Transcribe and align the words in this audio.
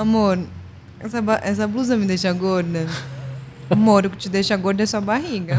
Amor, 0.00 0.38
essa, 0.98 1.18
essa 1.42 1.68
blusa 1.68 1.94
me 1.94 2.06
deixa 2.06 2.32
gorda. 2.32 2.86
Amor, 3.68 4.06
o 4.06 4.10
que 4.10 4.16
te 4.16 4.30
deixa 4.30 4.56
gorda 4.56 4.82
é 4.82 4.86
sua 4.86 4.98
barriga. 4.98 5.58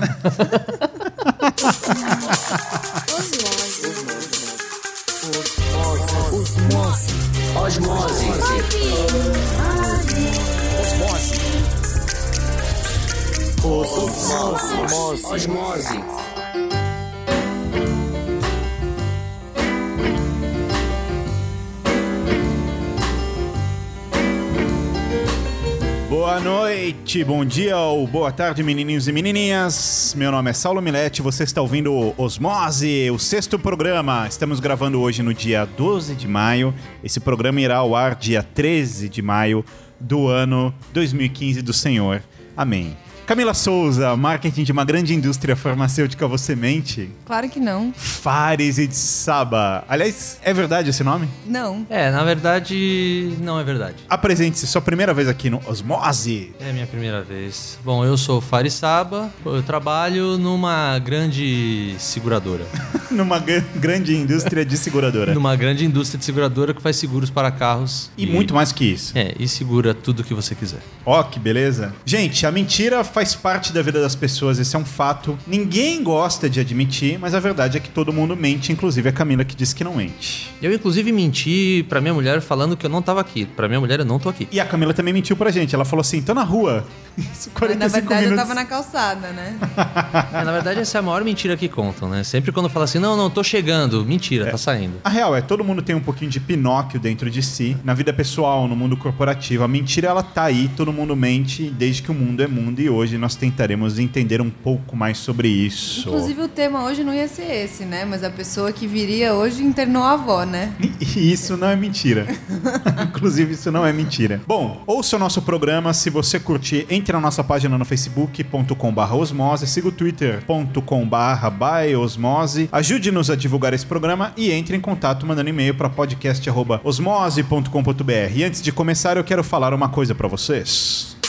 Boa 26.32 26.40
noite, 26.40 27.26
bom 27.26 27.44
dia 27.44 27.78
ou 27.78 28.08
boa 28.08 28.32
tarde, 28.32 28.64
menininhos 28.64 29.06
e 29.06 29.12
menininhas. 29.12 30.16
Meu 30.18 30.32
nome 30.32 30.50
é 30.50 30.54
Saulo 30.54 30.82
Milete, 30.82 31.22
você 31.22 31.44
está 31.44 31.62
ouvindo 31.62 32.14
Osmose, 32.18 33.12
o 33.12 33.20
sexto 33.20 33.60
programa. 33.60 34.26
Estamos 34.30 34.62
gravando 34.62 35.02
hoje 35.02 35.22
no 35.22 35.34
dia 35.34 35.66
12 35.66 36.16
de 36.16 36.30
maio. 36.30 36.74
Esse 37.04 37.20
programa 37.20 37.60
irá 37.60 37.76
ao 37.76 37.98
ar 37.98 38.16
dia 38.16 38.42
13 38.42 39.10
de 39.10 39.22
maio 39.22 39.66
do 40.00 40.30
ano 40.30 40.74
2015 40.94 41.62
do 41.62 41.74
Senhor. 41.74 42.24
Amém. 42.56 42.96
Camila 43.32 43.54
Souza, 43.54 44.14
marketing 44.18 44.64
de 44.66 44.74
uma 44.74 44.84
grande 44.84 45.14
indústria 45.16 45.56
farmacêutica, 45.56 46.28
você 46.28 46.54
mente? 46.54 47.10
Claro 47.26 47.48
que 47.48 47.62
não. 47.62 47.94
Fares 47.96 48.78
e 48.78 48.86
de 48.86 48.94
Saba. 48.98 49.86
Aliás, 49.88 50.38
é 50.44 50.54
verdade 50.54 50.90
esse 50.90 51.02
nome? 51.02 51.30
Não. 51.48 51.88
É, 51.90 52.12
na 52.12 52.26
verdade, 52.26 53.32
não 53.40 53.58
é 53.58 53.64
verdade. 53.64 53.96
Apresente-se, 54.10 54.68
sua 54.68 54.82
primeira 54.82 55.14
vez 55.14 55.30
aqui 55.30 55.50
no 55.50 55.62
Osmose. 55.66 56.52
É 56.60 56.72
a 56.72 56.74
minha 56.74 56.86
primeira 56.86 57.22
vez. 57.22 57.80
Bom, 57.86 58.04
eu 58.04 58.18
sou 58.18 58.42
Farisaba, 58.42 59.32
eu 59.46 59.64
trabalho 59.64 60.38
numa 60.38 61.00
grande 61.00 61.96
seguradora. 62.00 62.66
Numa 63.12 63.40
gran- 63.40 63.62
grande 63.76 64.16
indústria 64.16 64.64
de 64.64 64.78
seguradora. 64.78 65.34
numa 65.34 65.54
grande 65.58 65.84
indústria 65.84 66.18
de 66.18 66.24
seguradora 66.24 66.74
que 66.74 66.82
faz 66.82 66.96
seguros 66.96 67.30
para 67.30 67.52
carros. 67.52 68.10
E 68.18 68.26
muito 68.26 68.54
mais 68.54 68.72
que 68.72 68.86
isso. 68.86 69.12
É, 69.18 69.36
e 69.38 69.50
segura 69.50 69.94
tudo 69.94 70.24
que 70.24 70.34
você 70.34 70.56
quiser. 70.56 70.80
Ó, 71.06 71.22
que 71.22 71.38
beleza. 71.38 71.94
Gente, 72.06 72.46
a 72.46 72.52
mentira 72.54 73.04
faz 73.04 73.21
parte 73.36 73.72
da 73.72 73.82
vida 73.82 74.02
das 74.02 74.16
pessoas, 74.16 74.58
esse 74.58 74.76
é 74.76 74.80
um 74.80 74.86
fato. 74.86 75.38
Ninguém 75.46 76.04
gosta 76.04 76.50
de 76.50 76.60
admitir, 76.60 77.20
mas 77.20 77.36
a 77.36 77.40
verdade 77.40 77.78
é 77.78 77.80
que 77.80 77.90
todo 77.90 78.12
mundo 78.12 78.36
mente, 78.36 78.72
inclusive 78.72 79.08
a 79.08 79.12
Camila 79.12 79.46
que 79.46 79.56
disse 79.56 79.76
que 79.76 79.84
não 79.84 79.96
mente. 79.96 80.52
Eu, 80.62 80.74
inclusive, 80.74 81.12
menti 81.12 81.86
pra 81.88 82.02
minha 82.02 82.14
mulher 82.14 82.42
falando 82.42 82.76
que 82.76 82.86
eu 82.86 82.90
não 82.90 83.02
tava 83.02 83.22
aqui. 83.22 83.46
Pra 83.46 83.68
minha 83.68 83.80
mulher, 83.80 84.00
eu 84.00 84.06
não 84.06 84.20
tô 84.20 84.30
aqui. 84.30 84.48
E 84.52 84.60
a 84.60 84.66
Camila 84.66 84.94
também 84.94 85.14
mentiu 85.14 85.36
pra 85.36 85.52
gente. 85.52 85.74
Ela 85.76 85.86
falou 85.86 86.02
assim: 86.02 86.22
tô 86.22 86.34
na 86.34 86.44
rua. 86.44 86.86
Isso, 87.18 87.50
Mas, 87.54 87.60
45 87.60 87.80
na 87.80 87.88
verdade, 87.88 88.24
eu 88.24 88.30
minutos. 88.32 88.48
tava 88.48 88.54
na 88.56 88.66
calçada, 88.66 89.28
né? 89.30 89.58
É, 90.34 90.44
na 90.44 90.52
verdade, 90.52 90.80
essa 90.80 90.98
é 90.98 91.00
a 91.00 91.02
maior 91.02 91.24
mentira 91.24 91.58
que 91.58 91.68
contam, 91.68 92.10
né? 92.10 92.24
Sempre 92.24 92.52
quando 92.52 92.70
fala 92.70 92.86
assim, 92.86 93.00
não, 93.00 93.18
não, 93.18 93.30
tô 93.30 93.44
chegando. 93.44 94.06
Mentira, 94.06 94.50
tá 94.50 94.58
saindo. 94.58 94.94
A 95.04 95.10
real 95.10 95.36
é, 95.36 95.42
todo 95.42 95.64
mundo 95.64 95.82
tem 95.82 95.96
um 95.96 96.00
pouquinho 96.00 96.32
de 96.32 96.40
Pinóquio 96.40 97.00
dentro 97.00 97.30
de 97.30 97.42
si, 97.42 97.76
na 97.84 97.94
vida 97.94 98.14
pessoal, 98.14 98.68
no 98.68 98.76
mundo 98.76 98.96
corporativo. 98.96 99.64
A 99.64 99.68
mentira, 99.68 100.08
ela 100.08 100.24
tá 100.24 100.44
aí, 100.44 100.70
todo 100.76 100.94
mundo 100.94 101.16
mente 101.16 101.70
desde 101.70 102.02
que 102.02 102.12
o 102.12 102.14
mundo 102.14 102.42
é 102.42 102.48
mundo 102.48 102.80
e 102.82 102.90
hoje 102.90 103.11
nós 103.18 103.36
tentaremos 103.36 104.00
entender 104.00 104.42
um 104.42 104.50
pouco 104.50 104.96
mais 104.96 105.18
sobre 105.18 105.48
isso. 105.48 106.10
Inclusive, 106.10 106.42
o 106.42 106.48
tema 106.48 106.84
hoje 106.84 107.04
não 107.04 107.14
ia 107.14 107.28
ser 107.28 107.44
esse, 107.44 107.86
né? 107.86 108.06
Mas 108.06 108.24
a 108.24 108.30
pessoa 108.30 108.72
que 108.72 108.88
viria 108.88 109.34
hoje 109.34 109.64
internou 109.64 110.04
a 110.04 110.14
avó, 110.14 110.44
né? 110.44 110.74
E 111.02 111.32
isso 111.32 111.58
não 111.58 111.68
é 111.68 111.76
mentira. 111.76 112.28
Inclusive, 113.04 113.54
isso 113.54 113.72
não 113.72 113.86
é 113.86 113.92
mentira. 113.92 114.42
Bom, 114.48 114.82
ouça 114.88 115.18
o 115.18 115.20
nosso 115.20 115.42
programa. 115.42 115.94
Se 115.94 116.10
você 116.10 116.40
curtir, 116.40 116.86
entre 116.90 117.12
na 117.12 117.20
nossa 117.20 117.44
página 117.44 117.78
no 117.78 117.84
facebook.com.br 117.84 119.14
osmose, 119.14 119.68
siga 119.68 119.90
o 119.90 119.92
twitter.com.br 119.92 121.50
byosmose, 121.52 122.70
ajude-nos 122.72 123.30
a 123.30 123.36
divulgar 123.36 123.74
esse 123.74 123.86
programa 123.86 124.32
e 124.38 124.52
entre 124.52 124.78
em 124.78 124.80
contato 124.80 125.26
mandando 125.26 125.50
e-mail 125.50 125.76
para 125.76 125.90
podcast.osmose.com.br. 125.90 128.12
E 128.34 128.44
antes 128.44 128.62
de 128.62 128.72
começar, 128.72 129.18
eu 129.18 129.24
quero 129.24 129.44
falar 129.44 129.74
uma 129.74 129.90
coisa 129.90 130.16
para 130.16 130.28
vocês. 130.28 131.21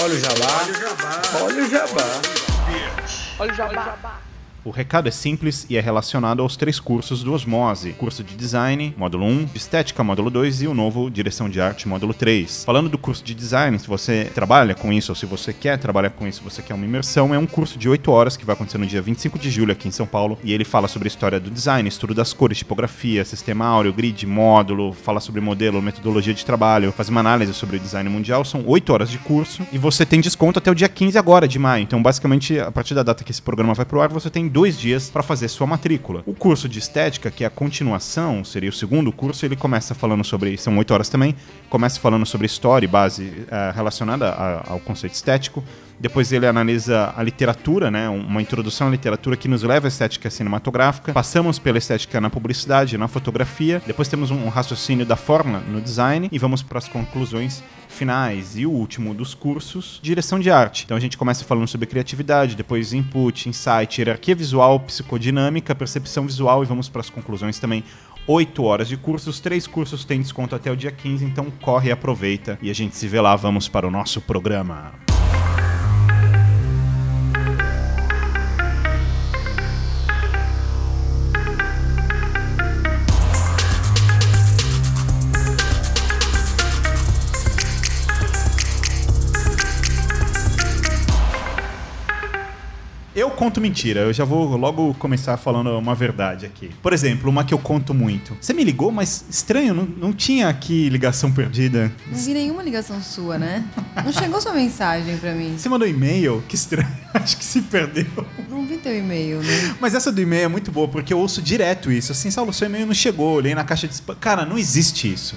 Olha 0.00 0.14
o 0.14 1.68
jabá. 1.68 2.02
Olha 3.38 3.52
o 3.52 3.54
jabá. 3.54 3.86
O 4.08 4.25
recado 4.70 5.08
é 5.08 5.10
simples 5.10 5.66
e 5.68 5.76
é 5.76 5.80
relacionado 5.80 6.42
aos 6.42 6.56
três 6.56 6.80
cursos 6.80 7.22
do 7.22 7.32
Osmose: 7.32 7.92
curso 7.92 8.22
de 8.22 8.34
design, 8.34 8.94
módulo 8.96 9.26
1, 9.26 9.44
de 9.46 9.58
estética, 9.58 10.02
módulo 10.04 10.30
2 10.30 10.62
e 10.62 10.66
o 10.66 10.74
novo 10.74 11.10
direção 11.10 11.48
de 11.48 11.60
arte, 11.60 11.88
módulo 11.88 12.12
3. 12.12 12.64
Falando 12.64 12.88
do 12.88 12.98
curso 12.98 13.24
de 13.24 13.34
design, 13.34 13.78
se 13.78 13.86
você 13.86 14.30
trabalha 14.34 14.74
com 14.74 14.92
isso 14.92 15.12
ou 15.12 15.16
se 15.16 15.26
você 15.26 15.52
quer 15.52 15.78
trabalhar 15.78 16.10
com 16.10 16.26
isso, 16.26 16.42
você 16.42 16.62
quer 16.62 16.74
uma 16.74 16.84
imersão, 16.84 17.34
é 17.34 17.38
um 17.38 17.46
curso 17.46 17.78
de 17.78 17.88
8 17.88 18.10
horas 18.10 18.36
que 18.36 18.44
vai 18.44 18.54
acontecer 18.54 18.78
no 18.78 18.86
dia 18.86 19.02
25 19.02 19.38
de 19.38 19.50
julho 19.50 19.72
aqui 19.72 19.88
em 19.88 19.92
São 19.92 20.06
Paulo 20.06 20.38
e 20.42 20.52
ele 20.52 20.64
fala 20.64 20.88
sobre 20.88 21.06
a 21.06 21.10
história 21.10 21.40
do 21.40 21.50
design, 21.50 21.88
estudo 21.88 22.14
das 22.14 22.32
cores, 22.32 22.58
tipografia, 22.58 23.24
sistema 23.24 23.64
áureo, 23.66 23.92
grid, 23.92 24.26
módulo, 24.26 24.92
fala 24.92 25.20
sobre 25.20 25.40
modelo, 25.40 25.80
metodologia 25.82 26.34
de 26.34 26.44
trabalho, 26.44 26.92
faz 26.92 27.08
uma 27.08 27.20
análise 27.20 27.54
sobre 27.54 27.76
o 27.76 27.80
design 27.80 28.08
mundial. 28.08 28.44
São 28.44 28.62
8 28.66 28.92
horas 28.92 29.10
de 29.10 29.18
curso 29.18 29.66
e 29.72 29.78
você 29.78 30.04
tem 30.04 30.20
desconto 30.20 30.58
até 30.58 30.70
o 30.70 30.74
dia 30.74 30.88
15 30.88 31.18
agora 31.18 31.46
de 31.48 31.58
maio. 31.58 31.82
Então, 31.82 32.02
basicamente, 32.02 32.58
a 32.58 32.70
partir 32.70 32.94
da 32.94 33.02
data 33.02 33.24
que 33.24 33.30
esse 33.30 33.42
programa 33.42 33.74
vai 33.74 33.84
pro 33.84 34.00
ar, 34.00 34.08
você 34.08 34.30
tem 34.30 34.48
dois 34.56 34.78
dias 34.78 35.10
para 35.10 35.22
fazer 35.22 35.48
sua 35.48 35.66
matrícula. 35.66 36.22
O 36.24 36.32
curso 36.32 36.66
de 36.66 36.78
estética, 36.78 37.30
que 37.30 37.44
é 37.44 37.46
a 37.46 37.50
continuação, 37.50 38.42
seria 38.42 38.70
o 38.70 38.72
segundo 38.72 39.12
curso, 39.12 39.44
ele 39.44 39.54
começa 39.54 39.94
falando 39.94 40.24
sobre, 40.24 40.56
são 40.56 40.78
oito 40.78 40.94
horas 40.94 41.10
também, 41.10 41.36
começa 41.68 42.00
falando 42.00 42.24
sobre 42.24 42.46
história 42.46 42.86
e 42.86 42.88
base 42.88 43.30
eh, 43.50 43.72
relacionada 43.74 44.30
a- 44.30 44.64
ao 44.72 44.80
conceito 44.80 45.12
estético. 45.12 45.62
Depois 46.00 46.30
ele 46.32 46.46
analisa 46.46 47.12
a 47.16 47.22
literatura, 47.22 47.90
né, 47.90 48.08
uma 48.08 48.40
introdução 48.42 48.88
à 48.88 48.90
literatura 48.90 49.34
que 49.36 49.48
nos 49.48 49.62
leva 49.62 49.86
à 49.86 49.88
estética 49.88 50.28
cinematográfica. 50.30 51.12
Passamos 51.12 51.58
pela 51.58 51.78
estética 51.78 52.18
na 52.20 52.28
publicidade, 52.30 52.96
na 52.98 53.08
fotografia. 53.08 53.82
Depois 53.86 54.08
temos 54.08 54.30
um 54.30 54.48
raciocínio 54.48 55.04
da 55.06 55.16
forma 55.16 55.58
no 55.60 55.80
design 55.80 56.28
e 56.32 56.38
vamos 56.38 56.62
para 56.62 56.78
as 56.78 56.88
conclusões 56.88 57.62
finais 57.88 58.58
e 58.58 58.66
o 58.66 58.70
último 58.70 59.14
dos 59.14 59.32
cursos, 59.32 59.98
direção 60.02 60.38
de 60.38 60.50
arte. 60.50 60.84
Então 60.84 60.96
a 60.98 61.00
gente 61.00 61.16
começa 61.16 61.44
falando 61.44 61.66
sobre 61.66 61.86
criatividade, 61.86 62.54
depois 62.54 62.92
input, 62.92 63.48
insight, 63.48 63.98
hierarquia 63.98 64.34
visual, 64.34 64.45
psicodinâmica, 64.80 65.74
percepção 65.74 66.26
visual 66.26 66.62
e 66.62 66.66
vamos 66.66 66.88
para 66.88 67.00
as 67.00 67.10
conclusões 67.10 67.58
também. 67.58 67.82
8 68.26 68.62
horas 68.64 68.88
de 68.88 68.96
cursos, 68.96 69.38
três 69.38 69.66
cursos 69.66 70.04
têm 70.04 70.20
desconto 70.20 70.54
até 70.54 70.70
o 70.70 70.76
dia 70.76 70.90
15, 70.90 71.24
então 71.24 71.50
corre 71.62 71.90
e 71.90 71.92
aproveita 71.92 72.58
e 72.60 72.70
a 72.70 72.74
gente 72.74 72.96
se 72.96 73.06
vê 73.06 73.20
lá, 73.20 73.36
vamos 73.36 73.68
para 73.68 73.86
o 73.86 73.90
nosso 73.90 74.20
programa. 74.20 75.06
Eu 93.16 93.30
conto 93.30 93.62
mentira, 93.62 94.00
eu 94.00 94.12
já 94.12 94.26
vou 94.26 94.58
logo 94.58 94.92
começar 94.98 95.38
falando 95.38 95.70
uma 95.78 95.94
verdade 95.94 96.44
aqui. 96.44 96.68
Por 96.82 96.92
exemplo, 96.92 97.30
uma 97.30 97.44
que 97.44 97.54
eu 97.54 97.58
conto 97.58 97.94
muito. 97.94 98.36
Você 98.38 98.52
me 98.52 98.62
ligou, 98.62 98.92
mas 98.92 99.24
estranho, 99.30 99.72
não, 99.72 99.84
não 99.86 100.12
tinha 100.12 100.50
aqui 100.50 100.90
ligação 100.90 101.32
perdida. 101.32 101.90
Não 102.06 102.18
vi 102.18 102.34
nenhuma 102.34 102.62
ligação 102.62 103.00
sua, 103.00 103.38
né? 103.38 103.64
Não 104.04 104.12
chegou 104.12 104.38
sua 104.38 104.52
mensagem 104.52 105.16
pra 105.16 105.32
mim. 105.32 105.56
Você 105.56 105.66
mandou 105.66 105.88
e-mail? 105.88 106.44
Que 106.46 106.56
estranho, 106.56 106.94
acho 107.14 107.38
que 107.38 107.44
se 107.46 107.62
perdeu. 107.62 108.04
Não 108.50 108.66
vi 108.66 108.76
teu 108.76 108.94
e-mail, 108.94 109.38
né? 109.38 109.74
Mas 109.80 109.94
essa 109.94 110.12
do 110.12 110.20
e-mail 110.20 110.44
é 110.44 110.48
muito 110.48 110.70
boa, 110.70 110.86
porque 110.86 111.14
eu 111.14 111.18
ouço 111.18 111.40
direto 111.40 111.90
isso. 111.90 112.12
Assim, 112.12 112.30
Saulo, 112.30 112.52
seu 112.52 112.66
e-mail 112.66 112.84
não 112.84 112.92
chegou, 112.92 113.36
olhei 113.36 113.54
na 113.54 113.64
caixa 113.64 113.88
de 113.88 113.94
spam. 113.94 114.14
Cara, 114.16 114.44
não 114.44 114.58
existe 114.58 115.10
isso. 115.10 115.36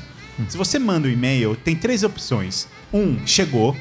Se 0.49 0.57
você 0.57 0.77
manda 0.77 1.07
um 1.07 1.11
e-mail, 1.11 1.55
tem 1.55 1.77
três 1.77 2.03
opções. 2.03 2.67
Um, 2.93 3.25
chegou. 3.25 3.73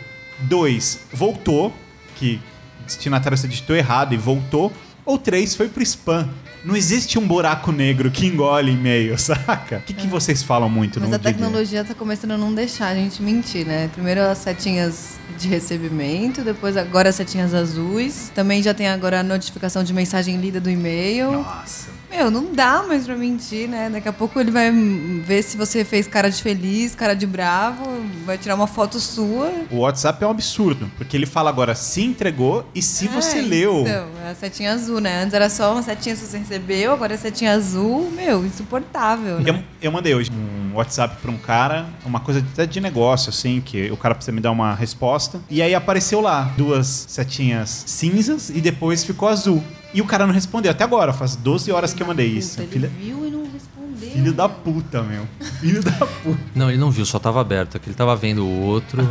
Dois, 0.43 1.01
voltou, 1.13 1.75
que 2.15 2.41
destinatário 2.89 3.39
se 3.39 3.47
digitou 3.47 3.77
errado 3.77 4.13
e 4.13 4.17
voltou. 4.17 4.73
Ou 5.05 5.17
três, 5.17 5.55
foi 5.55 5.69
pro 5.69 5.83
spam. 5.83 6.29
Não 6.65 6.77
existe 6.77 7.19
um 7.19 7.27
buraco 7.27 7.71
negro 7.73 8.11
que 8.11 8.27
engole 8.27 8.73
e-mail, 8.73 9.17
saca? 9.19 9.79
O 9.79 9.81
que, 9.83 9.95
que 9.95 10.07
vocês 10.07 10.43
falam 10.43 10.69
muito 10.69 11.01
Mas 11.01 11.09
no 11.09 11.15
a 11.15 11.19
dia 11.19 11.31
a 11.31 11.33
tecnologia 11.33 11.85
tá 11.85 11.95
começando 11.95 12.33
a 12.33 12.37
não 12.37 12.53
deixar 12.53 12.89
a 12.89 12.95
gente 12.95 13.23
mentir, 13.23 13.65
né? 13.65 13.89
Primeiro 13.95 14.21
as 14.21 14.39
setinhas 14.39 15.19
de 15.39 15.49
recebimento, 15.49 16.43
depois 16.43 16.77
agora 16.77 17.09
as 17.09 17.15
setinhas 17.15 17.55
azuis. 17.55 18.31
Também 18.35 18.63
já 18.63 18.75
tem 18.75 18.89
agora 18.89 19.21
a 19.21 19.23
notificação 19.23 19.85
de 19.85 19.95
mensagem 19.95 20.37
lida 20.37 20.61
do 20.61 20.69
e-mail. 20.69 21.33
Nossa. 21.33 21.98
Meu, 22.11 22.31
não 22.31 22.53
dá 22.55 22.83
mais 22.83 23.05
pra 23.05 23.15
mentir, 23.15 23.69
né? 23.69 23.91
Daqui 23.91 24.09
a 24.09 24.13
pouco 24.13 24.41
ele 24.41 24.51
vai 24.51 24.71
ver 24.73 25.43
se 25.43 25.57
você 25.57 25.85
fez 25.85 26.07
cara 26.07 26.31
de 26.31 26.43
feliz, 26.43 26.95
cara 26.95 27.15
de 27.15 27.27
bravo, 27.27 27.85
vai 28.25 28.39
tirar 28.39 28.55
uma 28.55 28.67
foto 28.67 28.99
sua. 28.99 29.53
O 29.71 29.79
WhatsApp 29.81 30.23
é 30.25 30.27
um 30.27 30.31
absurdo, 30.31 30.91
porque 30.97 31.17
ele 31.17 31.27
fala 31.27 31.51
agora 31.51 31.75
se 31.75 32.03
entregou 32.03 32.67
e 32.75 32.81
se 32.83 33.07
você 33.09 33.39
É, 33.39 33.43
leu. 33.43 33.81
Então, 33.83 34.09
é 34.25 34.31
a 34.31 34.35
setinha 34.35 34.73
azul, 34.73 35.01
né? 35.01 35.23
Antes 35.23 35.35
era 35.35 35.51
só 35.51 35.73
uma 35.73 35.83
setinha 35.83 36.17
se 36.17 36.27
você 36.27 36.39
recebeu, 36.39 36.93
agora 36.93 37.15
é 37.15 37.17
setinha 37.17 37.53
azul. 37.53 38.11
Meu, 38.11 38.45
insuportável, 38.45 39.39
né? 39.41 39.51
Eu, 39.51 39.63
eu 39.83 39.93
mandei 39.93 40.15
hoje 40.15 40.31
um 40.33 40.75
WhatsApp 40.77 41.17
pra 41.21 41.31
um 41.31 41.37
cara, 41.39 41.87
uma 42.05 42.21
coisa 42.21 42.41
até 42.41 42.65
de 42.67 42.81
negócio, 42.81 43.31
assim, 43.31 43.61
que 43.61 43.91
o 43.91 43.97
cara 43.97 44.15
precisa 44.15 44.33
me 44.35 44.41
dar 44.41 44.51
uma 44.51 44.75
resposta. 44.75 45.41
E 45.51 45.61
aí 45.61 45.75
apareceu 45.75 46.21
lá 46.21 46.53
duas 46.57 47.07
setinhas 47.09 47.85
cinzas 47.87 48.49
e 48.51 48.61
depois 48.61 49.05
ficou 49.05 49.29
azul. 49.29 49.63
E 49.95 50.01
o 50.03 50.05
cara 50.07 50.27
não 50.27 50.35
respondeu 50.35 50.71
até 50.71 50.85
agora, 50.85 51.13
faz 51.13 51.35
12 51.37 51.73
horas 51.73 51.93
que 51.95 52.03
eu 52.03 52.07
mandei 52.07 52.27
isso. 52.27 52.61
Ele 52.61 52.69
Filha- 52.71 52.89
viu 52.89 53.27
e 53.27 53.31
não 53.31 53.45
respondeu. 53.51 54.11
filho 54.11 54.33
da 54.33 54.49
puta, 54.49 55.03
meu. 55.03 55.27
Filho 55.61 55.83
da 55.83 55.93
puta. 56.07 56.39
Não, 56.55 56.69
ele 56.69 56.79
não 56.79 56.91
viu, 56.91 57.07
só 57.07 57.19
tava 57.19 57.41
aberto. 57.41 57.77
Aqui 57.77 57.89
ele 57.89 57.97
tava 57.97 58.15
vendo 58.15 58.45
o 58.45 58.61
outro. 58.63 58.99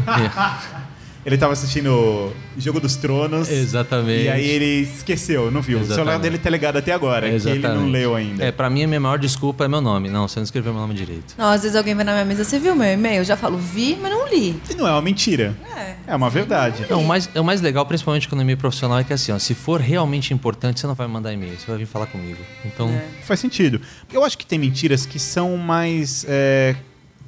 Ele 1.27 1.38
tava 1.38 1.51
assistindo 1.51 2.31
Jogo 2.57 2.79
dos 2.79 2.95
Tronos. 2.95 3.50
Exatamente. 3.51 4.24
E 4.24 4.29
aí 4.29 4.45
ele 4.47 4.83
esqueceu, 4.83 5.51
não 5.51 5.62
viu. 5.62 5.79
O 5.79 5.81
celular 5.83 6.03
Exatamente. 6.03 6.21
dele 6.21 6.38
tá 6.38 6.50
ligado 6.50 6.77
até 6.77 6.94
agora, 6.94 7.29
que 7.29 7.50
ele 7.50 7.68
não 7.68 7.89
leu 7.89 8.15
ainda. 8.15 8.45
É, 8.45 8.50
pra 8.50 8.69
mim 8.69 8.85
a 8.85 8.88
minha 8.88 9.00
maior 9.01 9.19
desculpa 9.19 9.65
é 9.65 9.68
meu 9.68 9.81
nome. 9.81 10.07
Não, 10.07 10.25
você 10.25 10.39
não 10.39 10.45
escreveu 10.45 10.71
meu 10.71 10.81
nome 10.81 10.94
direito. 10.94 11.35
Não, 11.38 11.50
às 11.50 11.63
vezes 11.63 11.75
alguém 11.75 11.94
vai 11.94 12.06
na 12.06 12.13
minha 12.13 12.24
mesa, 12.24 12.45
você 12.45 12.57
viu 12.57 12.74
meu 12.77 12.88
e-mail? 12.94 13.18
Eu 13.18 13.25
já 13.25 13.35
falo, 13.35 13.57
vi, 13.57 13.97
mas 14.01 14.09
não 14.09 14.25
li. 14.29 14.57
E 14.71 14.75
não 14.75 14.88
é 14.88 14.91
uma 14.91 15.01
mentira. 15.01 15.53
É. 15.75 15.95
É 16.07 16.15
uma 16.15 16.29
verdade. 16.29 16.85
Não, 16.89 17.01
o 17.01 17.06
mais, 17.06 17.29
o 17.35 17.44
mais 17.44 17.59
legal, 17.59 17.85
principalmente 17.85 18.29
quando 18.29 18.39
é 18.39 18.44
e-mail 18.44 18.57
profissional, 18.57 18.97
é 18.97 19.03
que 19.03 19.12
assim, 19.12 19.33
ó, 19.33 19.38
se 19.38 19.53
for 19.53 19.81
realmente 19.81 20.33
importante, 20.33 20.79
você 20.79 20.88
não 20.88 20.95
vai 20.95 21.07
mandar 21.07 21.33
e-mail, 21.33 21.59
você 21.59 21.68
vai 21.68 21.77
vir 21.77 21.88
falar 21.88 22.06
comigo. 22.06 22.39
Então, 22.63 22.88
É. 22.88 23.06
Faz 23.24 23.41
sentido. 23.41 23.81
Eu 24.13 24.24
acho 24.24 24.38
que 24.38 24.45
tem 24.45 24.57
mentiras 24.57 25.06
que 25.06 25.19
são 25.19 25.57
mais. 25.57 26.25
é, 26.29 26.74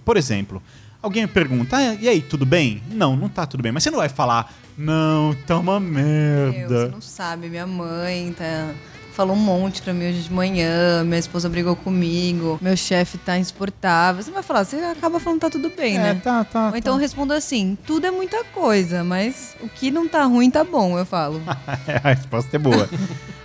Por 0.06 0.16
exemplo, 0.16 0.64
alguém 1.02 1.24
me 1.24 1.28
pergunta: 1.28 1.78
ah, 1.78 1.96
e 1.96 2.08
aí, 2.08 2.22
tudo 2.22 2.46
bem? 2.46 2.82
Não, 2.92 3.16
não 3.16 3.30
tá 3.30 3.46
tudo 3.46 3.62
bem. 3.64 3.72
Mas 3.72 3.84
você 3.84 3.92
não 3.92 4.00
vai 4.00 4.10
falar, 4.10 4.54
não, 4.78 5.36
tá 5.46 5.58
uma 5.58 5.80
Meu, 5.80 6.52
você 6.52 6.58
merda. 6.58 6.88
não 6.90 7.02
sabe, 7.02 7.50
minha 7.50 7.68
mãe 7.68 8.34
tá... 8.34 8.72
Falou 9.20 9.36
um 9.36 9.40
monte 9.40 9.82
pra 9.82 9.94
mim 9.94 10.08
hoje 10.08 10.22
de 10.22 10.32
manhã, 10.32 11.04
minha 11.04 11.20
esposa 11.20 11.50
brigou 11.50 11.76
comigo, 11.76 12.58
meu 12.62 12.78
chefe 12.78 13.18
tá 13.18 13.38
insuportável. 13.38 14.24
Você 14.24 14.32
vai 14.32 14.42
falar, 14.42 14.64
você 14.64 14.78
acaba 14.78 15.20
falando 15.20 15.42
tá 15.42 15.50
tudo 15.50 15.70
bem, 15.70 15.98
É, 15.98 16.00
né? 16.00 16.22
tá, 16.24 16.46
tá. 16.46 16.70
Ou 16.70 16.78
então 16.78 16.94
eu 16.94 17.00
respondo 17.02 17.34
assim, 17.34 17.78
tudo 17.86 18.08
é 18.08 18.12
muita 18.12 18.46
coisa, 18.46 19.04
mas 19.04 19.58
o 19.60 19.68
que 19.68 19.92
não 19.92 20.08
tá 20.08 20.24
ruim 20.24 20.50
tá 20.50 20.64
bom, 20.64 20.98
eu 20.98 21.06
falo. 21.06 21.42
É, 21.86 22.00
a 22.02 22.14
resposta 22.14 22.56
é 22.56 22.60
boa. 22.60 22.88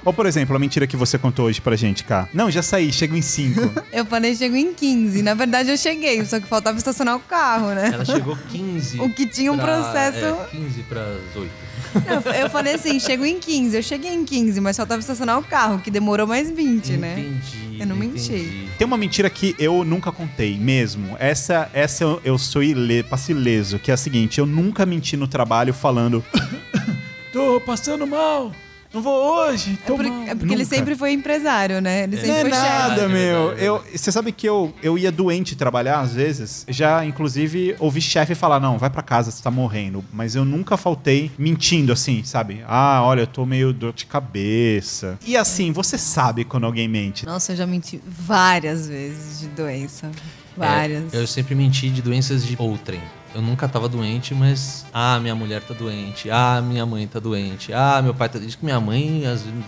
Ou, 0.05 0.13
por 0.13 0.27
exemplo, 0.27 0.55
a 0.55 0.59
mentira 0.61 0.87
que 0.87 0.97
você 0.97 1.19
contou 1.19 1.47
hoje 1.47 1.61
pra 1.61 1.75
gente, 1.75 2.05
cá. 2.05 2.29
Não, 2.33 2.49
já 2.53 2.63
saí, 2.63 2.93
chego 2.93 3.17
em 3.17 3.23
5. 3.23 3.61
Eu 3.93 4.05
falei, 4.07 4.37
chego 4.37 4.55
em 4.55 4.73
15. 4.73 5.23
Na 5.23 5.35
verdade, 5.35 5.71
eu 5.71 5.77
cheguei, 5.79 6.25
só 6.25 6.39
que 6.39 6.47
faltava 6.47 6.77
estacionar 6.79 7.17
o 7.17 7.21
carro, 7.21 7.69
né? 7.75 7.91
ela 7.93 8.05
chegou 8.05 8.37
15. 8.51 9.01
O 9.03 9.09
que 9.11 9.27
tinha 9.27 9.51
um 9.53 9.57
pra- 9.57 9.83
processo- 9.83 10.25
É, 10.25 10.47
15 10.53 10.83
pras 10.85 11.17
8. 11.35 11.51
Eu, 12.07 12.33
eu 12.33 12.51
falei 12.51 12.75
assim, 12.75 12.99
chego 12.99 13.25
em 13.25 13.39
15. 13.39 13.77
Eu 13.77 13.83
cheguei 13.83 14.13
em 14.13 14.25
15, 14.25 14.61
mas 14.61 14.77
faltava 14.77 15.01
estacionar 15.01 15.39
o 15.39 15.43
carro, 15.43 15.79
que 15.81 15.91
demorou 15.91 16.27
mais 16.27 16.51
20, 16.51 16.97
né? 16.97 17.19
Entendi. 17.19 17.81
Eu 17.81 17.87
não 17.87 17.97
menti. 17.97 18.33
entendi. 18.33 18.69
Tem 18.79 18.87
uma 18.87 18.97
mentira 18.97 19.29
que 19.31 19.55
eu 19.59 19.85
nunca 19.85 20.11
contei 20.13 20.59
mesmo. 20.59 21.17
Essa, 21.19 21.71
essa 21.73 22.05
eu, 22.05 22.21
eu 22.25 22.39
sou 22.39 22.63
ile, 22.63 23.03
passo 23.03 23.31
ileso, 23.31 23.79
que 23.79 23.91
é 23.91 23.95
a 23.95 23.97
seguinte: 23.97 24.39
eu 24.39 24.47
nunca 24.47 24.85
menti 24.85 25.17
no 25.17 25.27
trabalho 25.29 25.73
falando. 25.73 26.25
Tô 27.33 27.61
passando 27.61 28.07
mal. 28.07 28.53
Não 28.95 29.03
vou 29.03 29.13
hoje. 29.49 29.77
É, 29.83 29.87
Tô 29.87 29.97
por- 29.97 30.05
mal. 30.07 30.23
é 30.23 30.35
porque 30.37 30.55
ele 30.55 30.63
Nunca. 30.63 30.77
sempre 30.77 30.95
foi 30.95 31.11
empresário, 31.13 31.81
né? 31.81 32.05
Ele 32.05 32.17
sempre 32.17 32.29
Não 32.31 32.37
é 32.37 32.41
foi 32.43 32.51
nada, 32.51 32.95
chefe. 32.95 33.09
meu. 33.13 33.47
verdade, 33.49 33.61
é 33.63 33.69
Eu, 33.69 33.85
você 33.95 34.13
sabe 34.13 34.31
que 34.31 34.49
eu, 34.49 34.73
eu 34.83 34.97
ia 34.97 35.11
doente 35.11 35.57
trabalhar 35.57 35.99
às 36.01 36.15
vezes. 36.15 36.65
Já, 36.69 37.05
inclusive, 37.05 37.75
ouvi 37.81 38.01
chefe 38.01 38.35
falar: 38.37 38.61
não, 38.61 38.79
vai 38.79 38.89
pra 38.89 39.03
casa, 39.03 39.31
você 39.33 39.43
tá 39.43 39.51
morrendo. 39.51 40.05
Mas 40.13 40.37
eu 40.37 40.45
nunca 40.45 40.77
faltei 40.77 41.31
mentindo 41.37 41.93
assim, 41.93 42.23
sabe? 42.23 42.63
Ah, 42.69 43.03
olha, 43.03 43.23
eu 43.23 43.27
tô 43.27 43.45
meio 43.45 43.73
dor 43.73 43.93
de 43.93 44.07
cabeça. 44.07 45.19
E 45.27 45.37
assim, 45.37 45.73
você 45.73 45.99
sabe 45.99 46.45
quando 46.45 46.65
alguém 46.65 46.87
mente. 46.87 47.27
Nossa, 47.27 47.53
eu 47.53 47.57
já 47.57 47.67
menti 47.67 48.01
várias 48.07 48.87
vezes 48.89 49.41
de 49.41 49.49
doença. 49.49 50.11
Várias. 50.57 51.13
É, 51.13 51.17
eu 51.19 51.27
sempre 51.27 51.55
menti 51.57 51.91
de 51.91 52.01
doenças 52.01 52.47
de 52.47 52.55
outrem. 52.59 53.01
Eu 53.35 53.43
nunca 53.43 53.67
tava 53.69 53.89
doente, 53.89 54.35
mas. 54.35 54.87
Ah, 54.93 55.19
minha 55.21 55.35
mulher 55.35 55.61
tá 55.63 55.75
doente. 55.75 56.31
Ah, 56.31 56.63
minha 56.63 56.87
mãe 56.87 57.07
tá 57.07 57.19
doente. 57.19 57.73
Ah, 57.73 58.01
meu 58.03 58.15
pai 58.15 58.29
tá 58.29 58.39
doente. 58.39 58.57
Que 58.57 58.65
minha 58.65 58.81
mãe, 58.81 59.27
às 59.27 59.43
vezes. 59.43 59.65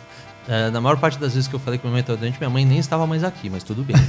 é, 0.49 0.71
na 0.71 0.81
maior 0.81 0.97
parte 0.99 1.19
das 1.19 1.35
vezes 1.35 1.49
que 1.49 1.55
eu 1.55 1.59
falei 1.59 1.77
que 1.79 1.85
minha 1.85 1.93
mãe 1.95 2.03
tá 2.05 2.15
doente, 2.15 2.39
minha 2.39 2.49
mãe 2.51 2.65
nem 2.65 2.79
estava 2.79 3.05
mais 3.09 3.25
aqui, 3.25 3.51
mas 3.51 3.65
tudo 3.65 3.83
bem. 3.83 3.97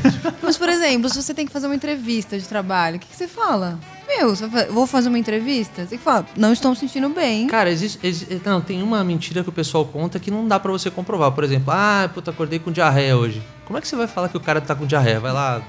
Mas, 0.48 0.57
por 0.57 0.69
exemplo, 0.69 1.09
se 1.09 1.21
você 1.21 1.33
tem 1.33 1.45
que 1.45 1.51
fazer 1.51 1.65
uma 1.65 1.75
entrevista 1.75 2.39
de 2.39 2.48
trabalho, 2.48 2.95
o 2.95 3.00
que, 3.00 3.07
que 3.07 3.15
você 3.18 3.27
fala? 3.27 3.77
Meu, 4.07 4.30
você 4.33 4.48
vai 4.48 4.65
fa- 4.65 4.71
vou 4.71 4.88
fazer 4.88 5.09
uma 5.09 5.19
entrevista? 5.19 5.86
Você 5.86 5.98
que 5.98 6.03
falar, 6.03 6.25
não 6.38 6.53
estou 6.53 6.71
me 6.71 6.77
sentindo 6.77 7.10
bem. 7.10 7.48
Cara, 7.48 7.69
existe, 7.69 8.00
exi- 8.01 8.42
Não, 8.45 8.62
tem 8.62 8.81
uma 8.81 9.03
mentira 9.03 9.44
que 9.44 9.50
o 9.50 9.51
pessoal 9.51 9.83
conta 9.83 10.19
que 10.19 10.31
não 10.31 10.48
dá 10.48 10.57
pra 10.57 10.71
você 10.71 10.89
comprovar. 10.89 11.33
Por 11.33 11.44
exemplo, 11.44 11.74
ah, 11.75 12.10
puta, 12.13 12.31
acordei 12.31 12.60
com 12.60 12.71
diarreia 12.71 13.18
hoje. 13.18 13.42
Como 13.67 13.77
é 13.77 13.81
que 13.81 13.87
você 13.89 13.97
vai 13.97 14.07
falar 14.07 14.29
que 14.29 14.37
o 14.37 14.39
cara 14.39 14.61
tá 14.61 14.73
com 14.73 14.85
diarreia? 14.85 15.19
Vai 15.19 15.33
lá. 15.33 15.61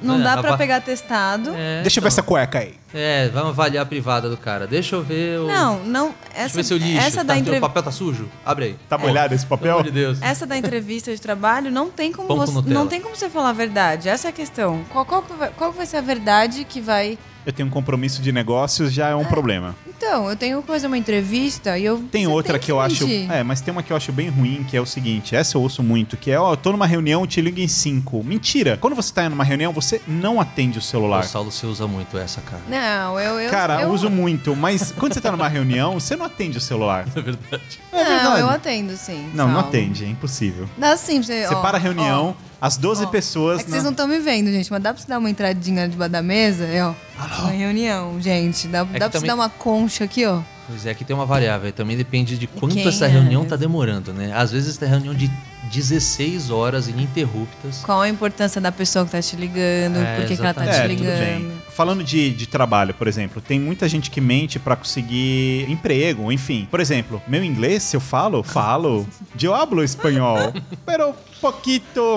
Não 0.00 0.16
né, 0.16 0.24
dá 0.24 0.38
pra 0.38 0.56
pegar 0.56 0.80
testado. 0.80 1.50
É, 1.54 1.82
Deixa 1.82 2.00
eu 2.00 2.02
ver 2.02 2.08
então. 2.08 2.08
essa 2.08 2.22
cueca 2.22 2.60
aí. 2.60 2.74
É, 2.94 3.28
vamos 3.28 3.50
avaliar 3.50 3.82
a 3.82 3.86
privada 3.86 4.30
do 4.30 4.38
cara. 4.38 4.66
Deixa 4.66 4.96
eu 4.96 5.02
ver 5.02 5.38
o. 5.38 5.48
Não, 5.48 5.78
não. 5.84 6.06
Deixa 6.06 6.16
eu 6.34 6.44
Essa, 6.46 6.56
ver 6.56 6.64
seu 6.64 6.76
lixo. 6.78 6.98
essa 7.06 7.16
tá, 7.18 7.22
da 7.24 7.34
teu 7.34 7.40
entrevista. 7.42 7.68
papel 7.68 7.82
tá 7.82 7.90
sujo? 7.90 8.26
Abre 8.42 8.64
aí. 8.64 8.76
Tá 8.88 8.96
molhado 8.96 9.34
esse 9.34 9.44
Pelo 9.44 9.58
papel? 9.58 9.72
amor 9.72 9.84
de 9.84 9.90
Deus. 9.90 10.22
Essa 10.22 10.46
da 10.46 10.56
entrevista 10.56 11.14
de 11.14 11.20
trabalho 11.20 11.70
não 11.70 11.90
tem 11.90 12.10
como 12.10 12.26
Pão 12.26 12.38
você, 12.38 12.70
não 12.70 12.86
tem 12.86 13.02
como 13.02 13.14
você 13.14 13.28
falar 13.28 13.50
a 13.50 13.52
verdade. 13.52 14.08
Essa 14.08 14.28
é 14.28 14.30
a 14.30 14.32
questão. 14.32 14.82
Qual, 14.88 15.04
qual, 15.04 15.22
qual 15.54 15.72
vai 15.72 15.84
ser 15.84 15.98
a 15.98 16.00
verdade 16.00 16.64
que 16.64 16.80
vai. 16.80 17.18
Eu 17.44 17.52
tenho 17.52 17.68
um 17.68 17.70
compromisso 17.70 18.22
de 18.22 18.30
negócios, 18.30 18.92
já 18.92 19.08
é 19.08 19.14
um 19.14 19.24
problema. 19.24 19.74
Então, 19.86 20.28
eu 20.28 20.36
tenho 20.36 20.62
coisa 20.62 20.86
uma 20.86 20.98
entrevista 20.98 21.78
e 21.78 21.84
eu. 21.84 21.98
Tem 22.10 22.24
você 22.26 22.32
outra 22.32 22.52
tem 22.54 22.66
que 22.66 22.72
eu 22.72 22.80
acho. 22.80 23.06
É, 23.30 23.42
mas 23.42 23.60
tem 23.60 23.72
uma 23.72 23.82
que 23.82 23.92
eu 23.92 23.96
acho 23.96 24.12
bem 24.12 24.28
ruim, 24.28 24.64
que 24.68 24.76
é 24.76 24.80
o 24.80 24.86
seguinte: 24.86 25.34
essa 25.34 25.56
eu 25.56 25.62
ouço 25.62 25.82
muito, 25.82 26.16
que 26.16 26.30
é, 26.30 26.38
ó, 26.38 26.52
eu 26.52 26.56
tô 26.56 26.72
numa 26.72 26.86
reunião, 26.86 27.26
te 27.26 27.40
ligo 27.40 27.60
em 27.60 27.68
5. 27.68 28.22
Mentira! 28.22 28.76
Quando 28.80 28.94
você 28.94 29.12
tá 29.12 29.28
numa 29.28 29.44
reunião, 29.44 29.72
você 29.72 30.00
não 30.06 30.40
atende 30.40 30.78
o 30.78 30.80
O 30.80 30.84
celular. 30.84 31.24
Saulo, 31.24 31.50
você 31.50 31.66
usa 31.66 31.86
muito 31.86 32.16
essa, 32.18 32.40
cara. 32.40 32.62
Não, 32.68 33.18
eu. 33.18 33.40
eu 33.40 33.50
Cara, 33.50 33.82
eu, 33.82 33.90
uso 33.90 34.08
muito, 34.10 34.54
mas 34.56 34.92
quando 34.98 35.14
você 35.14 35.20
tá 35.20 35.30
numa 35.32 35.48
reunião, 35.48 35.94
você 35.94 36.16
não 36.16 36.26
atende 36.26 36.58
o 36.58 36.60
celular. 36.60 37.06
É 37.16 37.20
verdade. 37.20 37.80
É 37.92 37.96
Não, 38.04 38.10
verdade. 38.10 38.40
eu 38.40 38.50
atendo 38.50 38.96
sim. 38.96 39.30
Não, 39.34 39.46
não 39.46 39.54
Saulo. 39.54 39.68
atende, 39.68 40.04
é 40.04 40.08
impossível. 40.08 40.68
Dá 40.76 40.96
sim 40.96 41.16
pra 41.16 41.22
você. 41.26 41.46
Você 41.46 41.54
ó, 41.54 41.60
para 41.60 41.76
a 41.78 41.80
reunião, 41.80 42.36
as 42.62 42.76
12 42.76 43.04
ó. 43.04 43.06
pessoas. 43.08 43.60
É 43.60 43.64
que 43.64 43.70
vocês 43.70 43.82
não 43.82 43.90
estão 43.90 44.06
me 44.06 44.20
vendo, 44.20 44.50
gente, 44.52 44.70
mas 44.70 44.80
dá 44.80 44.94
pra 44.94 45.02
você 45.02 45.08
dar 45.08 45.18
uma 45.18 45.28
entradinha 45.28 45.88
debaixo 45.88 46.12
da 46.12 46.22
mesa? 46.22 46.64
É, 46.64 46.84
ó. 46.86 46.94
Uma 47.40 47.50
reunião, 47.50 48.20
gente. 48.20 48.68
Dá, 48.68 48.84
dá 48.84 48.86
que 48.92 48.98
pra 48.98 49.06
você 49.08 49.12
também- 49.14 49.28
dar 49.28 49.34
uma 49.34 49.48
concha 49.48 50.04
aqui, 50.04 50.24
ó. 50.24 50.40
Pois 50.68 50.86
é, 50.86 50.90
aqui 50.92 51.04
tem 51.04 51.14
uma 51.14 51.26
variável. 51.26 51.72
Também 51.72 51.96
depende 51.96 52.38
de 52.38 52.46
quanto 52.46 52.74
quem 52.76 52.86
essa 52.86 53.06
é 53.06 53.08
reunião 53.08 53.44
tá 53.44 53.56
demorando, 53.56 54.12
né? 54.12 54.32
Às 54.32 54.52
vezes 54.52 54.76
tem 54.76 54.88
reunião 54.88 55.12
de 55.12 55.28
16 55.72 56.50
horas 56.50 56.86
ininterruptas. 56.88 57.80
Qual 57.82 58.00
a 58.00 58.08
importância 58.08 58.60
da 58.60 58.70
pessoa 58.70 59.04
que 59.04 59.10
tá 59.10 59.20
te 59.20 59.34
ligando? 59.34 59.96
É, 59.98 60.16
por 60.16 60.26
que, 60.26 60.36
que 60.36 60.40
ela 60.42 60.54
tá 60.54 60.64
te 60.64 60.70
É, 60.70 60.86
ligando? 60.86 61.52
Falando 61.74 62.04
de, 62.04 62.30
de 62.30 62.46
trabalho, 62.46 62.94
por 62.94 63.08
exemplo, 63.08 63.40
tem 63.42 63.58
muita 63.58 63.88
gente 63.88 64.10
que 64.10 64.20
mente 64.20 64.58
pra 64.58 64.76
conseguir 64.76 65.66
emprego, 65.68 66.30
enfim. 66.30 66.68
Por 66.70 66.78
exemplo, 66.80 67.20
meu 67.26 67.42
inglês, 67.42 67.82
se 67.82 67.96
eu 67.96 68.00
falo, 68.00 68.42
falo. 68.42 69.06
Eu 69.42 69.54
hablo 69.54 69.82
espanhol. 69.82 70.52
pero 70.86 71.14
poquito. 71.42 72.16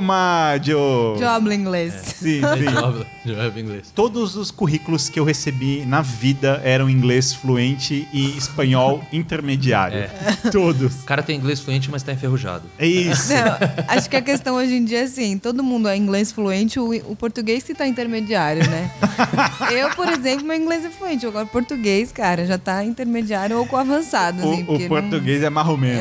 Eu 1.20 1.27
hablo 1.29 1.51
inglês. 1.51 1.94
Sim, 1.94 2.41
É 2.46 2.58
sim. 2.58 2.65
job, 2.72 3.05
job 3.25 3.60
inglês. 3.62 3.91
Todos 3.94 4.36
os 4.36 4.51
currículos 4.51 5.10
que 5.10 5.20
eu 5.20 5.24
recebi 5.25 5.84
na 5.86 6.01
vida 6.01 6.62
eram 6.63 6.89
inglês 6.89 7.34
fluente 7.34 8.08
e 8.13 8.38
espanhol 8.38 9.03
intermediário. 9.12 10.10
Todos. 10.51 11.01
O 11.01 11.05
cara 11.05 11.24
tem 11.24 11.36
inglês 11.38 11.60
fluente, 11.60 11.89
mas 11.89 12.03
tá 12.03 12.13
enferrujado. 12.13 12.63
É 12.77 12.86
isso. 12.86 13.34
Não, 13.34 13.58
acho 13.88 14.10
que 14.10 14.15
a 14.15 14.22
questão 14.22 14.55
hoje 14.55 14.75
em 14.75 14.86
dia 14.86 15.00
é 15.00 15.03
assim, 15.03 15.38
todo 15.38 15.63
mundo 15.63 15.88
é 15.89 15.98
inglês 15.98 16.32
fluente, 16.32 16.79
o, 16.79 16.91
o 17.12 17.15
português 17.15 17.63
que 17.63 17.74
tá 17.74 17.88
intermediário, 17.88 18.70
né? 18.70 18.91
Eu, 19.72 19.89
por 19.91 20.08
exemplo, 20.08 20.46
meu 20.46 20.55
inglês 20.55 20.86
é 20.86 20.89
fluente, 20.89 21.25
agora 21.25 21.46
português, 21.46 22.12
cara, 22.12 22.46
já 22.46 22.58
tá 22.58 22.84
intermediário 22.84 23.58
ou 23.58 23.65
com 23.65 23.75
avançado, 23.77 24.39
assim, 24.41 24.62
O, 24.63 24.65
porque 24.65 24.86
o 24.86 24.89
não- 24.89 25.01
português 25.01 25.41
é 25.44 25.50
marromeno. 25.50 26.00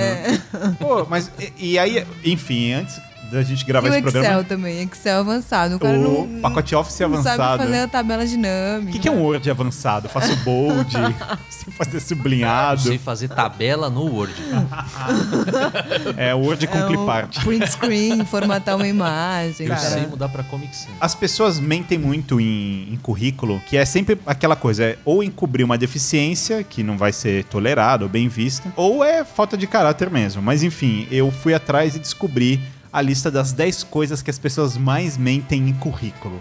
Pô, 0.79 1.07
mas 1.09 1.31
e, 1.59 1.73
e 1.73 1.79
aí, 1.79 2.05
enfim, 2.25 2.73
antes 2.73 3.01
da 3.35 3.43
gente 3.43 3.65
gravar 3.65 3.89
E 3.89 3.91
o 3.91 3.95
esse 3.95 3.99
Excel 4.07 4.13
programa, 4.13 4.45
também, 4.45 4.83
Excel 4.83 5.21
avançado. 5.21 5.77
O 5.77 5.79
cara 5.79 5.99
o 5.99 6.27
não, 6.27 6.41
pacote 6.41 6.75
Office 6.75 7.01
não 7.01 7.23
sabe 7.23 7.41
avançado. 7.43 7.63
fazer 7.63 7.79
a 7.81 7.89
tabela 7.89 8.27
dinâmica. 8.27 8.91
O 8.91 8.93
que, 8.93 8.99
que 8.99 9.09
é 9.09 9.13
um 9.13 9.23
Word 9.23 9.51
avançado? 9.51 10.09
Faço 10.09 10.35
bold, 10.37 10.93
sei 11.51 11.73
fazer 11.73 12.01
sublinhado. 12.01 12.81
Sei 12.81 12.99
fazer 12.99 13.29
tabela 13.29 13.91
no 13.91 14.05
Word. 14.07 14.35
É 16.17 16.35
Word 16.35 16.67
com 16.67 16.79
É 16.79 16.85
um 16.85 16.89
clipart. 16.89 17.43
print 17.45 17.67
screen, 17.71 18.25
formatar 18.25 18.77
uma 18.77 18.87
imagem. 18.87 19.67
Eu 19.67 19.75
cara. 19.75 19.81
sei 19.91 20.07
mudar 20.07 20.29
pra 20.29 20.43
Comic 20.43 20.75
Sans. 20.77 20.95
As 21.01 21.15
pessoas 21.15 21.59
mentem 21.59 21.99
muito 21.99 22.41
em, 22.41 22.93
em 22.93 22.97
currículo, 22.97 23.61
que 23.67 23.77
é 23.77 23.85
sempre 23.85 24.19
aquela 24.27 24.57
coisa, 24.57 24.85
é 24.85 24.99
ou 25.05 25.23
encobrir 25.23 25.65
uma 25.65 25.77
deficiência, 25.79 26.63
que 26.63 26.83
não 26.83 26.97
vai 26.97 27.13
ser 27.13 27.45
tolerada 27.45 28.05
ou 28.05 28.11
bem 28.11 28.29
vista, 28.29 28.73
ou 28.77 29.05
é 29.05 29.25
falta 29.25 29.57
de 29.57 29.67
caráter 29.67 30.11
mesmo. 30.11 30.43
Mas 30.43 30.63
enfim, 30.63 31.07
eu 31.11 31.31
fui 31.31 31.55
atrás 31.55 31.95
e 31.97 31.99
descobri 31.99 32.61
a 32.95 33.03
lista 33.03 33.29
das 33.29 33.51
10 33.53 33.83
coisas 33.83 34.23
que 34.23 34.31
as 34.31 34.39
pessoas 34.39 34.77
mais 34.77 35.17
mentem 35.19 35.69
em 35.69 35.73
currículo. 35.75 36.41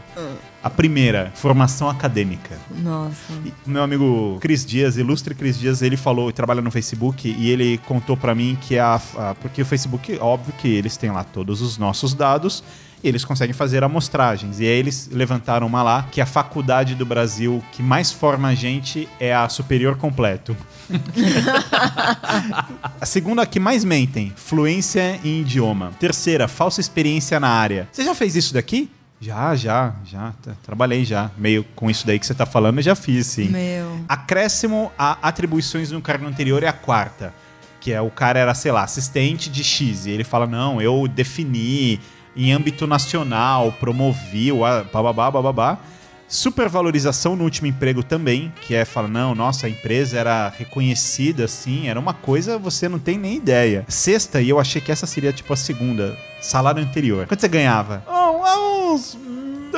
A 0.63 0.69
primeira, 0.69 1.31
formação 1.36 1.89
acadêmica. 1.89 2.55
Nossa. 2.81 3.33
E 3.43 3.51
Meu 3.65 3.81
amigo 3.81 4.38
Cris 4.39 4.63
Dias, 4.63 4.95
ilustre 4.95 5.33
Cris 5.33 5.57
Dias, 5.60 5.81
ele 5.81 5.98
falou 5.98 6.29
e 6.29 6.33
trabalha 6.33 6.62
no 6.62 6.69
Facebook 6.69 7.27
e 7.27 7.50
ele 7.50 7.79
contou 7.79 8.15
pra 8.15 8.36
mim 8.36 8.55
que 8.62 8.77
a, 8.77 9.01
a- 9.17 9.36
porque 9.41 9.63
o 9.63 9.65
Facebook, 9.65 10.15
óbvio 10.22 10.53
que 10.60 10.67
eles 10.67 10.95
têm 10.95 11.10
lá 11.12 11.24
todos 11.24 11.60
os 11.60 11.77
nossos 11.79 12.13
dados 12.13 12.63
eles 13.03 13.25
conseguem 13.25 13.53
fazer 13.53 13.83
amostragens. 13.83 14.60
E 14.60 14.63
aí 14.63 14.79
eles 14.79 15.10
levantaram 15.12 15.67
uma 15.67 15.83
lá 15.83 16.07
que 16.12 16.22
a 16.22 16.25
faculdade 16.25 16.95
do 16.95 17.05
Brasil 17.05 17.63
que 17.72 17.83
mais 17.83 18.12
forma 18.12 18.48
a 18.48 18.55
gente 18.55 19.10
é 19.19 19.33
a 19.33 19.50
Superior 19.50 19.98
Completo. 19.98 20.55
a 23.00 23.05
segunda 23.05 23.45
que 23.45 23.60
mais 23.60 23.83
mentem, 23.83 24.31
fluência 24.36 25.19
em 25.24 25.41
idioma. 25.41 25.91
Terceira, 26.00 26.48
falsa 26.48 26.79
experiência 26.79 27.39
na 27.39 27.50
área. 27.50 27.89
Você 27.91 28.03
já 28.05 28.15
fez 28.15 28.36
isso 28.36 28.53
daqui? 28.53 28.89
Já, 29.19 29.55
já, 29.55 29.95
já. 30.05 30.33
Trabalhei 30.63 31.05
já. 31.05 31.31
Meio 31.38 31.63
com 31.75 31.89
isso 31.89 32.05
daí 32.05 32.19
que 32.19 32.25
você 32.25 32.33
tá 32.33 32.45
falando, 32.45 32.79
eu 32.79 32.83
já 32.83 32.95
fiz, 32.95 33.27
sim. 33.27 33.50
Meu. 33.50 34.00
Acréscimo 34.07 34.91
a 34.98 35.17
atribuições 35.22 35.91
no 35.91 36.01
cargo 36.01 36.27
anterior 36.27 36.62
é 36.62 36.67
a 36.67 36.74
quarta. 36.74 37.33
Que 37.79 37.93
é 37.93 38.01
o 38.01 38.10
cara 38.10 38.39
era, 38.39 38.53
sei 38.53 38.72
lá, 38.72 38.83
assistente 38.83 39.50
de 39.50 39.63
X. 39.63 40.05
E 40.05 40.12
ele 40.12 40.25
fala: 40.25 40.45
não, 40.45 40.81
eu 40.81 41.07
defini 41.07 42.01
em 42.35 42.51
âmbito 42.51 42.85
nacional, 42.87 43.71
promovi, 43.79 44.51
o 44.51 44.65
a- 44.65 44.83
bababá, 44.83 45.29
bababá. 45.31 45.77
Supervalorização 46.27 47.35
no 47.35 47.43
último 47.43 47.67
emprego 47.67 48.01
também, 48.01 48.51
que 48.61 48.73
é 48.73 48.83
falar, 48.85 49.07
não, 49.07 49.35
nossa, 49.35 49.67
a 49.67 49.69
empresa 49.69 50.17
era 50.17 50.49
reconhecida 50.49 51.45
assim, 51.45 51.87
era 51.87 51.99
uma 51.99 52.13
coisa 52.13 52.57
você 52.57 52.89
não 52.89 52.97
tem 52.97 53.19
nem 53.19 53.35
ideia. 53.35 53.85
Sexta, 53.87 54.41
e 54.41 54.49
eu 54.49 54.59
achei 54.59 54.81
que 54.81 54.91
essa 54.91 55.05
seria 55.05 55.31
tipo 55.31 55.53
a 55.53 55.55
segunda, 55.55 56.17
salário 56.41 56.81
anterior. 56.81 57.27
Quanto 57.27 57.39
você 57.39 57.47
ganhava? 57.47 58.03
Oh, 58.07 58.93
uns 58.93 59.13
hum, 59.15 59.69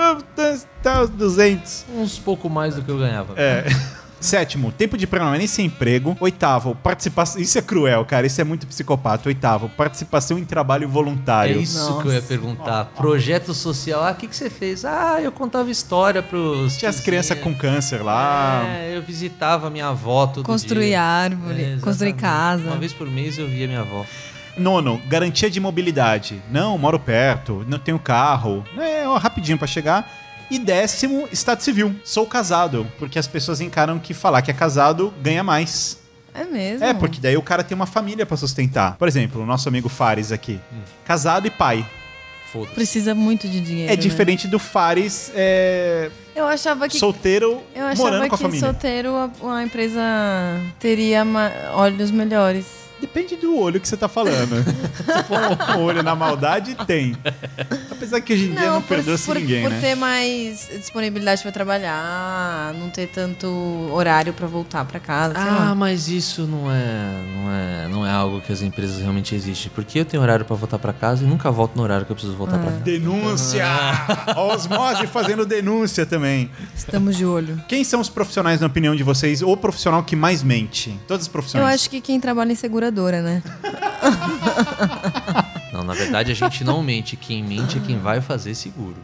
200. 1.17 1.85
Uns 1.93 2.17
pouco 2.19 2.49
mais 2.49 2.75
do 2.75 2.81
que 2.83 2.89
eu 2.89 2.97
ganhava. 2.97 3.33
É. 3.35 3.65
Sétimo, 4.25 4.71
tempo 4.71 4.97
de 4.97 5.05
permanência 5.05 5.61
em 5.61 5.65
emprego. 5.65 6.17
Oitavo, 6.19 6.75
participação. 6.75 7.39
Isso 7.39 7.57
é 7.57 7.61
cruel, 7.61 8.03
cara. 8.05 8.25
Isso 8.25 8.41
é 8.41 8.43
muito 8.43 8.65
psicopata. 8.65 9.29
Oitavo, 9.29 9.69
participação 9.69 10.37
em 10.39 10.43
trabalho 10.43 10.85
É 10.85 10.87
voluntário. 10.87 11.61
isso 11.61 11.99
que 12.01 12.07
eu 12.07 12.11
ia 12.11 12.15
Nossa. 12.15 12.27
perguntar. 12.27 12.85
Projeto 12.95 13.53
social. 13.53 14.03
Ah, 14.03 14.11
o 14.11 14.15
que, 14.15 14.27
que 14.27 14.35
você 14.35 14.49
fez? 14.49 14.83
Ah, 14.83 15.17
eu 15.21 15.31
contava 15.31 15.69
história 15.69 16.23
pros. 16.23 16.75
Tinha 16.77 16.89
as 16.89 16.99
crianças 16.99 17.37
com 17.39 17.53
câncer 17.53 18.01
lá. 18.03 18.63
É, 18.67 18.97
eu 18.97 19.01
visitava 19.01 19.69
minha 19.69 19.87
avó 19.89 20.25
todo 20.27 20.43
Construir 20.45 20.87
dia. 20.87 21.01
árvore, 21.01 21.63
É, 21.63 21.77
construir 21.81 22.13
casa. 22.13 22.63
Uma 22.67 22.77
vez 22.77 22.93
por 22.93 23.07
mês 23.09 23.37
eu 23.37 23.47
via 23.47 23.67
minha 23.67 23.81
avó. 23.81 24.05
Nono, 24.57 25.01
garantia 25.07 25.49
de 25.49 25.59
mobilidade. 25.59 26.41
Não, 26.49 26.77
moro 26.77 26.97
perto, 26.97 27.65
não 27.67 27.77
tenho 27.77 27.99
carro. 27.99 28.63
É, 28.77 29.05
ó, 29.07 29.17
rapidinho 29.17 29.57
pra 29.57 29.67
chegar. 29.67 30.09
E 30.49 30.59
décimo, 30.59 31.27
estado 31.31 31.61
civil. 31.61 31.95
Sou 32.03 32.25
casado, 32.25 32.87
porque 32.99 33.17
as 33.17 33.27
pessoas 33.27 33.61
encaram 33.61 33.97
que 33.99 34.13
falar 34.13 34.41
que 34.41 34.51
é 34.51 34.53
casado 34.53 35.13
ganha 35.21 35.43
mais. 35.43 35.99
É 36.33 36.43
mesmo? 36.43 36.83
É, 36.85 36.93
porque 36.93 37.19
daí 37.21 37.37
o 37.37 37.41
cara 37.41 37.63
tem 37.63 37.73
uma 37.75 37.85
família 37.85 38.25
pra 38.25 38.35
sustentar. 38.37 38.95
Por 38.97 39.07
exemplo, 39.07 39.41
o 39.41 39.45
nosso 39.45 39.67
amigo 39.69 39.87
Fares 39.89 40.31
aqui. 40.31 40.59
Casado 41.05 41.47
e 41.47 41.49
pai. 41.49 41.85
Foda-se. 42.51 42.73
Precisa 42.75 43.15
muito 43.15 43.47
de 43.47 43.59
dinheiro. 43.59 43.91
É 43.91 43.95
né? 43.95 44.01
diferente 44.01 44.47
do 44.47 44.59
Fares 44.59 45.31
é, 45.33 46.09
Eu 46.35 46.45
achava 46.45 46.87
que. 46.87 46.97
solteiro 46.99 47.61
Eu 47.73 47.85
achava 47.85 48.09
morando 48.11 48.27
com 48.29 48.35
a 48.35 48.37
que 48.37 48.43
família. 48.43 48.59
solteiro 48.69 49.15
a, 49.15 49.55
a 49.55 49.63
empresa 49.63 50.01
teria 50.79 51.25
ma- 51.25 51.51
olhos 51.73 52.11
melhores. 52.11 52.65
Depende 53.05 53.35
do 53.35 53.57
olho 53.57 53.79
que 53.79 53.87
você 53.87 53.95
tá 53.95 54.07
falando. 54.09 54.55
Se 54.97 55.23
for 55.23 55.77
um 55.77 55.83
olho 55.83 56.01
na 56.01 56.15
maldade, 56.15 56.75
tem. 56.87 57.15
Apesar 57.91 58.19
que 58.21 58.33
hoje 58.33 58.45
em 58.47 58.53
dia 58.53 58.71
não, 58.71 58.81
por, 58.81 58.95
perdoa-se 58.95 59.25
por, 59.25 59.35
ninguém, 59.35 59.61
por 59.61 59.71
né? 59.71 59.79
ter 59.79 59.95
mais 59.95 60.67
disponibilidade 60.71 61.41
pra 61.43 61.51
trabalhar, 61.51 62.73
não 62.73 62.89
ter 62.89 63.07
tanto 63.07 63.47
horário 63.91 64.33
pra 64.33 64.47
voltar 64.47 64.83
pra 64.85 64.99
casa. 64.99 65.33
sei 65.35 65.43
Ah, 65.43 65.55
lá. 65.69 65.75
mas 65.75 66.07
isso 66.07 66.41
não 66.47 66.69
é, 66.71 67.23
não 67.35 67.51
é, 67.51 67.87
não 67.89 68.05
é 68.07 68.11
algo 68.11 68.41
que 68.41 68.51
as 68.51 68.61
empresas 68.61 68.99
realmente 68.99 69.35
existem. 69.35 69.71
Porque 69.73 69.99
eu 69.99 70.05
tenho 70.05 70.21
horário 70.23 70.43
pra 70.45 70.55
voltar 70.55 70.79
pra 70.79 70.91
casa 70.91 71.23
e 71.23 71.27
nunca 71.27 71.51
volto 71.51 71.75
no 71.75 71.83
horário 71.83 72.05
que 72.05 72.11
eu 72.11 72.15
preciso 72.15 72.35
voltar 72.35 72.57
pra 72.57 72.71
casa. 72.71 72.83
Denúncia! 72.83 73.65
Osmose 74.35 75.07
fazendo 75.07 75.45
denúncia 75.45 76.05
também. 76.05 76.49
Estamos 76.75 77.15
de 77.15 77.25
olho. 77.25 77.61
Quem 77.67 77.83
são 77.83 77.99
os 78.01 78.09
profissionais, 78.09 78.59
na 78.59 78.67
opinião 78.67 78.95
de 78.95 79.03
vocês, 79.03 79.41
ou 79.41 79.53
o 79.53 79.57
profissional 79.57 80.03
que 80.03 80.15
mais 80.15 80.41
mente? 80.43 80.99
Todas 81.07 81.21
as 81.23 81.27
Eu 81.27 81.31
profissões. 81.31 81.63
acho 81.65 81.89
que 81.89 82.01
quem 82.01 82.19
trabalha 82.19 82.51
em 82.51 82.55
seguradora, 82.95 83.21
né? 83.21 83.43
Não, 85.85 85.93
na 85.93 85.93
verdade 85.93 86.31
a 86.31 86.35
gente 86.35 86.63
não 86.63 86.81
mente. 86.81 87.15
Quem 87.15 87.43
mente 87.43 87.77
é 87.77 87.81
quem 87.81 87.97
vai 87.99 88.19
fazer 88.21 88.55
seguro. 88.55 88.95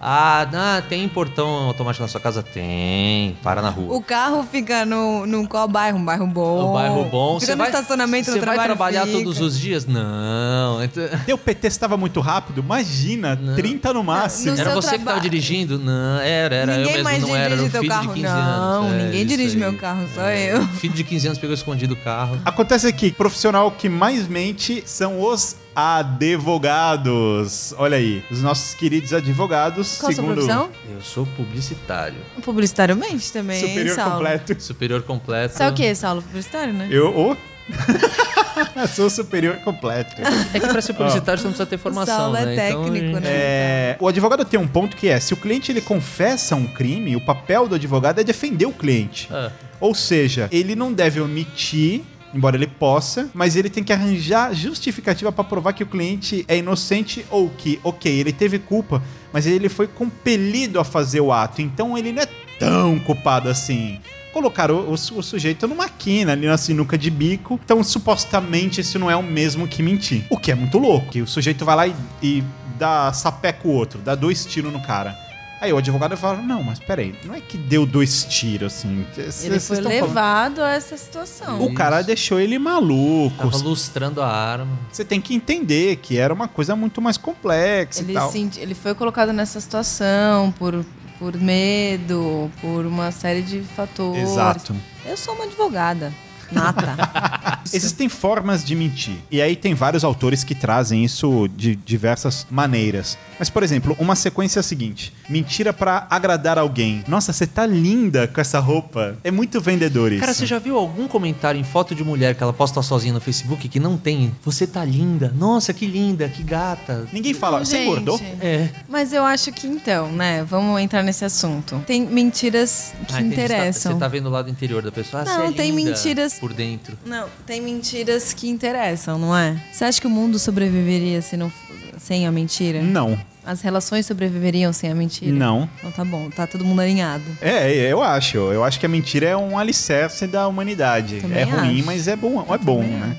Ah, 0.00 0.46
não, 0.52 0.82
tem 0.88 1.08
portão 1.08 1.48
automático 1.48 2.02
na 2.02 2.08
sua 2.08 2.20
casa? 2.20 2.42
Tem. 2.42 3.36
Para 3.42 3.62
na 3.62 3.70
rua. 3.70 3.96
O 3.96 4.02
carro 4.02 4.42
fica 4.50 4.84
no, 4.84 5.26
no 5.26 5.46
qual 5.48 5.66
bairro? 5.66 5.98
Um 5.98 6.04
bairro 6.04 6.26
bom. 6.26 6.70
O 6.70 6.72
bairro 6.74 7.04
bom. 7.04 7.40
Fica 7.40 7.46
você 7.46 7.52
no 7.52 7.58
vai, 7.58 7.68
estacionamento 7.70 8.26
Você 8.26 8.30
no 8.32 8.36
vai 8.38 8.54
trabalho. 8.54 8.68
trabalhar 8.76 9.06
fica. 9.06 9.18
todos 9.18 9.40
os 9.40 9.58
dias? 9.58 9.86
Não. 9.86 10.82
Então- 10.82 11.04
Teu 11.26 11.38
PT 11.38 11.66
estava 11.68 11.96
muito 11.96 12.20
rápido? 12.20 12.60
Imagina, 12.60 13.34
Não. 13.40 13.54
30 13.54 13.92
no 13.92 14.04
máximo. 14.04 14.52
No 14.54 14.60
Era 14.60 14.74
você 14.74 14.90
que 14.90 14.92
tava 14.98 15.04
trabalho. 15.04 15.20
dirigindo? 15.22 15.78
Não, 15.78 16.20
era, 16.20 16.54
era 16.56 16.72
eu 16.72 16.78
ninguém 16.78 16.92
mesmo, 16.92 17.04
mais 17.04 17.22
não 17.22 17.36
era. 17.36 17.44
Era 17.44 17.54
um 17.54 17.56
dirige 17.56 17.70
teu 17.72 17.80
filho 17.80 17.92
carro. 17.92 18.08
de 18.08 18.14
15 18.14 18.22
não, 18.26 18.82
anos. 18.84 18.92
É, 18.92 19.04
ninguém 19.04 19.26
dirige 19.26 19.54
aí. 19.54 19.56
meu 19.60 19.76
carro, 19.78 20.08
só 20.14 20.20
É, 20.22 20.54
eu. 20.54 20.66
Filho 20.68 20.94
de 20.94 21.04
15 21.04 21.26
anos 21.28 21.38
pegou 21.38 21.54
escondido 21.54 21.94
o 21.94 21.96
carro. 21.96 22.38
Acontece 22.44 22.86
aqui, 22.86 23.10
profissional 23.12 23.70
que 23.70 23.88
mais 23.88 24.26
mente 24.28 24.82
são 24.86 25.20
os 25.22 25.56
advogados. 25.78 27.72
Olha 27.78 27.96
aí, 27.96 28.24
os 28.30 28.42
nossos 28.42 28.74
queridos 28.74 29.12
advogados, 29.12 29.98
Qual 29.98 30.10
a 30.10 30.14
sua 30.14 30.22
segundo 30.24 30.34
profissão? 30.34 30.70
Eu 30.90 31.00
sou 31.00 31.24
publicitário. 31.36 32.16
Publicitário 32.42 32.96
mente 32.96 33.32
também, 33.32 33.60
hein, 33.62 33.68
Superior 33.68 33.94
Saulo? 33.94 34.12
completo. 34.12 34.60
Superior 34.60 35.02
completo. 35.02 35.54
Sabe 35.56 35.70
o 35.70 35.74
que, 35.74 35.94
Saulo? 35.94 36.20
Publicitário, 36.22 36.74
né? 36.74 36.88
Eu, 36.90 37.16
ô? 37.16 37.36
sou 38.92 39.08
superior 39.08 39.56
completo. 39.58 40.20
É 40.52 40.58
que 40.58 40.66
pra 40.66 40.80
ser 40.80 40.94
publicitário 40.94 41.40
você 41.40 41.46
não 41.46 41.52
precisa 41.52 41.66
ter 41.66 41.78
formação, 41.78 42.16
Saulo 42.16 42.36
é 42.38 42.44
né? 42.46 42.70
Então, 42.70 42.82
técnico, 42.82 43.20
né? 43.20 43.30
É, 43.30 43.96
o 44.00 44.08
advogado 44.08 44.44
tem 44.44 44.58
um 44.58 44.66
ponto 44.66 44.96
que 44.96 45.06
é, 45.06 45.20
se 45.20 45.32
o 45.32 45.36
cliente 45.36 45.70
ele 45.70 45.80
confessa 45.80 46.56
um 46.56 46.66
crime, 46.66 47.14
o 47.14 47.20
papel 47.20 47.68
do 47.68 47.76
advogado 47.76 48.18
é 48.20 48.24
defender 48.24 48.66
o 48.66 48.72
cliente. 48.72 49.28
Ah, 49.30 49.52
Ou 49.78 49.94
seja, 49.94 50.48
ele 50.50 50.74
não 50.74 50.92
deve 50.92 51.20
omitir, 51.20 52.02
embora 52.34 52.56
ele 52.56 52.66
possa, 52.66 53.30
mas 53.34 53.56
ele 53.56 53.70
tem 53.70 53.82
que 53.82 53.92
arranjar 53.92 54.54
justificativa 54.54 55.32
para 55.32 55.44
provar 55.44 55.72
que 55.72 55.82
o 55.82 55.86
cliente 55.86 56.44
é 56.48 56.58
inocente 56.58 57.24
ou 57.30 57.48
que, 57.50 57.80
ok, 57.82 58.12
ele 58.12 58.32
teve 58.32 58.58
culpa, 58.58 59.02
mas 59.32 59.46
ele 59.46 59.68
foi 59.68 59.86
compelido 59.86 60.78
a 60.78 60.84
fazer 60.84 61.20
o 61.20 61.32
ato, 61.32 61.62
então 61.62 61.96
ele 61.96 62.12
não 62.12 62.22
é 62.22 62.28
tão 62.58 62.98
culpado 62.98 63.48
assim. 63.48 64.00
Colocaram 64.32 64.80
o, 64.80 64.90
o, 64.90 64.92
o 64.92 65.22
sujeito 65.22 65.66
numa 65.66 65.88
quina, 65.88 66.32
ali 66.32 66.46
na 66.46 66.58
sinuca 66.58 66.98
de 66.98 67.10
bico, 67.10 67.58
então 67.64 67.82
supostamente 67.82 68.80
isso 68.80 68.98
não 68.98 69.10
é 69.10 69.16
o 69.16 69.22
mesmo 69.22 69.66
que 69.66 69.82
mentir. 69.82 70.24
O 70.30 70.38
que 70.38 70.52
é 70.52 70.54
muito 70.54 70.78
louco, 70.78 71.10
que 71.10 71.22
o 71.22 71.26
sujeito 71.26 71.64
vai 71.64 71.76
lá 71.76 71.86
e, 71.86 71.94
e 72.22 72.44
dá 72.78 73.12
sapeca 73.12 73.66
o 73.66 73.72
outro, 73.72 74.00
dá 74.00 74.14
dois 74.14 74.44
tiros 74.44 74.72
no 74.72 74.80
cara. 74.80 75.27
Aí 75.60 75.72
o 75.72 75.78
advogado 75.78 76.16
fala: 76.16 76.40
Não, 76.40 76.62
mas 76.62 76.78
peraí, 76.78 77.14
não 77.24 77.34
é 77.34 77.40
que 77.40 77.58
deu 77.58 77.84
dois 77.84 78.24
tiros 78.24 78.74
assim. 78.74 79.04
Ele 79.16 79.58
foi 79.58 79.78
estão 79.78 79.90
falando- 79.90 80.06
levado 80.06 80.62
a 80.62 80.70
essa 80.70 80.96
situação. 80.96 81.62
O 81.62 81.74
cara 81.74 82.00
deixou 82.02 82.38
ele 82.38 82.58
maluco. 82.58 83.36
tava 83.36 83.56
lustrando 83.58 84.22
a 84.22 84.28
arma. 84.28 84.78
Você 84.90 85.04
tem 85.04 85.20
que 85.20 85.34
entender 85.34 85.96
que 85.96 86.16
era 86.16 86.32
uma 86.32 86.46
coisa 86.48 86.76
muito 86.76 87.02
mais 87.02 87.16
complexa 87.16 88.00
e 88.00 88.04
Ele, 88.04 88.12
tal. 88.14 88.30
senti- 88.30 88.60
ele 88.60 88.74
foi 88.74 88.94
colocado 88.94 89.32
nessa 89.32 89.60
situação 89.60 90.52
por, 90.52 90.84
por 91.18 91.36
medo, 91.36 92.50
por 92.60 92.86
uma 92.86 93.10
série 93.10 93.42
de 93.42 93.60
fatores. 93.62 94.22
Exato. 94.30 94.74
Eu 95.04 95.16
sou 95.16 95.34
uma 95.34 95.44
advogada. 95.44 96.12
Nata. 96.50 97.58
Existem 97.72 98.08
formas 98.08 98.64
de 98.64 98.74
mentir. 98.74 99.16
E 99.30 99.42
aí 99.42 99.54
tem 99.54 99.74
vários 99.74 100.02
autores 100.02 100.42
que 100.42 100.54
trazem 100.54 101.04
isso 101.04 101.48
de 101.54 101.76
diversas 101.76 102.46
maneiras. 102.50 103.18
Mas, 103.38 103.50
por 103.50 103.62
exemplo, 103.62 103.94
uma 103.98 104.14
sequência 104.16 104.58
é 104.58 104.60
a 104.60 104.62
seguinte: 104.62 105.12
mentira 105.28 105.72
pra 105.72 106.06
agradar 106.08 106.58
alguém. 106.58 107.04
Nossa, 107.06 107.32
você 107.32 107.46
tá 107.46 107.66
linda 107.66 108.26
com 108.26 108.40
essa 108.40 108.58
roupa. 108.58 109.16
É 109.22 109.30
muito 109.30 109.60
vendedor 109.60 110.10
isso. 110.12 110.20
Cara, 110.20 110.32
você 110.32 110.46
já 110.46 110.58
viu 110.58 110.78
algum 110.78 111.06
comentário 111.06 111.60
em 111.60 111.64
foto 111.64 111.94
de 111.94 112.02
mulher 112.02 112.34
que 112.34 112.42
ela 112.42 112.52
posta 112.52 112.80
sozinha 112.82 113.12
no 113.12 113.20
Facebook 113.20 113.68
que 113.68 113.78
não 113.78 113.96
tem? 113.98 114.34
Você 114.44 114.66
tá 114.66 114.84
linda. 114.84 115.32
Nossa, 115.36 115.72
que 115.74 115.86
linda, 115.86 116.28
que 116.28 116.42
gata. 116.42 117.06
Ninguém 117.12 117.34
fala, 117.34 117.58
você 117.64 117.84
engordou? 117.84 118.18
É. 118.40 118.68
Mas 118.88 119.12
eu 119.12 119.24
acho 119.24 119.52
que 119.52 119.66
então, 119.66 120.10
né? 120.10 120.42
Vamos 120.44 120.80
entrar 120.80 121.02
nesse 121.02 121.24
assunto. 121.24 121.82
Tem 121.86 122.00
mentiras 122.06 122.92
que 123.06 123.12
Ah. 123.14 123.18
Você 123.18 123.20
tá- 123.20 123.20
interessam. 123.26 123.92
Você 123.92 123.98
tá 123.98 124.08
vendo 124.08 124.26
o 124.26 124.30
lado 124.30 124.48
interior 124.48 124.82
da 124.82 124.90
pessoa. 124.90 125.22
Ah, 125.22 125.24
Não, 125.24 125.42
é 125.48 125.52
tem 125.52 125.70
linda 125.74 125.90
mentiras- 125.90 126.37
Por 126.38 126.52
dentro. 126.52 126.96
Não, 127.04 127.28
tem 127.46 127.60
mentiras 127.60 128.32
que 128.32 128.48
interessam, 128.48 129.18
não 129.18 129.36
é? 129.36 129.60
Você 129.72 129.84
acha 129.84 130.00
que 130.00 130.06
o 130.06 130.10
mundo 130.10 130.38
sobreviveria 130.38 131.20
se 131.20 131.36
não, 131.36 131.52
sem 131.98 132.26
a 132.26 132.32
mentira? 132.32 132.82
Não. 132.82 133.18
As 133.44 133.62
relações 133.62 134.04
sobreviveriam 134.04 134.72
sem 134.72 134.90
a 134.90 134.94
mentira? 134.94 135.32
Não. 135.32 135.68
Então 135.78 135.90
tá 135.90 136.04
bom, 136.04 136.28
tá 136.30 136.46
todo 136.46 136.64
mundo 136.64 136.80
alinhado. 136.80 137.24
É, 137.40 137.72
eu 137.72 138.02
acho. 138.02 138.36
Eu 138.36 138.62
acho 138.62 138.78
que 138.78 138.84
a 138.84 138.88
mentira 138.88 139.26
é 139.26 139.36
um 139.36 139.58
alicerce 139.58 140.26
da 140.26 140.46
humanidade. 140.46 141.20
Também 141.20 141.38
é 141.38 141.44
ruim, 141.44 141.78
acho. 141.78 141.86
mas 141.86 142.08
é 142.08 142.14
bom, 142.14 142.42
é 142.42 142.58
bom 142.58 142.82
também 142.82 142.98
né? 142.98 143.16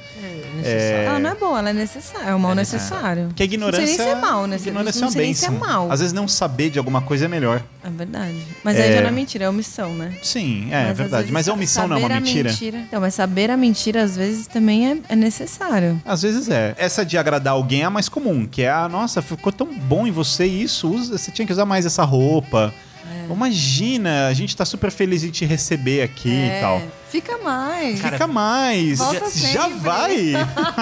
É, 0.63 1.05
é 1.05 1.08
boa, 1.39 1.59
ela 1.59 1.69
é 1.69 1.73
necessária. 1.73 2.29
É 2.29 2.35
um 2.35 2.39
mal 2.39 2.51
É 2.51 2.55
necessário. 2.55 3.29
Que 3.35 3.43
a 3.43 3.45
ignorância, 3.45 3.79
Não 3.81 3.87
sei 3.87 3.95
nem 3.97 4.05
se 4.05 4.11
é 4.17 4.21
mal, 4.21 4.47
né? 4.47 4.55
ignorância 4.57 4.99
não 5.01 5.07
é 5.07 5.09
uma 5.09 5.11
sei 5.11 5.21
nem 5.23 5.33
se 5.33 5.45
é 5.45 5.49
bênção. 5.49 5.67
mal. 5.67 5.91
Às 5.91 5.99
vezes 5.99 6.13
não 6.13 6.27
saber 6.27 6.69
de 6.69 6.77
alguma 6.79 7.01
coisa 7.01 7.25
é 7.25 7.27
melhor. 7.27 7.63
É 7.83 7.89
verdade. 7.89 8.35
Mas 8.63 8.77
É. 8.77 8.83
aí 8.83 8.93
já 8.93 9.01
não 9.01 9.07
é 9.09 9.11
mentira, 9.11 9.45
é 9.45 9.49
omissão, 9.49 9.93
né? 9.93 10.13
Sim, 10.21 10.67
é, 10.71 10.81
Mas, 10.83 10.91
às 10.91 10.97
verdade. 10.97 11.21
vezes, 11.23 11.31
Mas 11.31 11.47
a 11.49 11.53
omissão 11.53 11.87
não 11.87 11.95
é 11.95 11.99
uma 11.99 12.07
saber 12.09 12.17
a 12.17 12.21
mentira. 12.21 12.77
Então, 12.87 13.01
mas 13.01 13.13
saber 13.13 13.51
a 13.51 13.57
mentira 13.57 14.03
às 14.03 14.15
vezes 14.17 14.47
também 14.47 14.91
é, 14.91 14.97
é 15.09 15.15
necessário. 15.15 16.01
Às 16.05 16.21
vezes 16.21 16.49
é. 16.49 16.75
Essa 16.77 17.05
de 17.05 17.17
agradar 17.17 17.53
alguém 17.53 17.81
é 17.81 17.85
a 17.85 17.89
mais 17.89 18.09
comum, 18.09 18.45
que 18.45 18.61
é 18.61 18.69
a 18.71 18.87
nossa, 18.89 19.21
ficou 19.21 19.51
tão 19.51 19.67
bom 19.67 20.05
em 20.05 20.11
você 20.11 20.45
isso, 20.45 20.89
usa, 20.89 21.17
você 21.17 21.31
tinha 21.31 21.45
que 21.45 21.53
usar 21.53 21.65
mais 21.65 21.85
essa 21.85 22.03
roupa. 22.03 22.73
É. 23.09 23.33
Imagina, 23.33 24.27
a 24.27 24.33
gente 24.33 24.55
tá 24.55 24.65
super 24.65 24.91
feliz 24.91 25.23
em 25.23 25.29
te 25.31 25.45
receber 25.45 26.01
aqui 26.03 26.29
e 26.29 26.49
É, 26.49 26.61
tal. 26.61 26.81
Fica 27.09 27.37
mais. 27.39 27.99
Fica 27.99 28.27
mais. 28.27 28.99
volta 28.99 29.31
Já, 29.31 29.47
já 29.49 29.67
vai. 29.67 30.33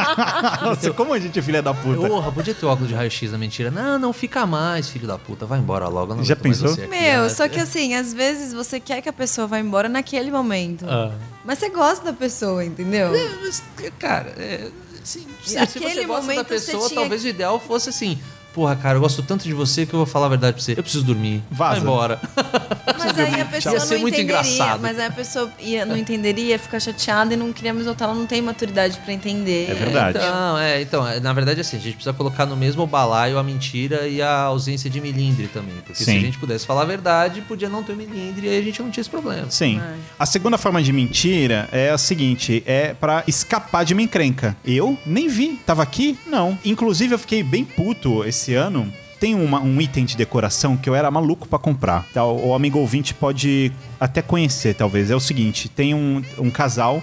Nossa, 0.61 0.91
como 0.91 1.13
a 1.13 1.19
gente 1.19 1.39
é 1.39 1.41
filha 1.41 1.61
da 1.61 1.73
puta. 1.73 2.07
Porra, 2.07 2.31
podia 2.31 2.53
ter 2.53 2.65
o 2.65 2.69
óculos 2.69 2.89
de 2.89 2.95
raio-x 2.95 3.31
da 3.31 3.37
mentira. 3.37 3.71
Não, 3.71 3.97
não 3.97 4.11
fica 4.11 4.45
mais, 4.45 4.89
filho 4.89 5.07
da 5.07 5.17
puta. 5.17 5.45
Vai 5.45 5.59
embora 5.59 5.87
logo. 5.87 6.21
Já 6.23 6.35
pensou? 6.35 6.75
Meu, 6.89 7.23
Ah, 7.23 7.29
só 7.29 7.47
que 7.47 7.59
assim, 7.59 7.95
às 7.95 8.13
vezes 8.13 8.53
você 8.53 8.79
quer 8.79 9.01
que 9.01 9.07
a 9.09 9.13
pessoa 9.13 9.47
vá 9.47 9.59
embora 9.59 9.87
naquele 9.87 10.29
momento. 10.31 10.85
Ah. 10.87 11.11
Mas 11.45 11.59
você 11.59 11.69
gosta 11.69 12.03
da 12.03 12.13
pessoa, 12.13 12.63
entendeu? 12.65 13.09
Mas, 13.41 13.63
Cara, 13.99 14.33
é, 14.37 14.67
assim, 15.01 15.25
se, 15.45 15.57
você 15.79 16.05
gosta 16.05 16.33
da 16.35 16.43
pessoa, 16.43 16.87
tinha- 16.89 16.99
talvez 16.99 17.23
o 17.23 17.27
ideal 17.27 17.59
fosse 17.59 17.89
assim. 17.89 18.19
Porra, 18.57 18.75
cara, 18.75 18.97
eu 18.97 19.01
gosto 19.01 19.21
tanto 19.21 19.43
de 19.43 19.53
você 19.53 19.85
que 19.85 19.93
eu 19.93 19.97
vou 19.97 20.07
falar 20.07 20.25
a 20.25 20.29
verdade 20.29 20.53
pra 20.55 20.63
você. 20.63 20.71
Eu 20.71 20.81
preciso 20.81 21.03
dormir. 21.03 21.43
Vaza. 21.51 21.73
Vai 21.73 21.79
embora. 21.81 22.19
Mas 22.97 23.19
aí 23.19 23.39
a 23.39 23.45
pessoa 23.45 23.75
Ia 23.75 23.79
ser 23.79 23.93
não 23.93 24.01
muito 24.01 24.15
entenderia. 24.15 24.41
engraçado. 24.41 24.81
Mas 24.81 24.97
aí 24.97 25.05
a 25.05 25.11
pessoa 25.11 25.51
ia, 25.59 25.85
não 25.85 25.95
entenderia, 25.95 26.45
ia 26.45 26.57
ficar 26.57 26.79
chateada 26.79 27.35
e 27.35 27.37
não 27.37 27.53
queria 27.53 27.71
mais 27.71 27.85
voltar. 27.85 28.05
Ela 28.05 28.15
não 28.15 28.25
tem 28.25 28.41
maturidade 28.41 28.97
pra 29.05 29.13
entender. 29.13 29.69
É 29.69 29.75
verdade. 29.75 30.17
Então, 30.17 30.57
é, 30.57 30.81
então, 30.81 31.07
é, 31.07 31.19
na 31.19 31.33
verdade, 31.33 31.61
assim, 31.61 31.77
a 31.77 31.79
gente 31.79 31.93
precisa 31.93 32.13
colocar 32.13 32.47
no 32.47 32.57
mesmo 32.57 32.87
balaio 32.87 33.37
a 33.37 33.43
mentira 33.43 34.07
e 34.07 34.23
a 34.23 34.41
ausência 34.41 34.89
de 34.89 34.99
milindre 34.99 35.47
também. 35.47 35.75
Porque 35.85 35.93
se 35.93 36.05
Sim. 36.05 36.17
a 36.17 36.21
gente 36.21 36.39
pudesse 36.39 36.65
falar 36.65 36.81
a 36.81 36.85
verdade, 36.85 37.41
podia 37.41 37.69
não 37.69 37.83
ter 37.83 37.95
milindre 37.95 38.47
e 38.47 38.49
aí 38.49 38.57
a 38.57 38.63
gente 38.63 38.81
não 38.81 38.89
tinha 38.89 39.01
esse 39.01 39.09
problema. 39.11 39.51
Sim. 39.51 39.79
Ai. 39.79 39.97
A 40.17 40.25
segunda 40.25 40.57
forma 40.57 40.81
de 40.81 40.91
mentira 40.91 41.69
é 41.71 41.91
a 41.91 41.97
seguinte: 41.99 42.63
é 42.65 42.95
pra 42.95 43.23
escapar 43.27 43.85
de 43.85 43.93
uma 43.93 44.01
encrenca. 44.01 44.57
Eu 44.65 44.97
nem 45.05 45.27
vi. 45.27 45.59
Tava 45.63 45.83
aqui? 45.83 46.17
Não. 46.25 46.57
Inclusive, 46.65 47.13
eu 47.13 47.19
fiquei 47.19 47.43
bem 47.43 47.63
puto 47.63 48.25
esse 48.25 48.46
ano. 48.53 48.91
Tem 49.19 49.33
uma- 49.33 49.59
um 49.59 49.81
item 49.81 50.05
de 50.05 50.15
decoração 50.15 50.77
que 50.77 50.87
eu 50.87 50.93
era 50.93 51.09
maluco 51.09 51.47
pra 51.47 51.57
comprar. 51.57 52.05
Tá? 52.13 52.23
O 52.23 52.53
amigo 52.53 52.77
ouvinte 52.77 53.13
pode 53.15 53.71
até 53.99 54.21
conhecer, 54.21 54.75
talvez. 54.75 55.09
É 55.09 55.15
o 55.15 55.19
seguinte: 55.19 55.67
tem 55.69 55.93
um, 55.95 56.21
um 56.37 56.49
casal. 56.51 57.01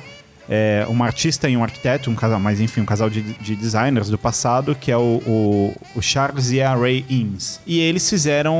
É, 0.48 0.86
artista 1.04 1.48
e 1.48 1.56
um 1.56 1.62
arquiteto, 1.62 2.10
um 2.10 2.14
casal, 2.14 2.40
mas 2.40 2.60
enfim, 2.60 2.80
um 2.80 2.84
casal 2.84 3.10
de, 3.10 3.22
de 3.22 3.54
designers 3.54 4.08
do 4.08 4.18
passado, 4.18 4.74
que 4.74 4.90
é 4.90 4.96
o, 4.96 5.22
o, 5.26 5.74
o 5.94 6.02
Charles 6.02 6.50
e 6.50 6.60
a 6.60 6.74
Ray 6.74 7.04
Eames. 7.10 7.60
E 7.66 7.78
eles 7.78 8.08
fizeram 8.08 8.56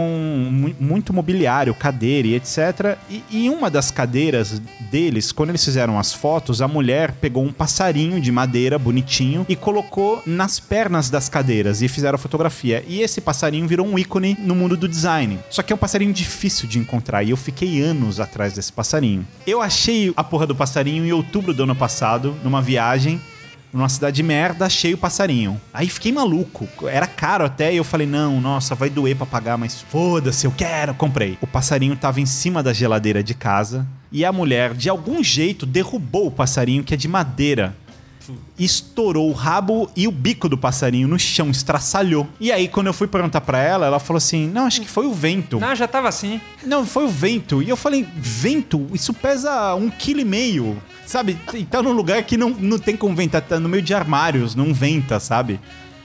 mu- 0.51 0.75
muito 0.79 1.13
mobiliário, 1.13 1.75
cadeira 1.75 2.29
e 2.29 2.35
etc. 2.35 2.97
E 3.11 3.47
em 3.47 3.49
uma 3.51 3.71
das 3.71 3.91
cadeiras 3.91 4.61
deles, 4.91 5.33
quando 5.33 5.51
eles 5.51 5.65
fizeram 5.65 5.99
as 5.99 6.13
fotos, 6.13 6.61
a 6.63 6.69
mulher 6.69 7.13
pegou 7.13 7.43
um 7.43 7.53
passarinho 7.53 8.21
de 8.21 8.31
madeira 8.31 8.79
bonitinho 8.79 9.45
e 9.49 9.57
colocou 9.57 10.23
nas 10.27 10.61
pernas 10.61 11.09
das 11.11 11.29
cadeiras 11.29 11.83
e 11.83 11.89
fizeram 11.89 12.17
a 12.17 12.19
fotografia. 12.19 12.85
E 12.87 13.01
esse 13.01 13.21
passarinho 13.21 13.67
virou 13.67 13.87
um 13.87 13.99
ícone 13.99 14.37
no 14.41 14.55
mundo 14.55 14.77
do 14.77 14.87
design. 14.89 15.39
Só 15.51 15.63
que 15.63 15.73
é 15.73 15.77
um 15.77 15.79
passarinho 15.79 16.13
difícil 16.13 16.69
de 16.69 16.79
encontrar 16.79 17.23
e 17.23 17.31
eu 17.31 17.37
fiquei 17.37 17.81
anos 17.83 18.21
atrás 18.21 18.53
desse 18.53 18.73
passarinho. 18.73 19.27
Eu 19.47 19.61
achei 19.63 20.13
a 20.17 20.23
porra 20.23 20.47
do 20.47 20.55
passarinho 20.55 21.05
em 21.05 21.13
outubro 21.13 21.53
do 21.55 21.63
ano 21.63 21.74
passado, 21.75 22.37
numa 22.43 22.63
viagem 22.63 23.21
numa 23.75 23.89
cidade 23.89 24.15
de 24.15 24.23
merda, 24.23 24.67
achei 24.67 24.95
o 24.95 24.99
passarinho. 24.99 25.61
Aí 25.73 25.89
fiquei 25.89 26.13
maluco. 26.13 26.69
Era 26.87 27.09
caro 27.09 27.45
até, 27.45 27.75
e 27.75 27.77
eu 27.77 27.83
falei, 27.83 28.07
não, 28.07 28.41
nossa, 28.41 28.73
vai 28.77 28.89
doer 28.89 29.17
pra 29.17 29.27
pagar, 29.27 29.59
mas 29.59 29.83
foda-se, 29.83 30.47
eu 30.47 30.53
quero, 30.53 30.95
comprei. 30.95 31.37
O 31.43 31.47
passarinho 31.47 31.97
tava 31.97 32.21
em 32.21 32.27
cima 32.27 32.63
da 32.63 32.73
geladeira 32.73 33.21
de 33.21 33.35
casa, 33.35 33.85
e 34.13 34.25
a 34.25 34.33
mulher, 34.33 34.75
de 34.75 34.89
algum 34.89 35.25
jeito, 35.25 35.67
derrubou 35.67 36.29
o 36.29 36.31
passarinho, 36.31 36.85
que 36.85 36.95
é 36.95 36.97
de 36.97 37.09
madeira. 37.09 37.75
Estourou 38.57 39.29
o 39.29 39.33
rabo 39.33 39.91
e 39.95 40.07
o 40.07 40.13
bico 40.13 40.49
do 40.49 40.57
passarinho 40.57 41.09
no 41.09 41.19
chão, 41.19 41.51
estraçalhou. 41.51 42.27
E 42.41 42.53
aí, 42.53 42.69
quando 42.69 42.87
eu 42.87 42.95
fui 42.95 43.07
perguntar 43.07 43.43
pra 43.43 43.59
ela, 43.59 43.85
ela 43.85 43.99
falou 43.99 44.17
assim: 44.17 44.49
Não, 44.49 44.65
acho 44.65 44.81
que 44.81 44.89
foi 44.89 45.05
o 45.05 45.13
vento. 45.13 45.61
Não, 45.61 45.75
já 45.75 45.87
tava 45.87 46.09
assim. 46.09 46.41
Não, 46.65 46.87
foi 46.87 47.05
o 47.05 47.09
vento. 47.09 47.63
E 47.63 47.69
eu 47.69 47.77
falei, 47.77 48.09
vento? 48.17 48.89
Isso 48.95 49.13
pesa 49.13 49.75
um 49.75 49.91
quilo 49.91 50.21
e 50.21 50.25
meio. 50.25 50.81
Sabe? 51.07 51.39
E 51.53 51.65
tá 51.65 51.83
num 51.83 51.93
lugar 51.93 52.23
que 52.23 52.37
não, 52.37 52.51
não 52.51 52.79
tem 52.79 52.97
como 52.97 53.15
ventar, 53.15 53.43
tá 53.43 53.61
no 53.61 53.69
meio 53.69 53.83
de 53.83 53.95
armários, 53.95 54.55
não 54.55 54.73
venta, 54.73 55.21
sabe? 55.21 55.61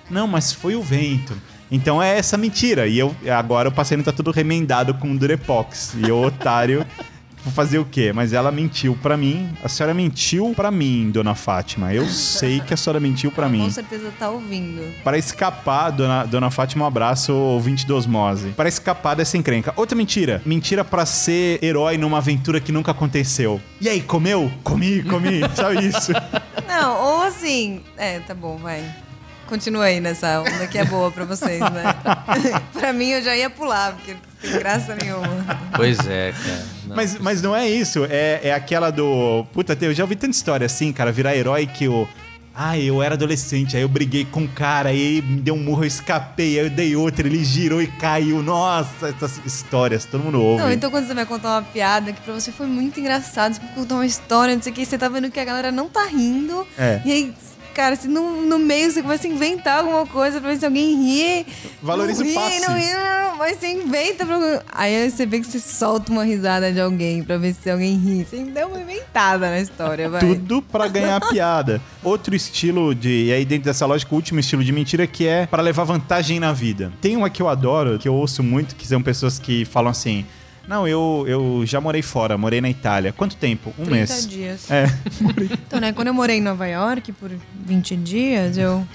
Não, 0.10 0.28
mas 0.28 0.52
foi 0.52 0.76
o 0.76 0.82
vento. 0.82 1.34
Então 1.72 2.02
é 2.02 2.18
essa 2.18 2.38
mentira. 2.38 2.88
E 2.88 2.98
eu 2.98 3.16
agora 3.32 3.70
o 3.70 3.72
passarinho 3.72 4.04
tá 4.04 4.12
tudo 4.12 4.32
remendado 4.32 4.94
com 4.96 5.16
Durepox. 5.16 5.96
E 5.96 6.10
eu, 6.10 6.22
otário, 6.22 6.86
vou 7.44 7.54
fazer 7.54 7.80
o 7.80 7.86
quê? 7.86 8.12
Mas 8.14 8.34
ela 8.34 8.52
mentiu 8.52 8.98
pra 9.02 9.18
mim. 9.18 9.50
A 9.64 9.70
senhora 9.70 9.94
mentiu 9.94 10.54
pra 10.56 10.72
mim, 10.72 11.10
dona 11.12 11.36
Fátima. 11.36 11.94
Eu 11.94 12.06
sei 12.08 12.60
que 12.60 12.74
a 12.74 12.78
senhora 12.78 13.00
mentiu 13.00 13.32
pra 13.32 13.48
mim. 13.50 13.64
Com 13.64 13.70
certeza 13.70 14.12
tá 14.18 14.30
ouvindo. 14.30 14.82
Para 15.04 15.18
escapar, 15.18 15.92
dona, 15.92 16.26
dona 16.26 16.52
Fátima, 16.52 16.86
um 16.86 16.88
abraço, 16.88 17.34
ouvinte 17.34 17.86
do 17.86 17.96
Osmose. 17.96 18.50
Para 18.50 18.70
escapar 18.70 19.16
dessa 19.16 19.38
encrenca. 19.38 19.74
Outra 19.76 19.96
mentira. 19.96 20.42
Mentira 20.46 20.84
pra 20.84 21.06
ser 21.06 21.64
herói 21.64 21.98
numa 21.98 22.18
aventura 22.18 22.60
que 22.60 22.72
nunca 22.72 22.92
aconteceu. 22.92 23.60
E 23.82 23.88
aí, 23.90 24.02
comeu? 24.02 24.52
Comi, 24.64 25.04
comi. 25.04 25.42
Só 25.56 25.72
isso. 25.74 26.12
Não, 26.68 27.02
ou 27.02 27.22
assim. 27.24 27.82
É, 27.98 28.20
tá 28.20 28.34
bom, 28.34 28.58
vai. 28.58 28.84
Continua 29.50 29.86
aí 29.86 30.00
nessa 30.00 30.42
onda 30.42 30.68
que 30.68 30.78
é 30.78 30.86
boa 30.86 31.10
pra 31.10 31.26
vocês, 31.26 31.60
né? 31.60 31.84
pra 32.72 32.94
mim 32.94 33.10
eu 33.10 33.24
já 33.24 33.36
ia 33.36 33.50
pular, 33.50 33.94
porque 33.94 34.14
não 34.14 34.20
tem 34.40 34.52
graça 34.60 34.96
nenhuma. 34.96 35.28
Pois 35.76 35.98
é, 36.08 36.32
cara. 36.32 36.66
Não. 36.86 36.96
Mas, 36.96 37.18
mas 37.20 37.42
não 37.42 37.56
é 37.56 37.68
isso. 37.68 38.06
É, 38.06 38.42
é 38.44 38.54
aquela 38.54 38.92
do... 38.92 39.44
Puta, 39.52 39.76
eu 39.82 39.92
já 39.92 40.04
ouvi 40.04 40.16
tanta 40.16 40.36
história 40.36 40.66
assim, 40.66 40.94
cara. 40.94 41.12
Virar 41.12 41.36
herói 41.36 41.66
que 41.66 41.88
o... 41.88 42.08
Ah, 42.62 42.78
eu 42.78 43.02
era 43.02 43.16
adolescente, 43.16 43.78
aí 43.78 43.84
eu 43.84 43.88
briguei 43.88 44.26
com 44.26 44.42
um 44.42 44.48
cara, 44.48 44.90
aí 44.90 45.22
me 45.22 45.40
deu 45.40 45.56
um 45.56 45.64
murro, 45.64 45.84
eu 45.84 45.88
escapei, 45.88 46.60
aí 46.60 46.66
eu 46.66 46.70
dei 46.70 46.94
outra, 46.94 47.26
ele 47.26 47.42
girou 47.44 47.82
e 47.82 47.88
caiu. 47.88 48.44
Nossa, 48.44 49.08
essas 49.08 49.40
histórias, 49.46 50.04
todo 50.04 50.22
mundo 50.22 50.42
ouve. 50.42 50.62
Não, 50.62 50.72
então 50.72 50.92
quando 50.92 51.08
você 51.08 51.14
vai 51.14 51.26
contar 51.26 51.52
uma 51.52 51.62
piada 51.62 52.12
que 52.12 52.20
pra 52.20 52.34
você 52.34 52.52
foi 52.52 52.68
muito 52.68 53.00
engraçado, 53.00 53.54
você 53.54 53.62
contar 53.74 53.96
uma 53.96 54.06
história, 54.06 54.54
não 54.54 54.62
sei 54.62 54.74
o 54.74 54.76
que, 54.76 54.86
você 54.86 54.98
tá 54.98 55.08
vendo 55.08 55.32
que 55.32 55.40
a 55.40 55.46
galera 55.46 55.72
não 55.72 55.88
tá 55.88 56.06
rindo. 56.06 56.68
É. 56.78 57.02
E 57.06 57.12
aí, 57.14 57.34
cara, 57.80 57.96
se 57.96 58.10
no, 58.10 58.42
no 58.42 58.60
meio 58.60 58.92
você 58.92 59.02
começa 59.02 59.26
a 59.26 59.30
inventar 59.30 59.80
alguma 59.80 60.06
coisa 60.06 60.42
pra 60.42 60.50
ver 60.50 60.58
se 60.58 60.66
alguém 60.66 61.02
ri. 61.02 61.48
Valoriza 61.82 62.26
não 62.26 62.32
o 62.32 62.34
passe. 62.34 62.56
ri, 62.56 62.68
não 62.68 62.78
ri, 62.78 62.92
não, 62.92 63.38
mas 63.38 63.58
você 63.58 63.72
inventa 63.72 64.26
pra... 64.26 64.64
Aí 64.74 65.10
você 65.10 65.26
vê 65.26 65.40
que 65.40 65.48
você 65.48 65.62
solta 65.62 66.12
uma 66.12 66.26
risada 66.26 66.74
de 66.74 66.82
alguém 66.82 67.24
pra 67.24 67.38
ver 67.38 67.54
se 67.54 67.70
alguém 67.70 67.98
ri. 67.98 68.26
Você 68.26 68.44
deu 68.44 68.68
uma 68.68 68.82
inventada 68.82 69.50
na 69.50 69.62
história, 69.62 70.10
vai. 70.10 70.20
Tudo 70.20 70.62
pra 70.62 70.90
ganhar 70.90 71.22
piada. 71.30 71.82
Outro 72.04 72.36
estilo 72.36 72.94
de. 72.94 73.28
E 73.28 73.32
aí, 73.32 73.46
dentro 73.46 73.64
dessa 73.64 73.86
lógica, 73.86 74.14
o 74.14 74.16
último 74.16 74.42
estilo 74.42 74.62
de 74.62 74.74
mentira 74.74 75.08
que 75.08 75.26
é 75.26 75.46
pra 75.46 75.62
levar 75.62 75.86
vantagem 75.86 76.38
na 76.38 76.52
vida. 76.52 76.92
Tem 77.00 77.16
uma 77.16 77.30
que 77.30 77.42
eu 77.42 77.48
adoro, 77.48 77.98
que 77.98 78.10
eu 78.10 78.14
ouço 78.14 78.44
muito, 78.44 78.76
que 78.76 78.86
são 78.86 79.02
pessoas 79.02 79.40
que 79.40 79.64
falam 79.64 79.90
assim. 79.90 80.26
Não, 80.70 80.88
eu, 80.88 81.26
eu 81.28 81.64
já 81.66 81.82
morei 81.82 82.04
fora, 82.04 82.38
morei 82.38 82.62
na 82.62 82.70
Itália. 82.70 83.12
Quanto 83.12 83.36
tempo? 83.36 83.74
Um 83.80 83.86
30 83.86 83.92
mês. 83.92 84.28
dias. 84.28 84.70
É. 84.72 84.86
Então, 85.70 85.80
né, 85.80 85.92
quando 85.94 86.08
eu 86.08 86.14
morei 86.14 86.38
em 86.38 86.42
Nova 86.42 86.68
York 86.68 87.12
por 87.14 87.32
20 87.66 87.96
dias, 87.98 88.58
eu. 88.58 88.86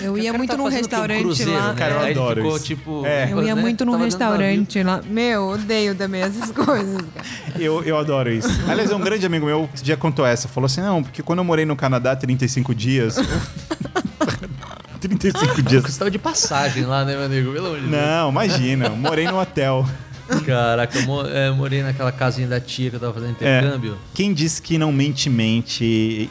Eu 0.00 0.18
ia 0.18 0.32
muito 0.32 0.50
tá 0.50 0.56
num? 0.56 0.64
Um 0.64 0.68
restaurante 0.68 1.20
cruzeiro, 1.22 1.52
lá. 1.52 1.68
né? 1.72 1.74
Cara, 1.78 1.94
eu 1.94 2.00
Aí 2.00 2.10
adoro 2.12 2.42
ficou, 2.42 2.56
isso. 2.56 2.64
tipo. 2.64 3.06
É. 3.06 3.28
Eu 3.32 3.42
ia 3.44 3.54
né? 3.54 3.60
muito 3.60 3.84
num 3.84 3.92
Tava 3.92 4.04
do 4.08 4.10
navio. 4.10 4.28
restaurante 4.38 4.82
lá. 4.82 5.00
Meu, 5.08 5.48
odeio 5.50 5.94
também 5.94 6.22
essas 6.22 6.50
coisas, 6.54 7.00
cara. 7.14 7.26
Eu, 7.58 7.82
eu 7.84 7.96
adoro 7.96 8.30
isso. 8.30 8.48
Aliás, 8.68 8.90
um 8.92 8.98
grande 9.00 9.24
amigo 9.26 9.46
meu 9.46 9.68
esse 9.74 9.82
dia 9.84 9.96
contou 9.96 10.26
essa. 10.26 10.48
Falou 10.48 10.66
assim: 10.66 10.80
não, 10.80 11.02
porque 11.02 11.22
quando 11.22 11.38
eu 11.40 11.44
morei 11.44 11.64
no 11.64 11.76
Canadá 11.76 12.14
35 12.16 12.74
dias. 12.74 13.16
35 15.00 15.62
dias. 15.62 15.84
Custava 15.84 16.10
de 16.10 16.18
passagem 16.18 16.84
lá, 16.84 17.04
né, 17.04 17.14
meu 17.16 17.24
amigo? 17.26 17.52
Pelo 17.52 17.66
amor 17.66 17.80
de 17.80 17.86
Deus. 17.88 18.00
Não, 18.02 18.30
imagina. 18.30 18.86
eu 18.86 18.96
Morei 18.96 19.26
no 19.26 19.40
hotel. 19.40 19.86
Caraca, 20.46 20.98
eu 20.98 21.02
mo- 21.06 21.26
é, 21.26 21.50
morei 21.50 21.82
naquela 21.82 22.10
casinha 22.12 22.46
da 22.48 22.60
tia 22.60 22.90
que 22.90 22.96
eu 22.96 23.00
tava 23.00 23.12
fazendo 23.14 23.32
intercâmbio. 23.32 23.96
Quem 24.14 24.32
diz 24.32 24.58
que 24.60 24.78
não 24.78 24.92
mente, 24.92 25.28
mente. 25.28 25.84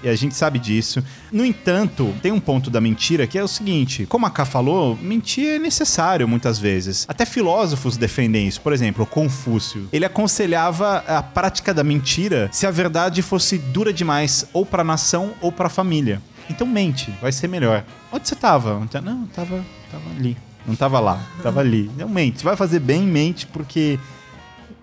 e 0.04 0.08
A 0.10 0.16
gente 0.16 0.36
sabe 0.36 0.60
disso. 0.60 1.04
No 1.32 1.46
entanto, 1.46 2.14
tem 2.22 2.32
um 2.32 2.40
ponto 2.40 2.70
da 2.70 2.82
mentira 2.82 3.28
que 3.28 3.38
é 3.38 3.44
o 3.44 3.48
seguinte: 3.48 4.06
como 4.08 4.26
a 4.26 4.30
Ká 4.32 4.46
falou, 4.46 4.98
mentir 5.02 5.46
é 5.56 5.60
necessário 5.60 6.28
muitas 6.28 6.58
vezes. 6.60 7.06
Até 7.08 7.26
filósofos 7.26 7.98
defendem 7.98 8.48
isso. 8.48 8.62
Por 8.62 8.74
exemplo, 8.74 9.06
Confúcio. 9.06 9.88
Ele 9.92 10.06
aconselhava 10.06 11.04
a 11.08 11.22
prática 11.22 11.74
da 11.74 11.84
mentira 11.84 12.50
se 12.52 12.66
a 12.66 12.72
verdade 12.72 13.22
fosse 13.22 13.58
dura 13.58 13.94
demais, 13.94 14.46
ou 14.54 14.66
pra 14.66 14.84
nação 14.84 15.34
ou 15.42 15.52
pra 15.52 15.70
família. 15.70 16.22
Então 16.50 16.66
mente, 16.68 17.14
vai 17.22 17.32
ser 17.32 17.48
melhor. 17.48 17.84
Onde 18.12 18.28
você 18.28 18.36
tava? 18.36 18.74
Não, 19.02 19.26
tava, 19.28 19.64
tava 19.92 20.04
ali. 20.18 20.36
Não 20.66 20.76
tava 20.76 21.00
lá, 21.00 21.22
tava 21.42 21.60
ali. 21.60 21.90
Não 21.98 22.08
mente. 22.10 22.44
Vai 22.44 22.56
fazer 22.56 22.80
bem, 22.80 23.02
mente, 23.04 23.48
porque 23.48 24.00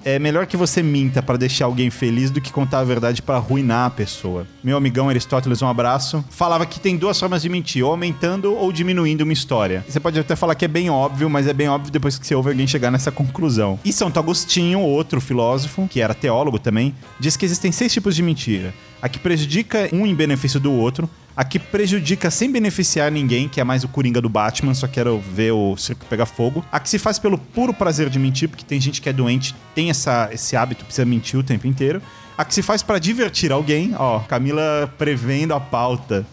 É 0.05 0.19
melhor 0.19 0.47
que 0.47 0.57
você 0.57 0.81
minta 0.81 1.21
pra 1.21 1.37
deixar 1.37 1.65
alguém 1.65 1.91
feliz 1.91 2.31
do 2.31 2.41
que 2.41 2.53
contar 2.53 2.79
a 2.79 2.85
verdade 2.85 3.21
pra 3.21 3.37
arruinar 3.37 3.87
a 3.87 3.91
pessoa. 3.91 4.47
Meu 4.63 4.77
amigão 4.77 5.09
Aristóteles, 5.09 5.61
um 5.61 5.67
abraço, 5.67 6.25
falava 6.31 6.65
que 6.65 6.79
tem 6.79 6.97
duas 6.97 7.19
formas 7.19 7.43
de 7.43 7.49
mentir, 7.49 7.85
ou 7.85 7.91
aumentando 7.91 8.55
ou 8.55 8.71
diminuindo 8.73 9.23
uma 9.23 9.33
história. 9.33 9.85
Você 9.89 9.99
pode 9.99 10.19
até 10.19 10.37
falar 10.37 10.55
que 10.55 10.65
é 10.65 10.69
bem 10.69 10.89
óbvio, 10.89 11.29
mas 11.29 11.49
é 11.49 11.53
bem 11.53 11.69
óbvio 11.69 11.91
depois 11.91 12.17
que 12.17 12.27
você 12.27 12.35
ouve 12.35 12.51
alguém 12.51 12.67
chegar 12.67 12.93
nessa 12.93 13.11
conclusão. 13.11 13.79
E 13.85 13.93
Santo 13.93 14.21
Agostinho, 14.21 14.81
outro 14.81 15.21
filósofo, 15.21 15.89
que 15.91 16.01
era 16.01 16.15
teólogo 16.15 16.61
também, 16.61 16.95
diz 17.19 17.37
que 17.37 17.45
existem 17.45 17.73
seis 17.73 17.93
tipos 17.93 18.15
de 18.15 18.23
mentira. 18.23 18.73
A 19.03 19.09
que 19.09 19.19
prejudica 19.19 19.89
um 19.93 20.07
em 20.07 20.15
benefício 20.15 20.61
do 20.61 20.73
outro, 20.73 21.11
a 21.39 21.45
que 21.45 21.61
prejudica 21.61 22.33
sem 22.33 22.51
beneficiar 22.51 23.13
ninguém, 23.13 23.49
que 23.49 23.61
é 23.61 23.65
mais 23.65 23.85
o 23.85 23.89
Coringa 23.89 24.21
do 24.21 24.29
Batman, 24.29 24.75
só 24.75 24.89
quero 24.89 25.21
ver 25.21 25.53
o 25.53 25.77
circo 25.77 26.05
pegar 26.07 26.27
fogo. 26.27 26.65
A 26.73 26.81
que 26.81 26.89
se 26.89 26.99
faz 26.99 27.17
pelo 27.17 27.39
puro 27.39 27.73
prazer 27.73 28.11
de 28.11 28.19
mentir, 28.19 28.49
porque 28.49 28.65
tem 28.65 28.81
gente 28.81 29.01
que 29.01 29.09
é 29.09 29.13
doente, 29.13 29.55
tem 29.73 29.89
essa, 29.89 30.29
esse 30.33 30.57
hábito, 30.57 30.85
precisa 30.85 31.05
mentir 31.05 31.39
o 31.39 31.43
tempo 31.45 31.69
inteiro. 31.69 32.03
A 32.37 32.45
que 32.45 32.53
se 32.53 32.61
faz 32.61 32.83
pra 32.83 32.99
divertir 32.99 33.53
alguém, 33.53 33.95
ó, 33.97 34.19
Camila 34.19 34.93
prevendo 34.99 35.55
a 35.55 35.61
pauta. 35.61 36.27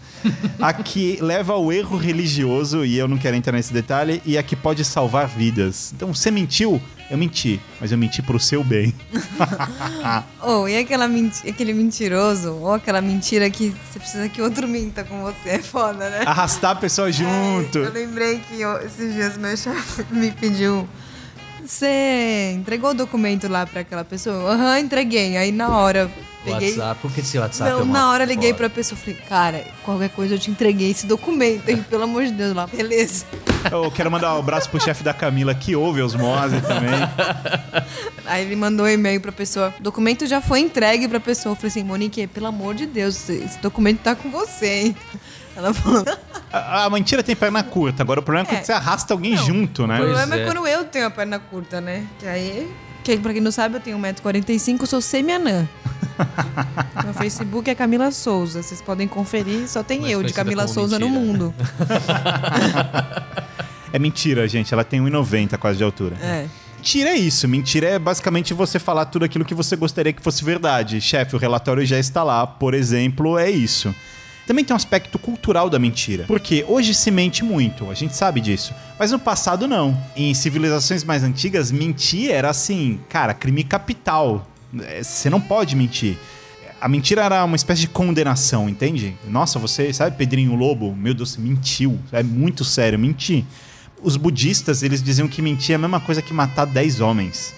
A 0.60 0.72
que 0.72 1.18
leva 1.20 1.52
ao 1.52 1.72
erro 1.72 1.96
religioso, 1.96 2.84
e 2.84 2.96
eu 2.98 3.06
não 3.08 3.16
quero 3.18 3.36
entrar 3.36 3.52
nesse 3.52 3.72
detalhe, 3.72 4.20
e 4.24 4.36
a 4.36 4.42
que 4.42 4.56
pode 4.56 4.84
salvar 4.84 5.26
vidas. 5.28 5.92
Então, 5.94 6.12
você 6.14 6.30
mentiu? 6.30 6.80
Eu 7.08 7.16
menti, 7.16 7.60
mas 7.80 7.92
eu 7.92 7.98
menti 7.98 8.20
pro 8.20 8.38
seu 8.40 8.64
bem. 8.64 8.92
Ou 10.42 10.68
e 10.68 10.76
aquela 10.76 11.06
menti- 11.06 11.48
aquele 11.48 11.72
mentiroso, 11.72 12.52
ou 12.54 12.74
aquela 12.74 13.00
mentira 13.00 13.48
que 13.50 13.68
você 13.92 13.98
precisa 13.98 14.28
que 14.28 14.42
outro 14.42 14.66
minta 14.66 15.04
com 15.04 15.22
você. 15.22 15.50
É 15.50 15.58
foda, 15.60 16.10
né? 16.10 16.22
Arrastar 16.26 16.72
a 16.72 16.74
pessoa 16.76 17.10
junto. 17.12 17.78
Eu 17.78 17.92
lembrei 17.92 18.40
que 18.40 18.60
eu- 18.60 18.78
esses 18.78 19.14
dias 19.14 19.36
meu 19.36 19.56
chefe 19.56 20.04
me 20.10 20.30
pediu. 20.32 20.88
Você 21.66 22.52
entregou 22.54 22.90
o 22.90 22.94
documento 22.94 23.48
lá 23.48 23.66
pra 23.66 23.80
aquela 23.80 24.04
pessoa? 24.04 24.52
Aham, 24.52 24.78
entreguei. 24.78 25.36
Aí 25.36 25.50
na 25.50 25.68
hora 25.78 26.10
peguei. 26.44 26.70
WhatsApp, 26.70 27.00
por 27.02 27.12
que 27.12 27.20
esse 27.20 27.38
WhatsApp 27.38 27.70
Não, 27.70 27.80
é 27.80 27.82
uma 27.82 27.92
na 27.98 28.10
hora 28.12 28.24
liguei 28.24 28.50
foda? 28.50 28.58
pra 28.58 28.70
pessoa 28.70 28.96
falei, 28.98 29.16
cara, 29.28 29.64
qualquer 29.82 30.10
coisa 30.10 30.34
eu 30.36 30.38
te 30.38 30.48
entreguei 30.50 30.90
esse 30.92 31.06
documento, 31.06 31.68
hein? 31.68 31.84
Pelo 31.90 32.04
amor 32.04 32.24
de 32.24 32.30
Deus, 32.32 32.54
lá. 32.54 32.66
Beleza. 32.68 33.24
Eu 33.70 33.90
quero 33.90 34.08
mandar 34.10 34.34
um 34.36 34.38
abraço 34.38 34.70
pro 34.70 34.80
chefe 34.80 35.02
da 35.02 35.12
Camila, 35.12 35.52
que 35.54 35.74
ouve 35.74 36.00
a 36.00 36.04
osmose 36.04 36.60
também. 36.60 36.94
Aí 38.24 38.44
ele 38.44 38.54
mandou 38.54 38.86
um 38.86 38.88
e-mail 38.88 39.20
pra 39.20 39.32
pessoa. 39.32 39.74
O 39.80 39.82
documento 39.82 40.24
já 40.26 40.40
foi 40.40 40.60
entregue 40.60 41.08
pra 41.08 41.18
pessoa. 41.18 41.52
Eu 41.52 41.56
falei 41.56 41.68
assim, 41.68 41.82
Monique, 41.82 42.28
pelo 42.28 42.46
amor 42.46 42.74
de 42.76 42.86
Deus, 42.86 43.28
esse 43.28 43.58
documento 43.58 43.98
tá 44.02 44.14
com 44.14 44.30
você, 44.30 44.66
hein? 44.82 44.96
Ela 45.56 45.72
falou. 45.72 46.04
A, 46.52 46.84
a 46.84 46.90
mentira 46.90 47.22
tem 47.22 47.34
perna 47.34 47.62
curta, 47.62 48.02
agora 48.02 48.20
o 48.20 48.22
problema 48.22 48.46
é, 48.48 48.52
É. 48.52 48.54
quando 48.56 48.64
você 48.66 48.72
arrasta 48.72 49.14
alguém 49.14 49.34
Não, 49.34 49.44
junto, 49.46 49.86
né? 49.86 49.94
O 49.98 50.04
problema 50.04 50.34
é. 50.36 50.42
é. 50.42 50.44
quando 50.44 50.66
eu 50.66 50.84
tenho 50.84 51.06
a 51.06 51.10
perna 51.10 51.38
curta, 51.38 51.80
né? 51.80 52.06
Que 52.18 52.26
aí, 52.26 52.70
que, 53.02 53.16
pra 53.18 53.32
quem 53.32 53.40
não 53.40 53.50
sabe, 53.50 53.76
eu 53.76 53.80
tenho 53.80 53.98
1,45m, 53.98 54.80
eu 54.80 54.86
sou 54.86 55.00
semi-anã. 55.00 55.66
Meu 57.04 57.14
Facebook 57.14 57.68
é 57.70 57.74
Camila 57.74 58.10
Souza. 58.10 58.62
Vocês 58.62 58.80
podem 58.80 59.06
conferir, 59.08 59.68
só 59.68 59.82
tem 59.82 60.00
Mais 60.00 60.12
eu 60.12 60.22
de 60.22 60.32
Camila 60.32 60.66
Souza 60.68 60.98
no 60.98 61.08
mentira. 61.08 61.26
mundo. 61.26 61.54
É 63.92 63.98
mentira, 63.98 64.46
gente. 64.46 64.74
Ela 64.74 64.84
tem 64.84 65.00
1,90 65.00 65.56
quase 65.56 65.78
de 65.78 65.84
altura. 65.84 66.16
É. 66.20 66.46
Mentira 66.76 67.10
é 67.10 67.16
isso. 67.16 67.48
Mentira 67.48 67.86
é 67.88 67.98
basicamente 67.98 68.52
você 68.52 68.78
falar 68.78 69.06
tudo 69.06 69.24
aquilo 69.24 69.44
que 69.44 69.54
você 69.54 69.74
gostaria 69.74 70.12
que 70.12 70.20
fosse 70.22 70.44
verdade. 70.44 71.00
Chefe, 71.00 71.34
o 71.34 71.38
relatório 71.38 71.84
já 71.86 71.98
está 71.98 72.22
lá. 72.22 72.46
Por 72.46 72.74
exemplo, 72.74 73.38
é 73.38 73.50
isso. 73.50 73.94
Também 74.46 74.64
tem 74.64 74.72
um 74.72 74.76
aspecto 74.76 75.18
cultural 75.18 75.68
da 75.68 75.78
mentira. 75.78 76.24
Porque 76.26 76.64
hoje 76.68 76.94
se 76.94 77.10
mente 77.10 77.44
muito, 77.44 77.90
a 77.90 77.94
gente 77.94 78.14
sabe 78.14 78.40
disso. 78.40 78.72
Mas 78.98 79.10
no 79.10 79.18
passado 79.18 79.66
não. 79.66 80.00
Em 80.14 80.32
civilizações 80.34 81.02
mais 81.02 81.24
antigas, 81.24 81.72
mentir 81.72 82.30
era 82.30 82.48
assim, 82.48 83.00
cara, 83.08 83.34
crime 83.34 83.64
capital. 83.64 84.46
É, 84.80 85.02
Você 85.02 85.28
não 85.28 85.40
pode 85.40 85.74
mentir. 85.74 86.16
A 86.80 86.88
mentira 86.88 87.24
era 87.24 87.44
uma 87.44 87.56
espécie 87.56 87.80
de 87.80 87.88
condenação, 87.88 88.68
entende? 88.68 89.16
Nossa, 89.26 89.58
você 89.58 89.92
sabe 89.92 90.16
Pedrinho 90.16 90.54
Lobo? 90.54 90.94
Meu 90.94 91.14
Deus, 91.14 91.36
mentiu. 91.36 91.98
É 92.12 92.22
muito 92.22 92.64
sério, 92.64 92.98
mentir. 92.98 93.44
Os 94.02 94.16
budistas, 94.16 94.82
eles 94.82 95.02
diziam 95.02 95.26
que 95.26 95.42
mentir 95.42 95.72
é 95.72 95.76
a 95.76 95.78
mesma 95.78 95.98
coisa 95.98 96.22
que 96.22 96.32
matar 96.32 96.66
10 96.66 97.00
homens. 97.00 97.54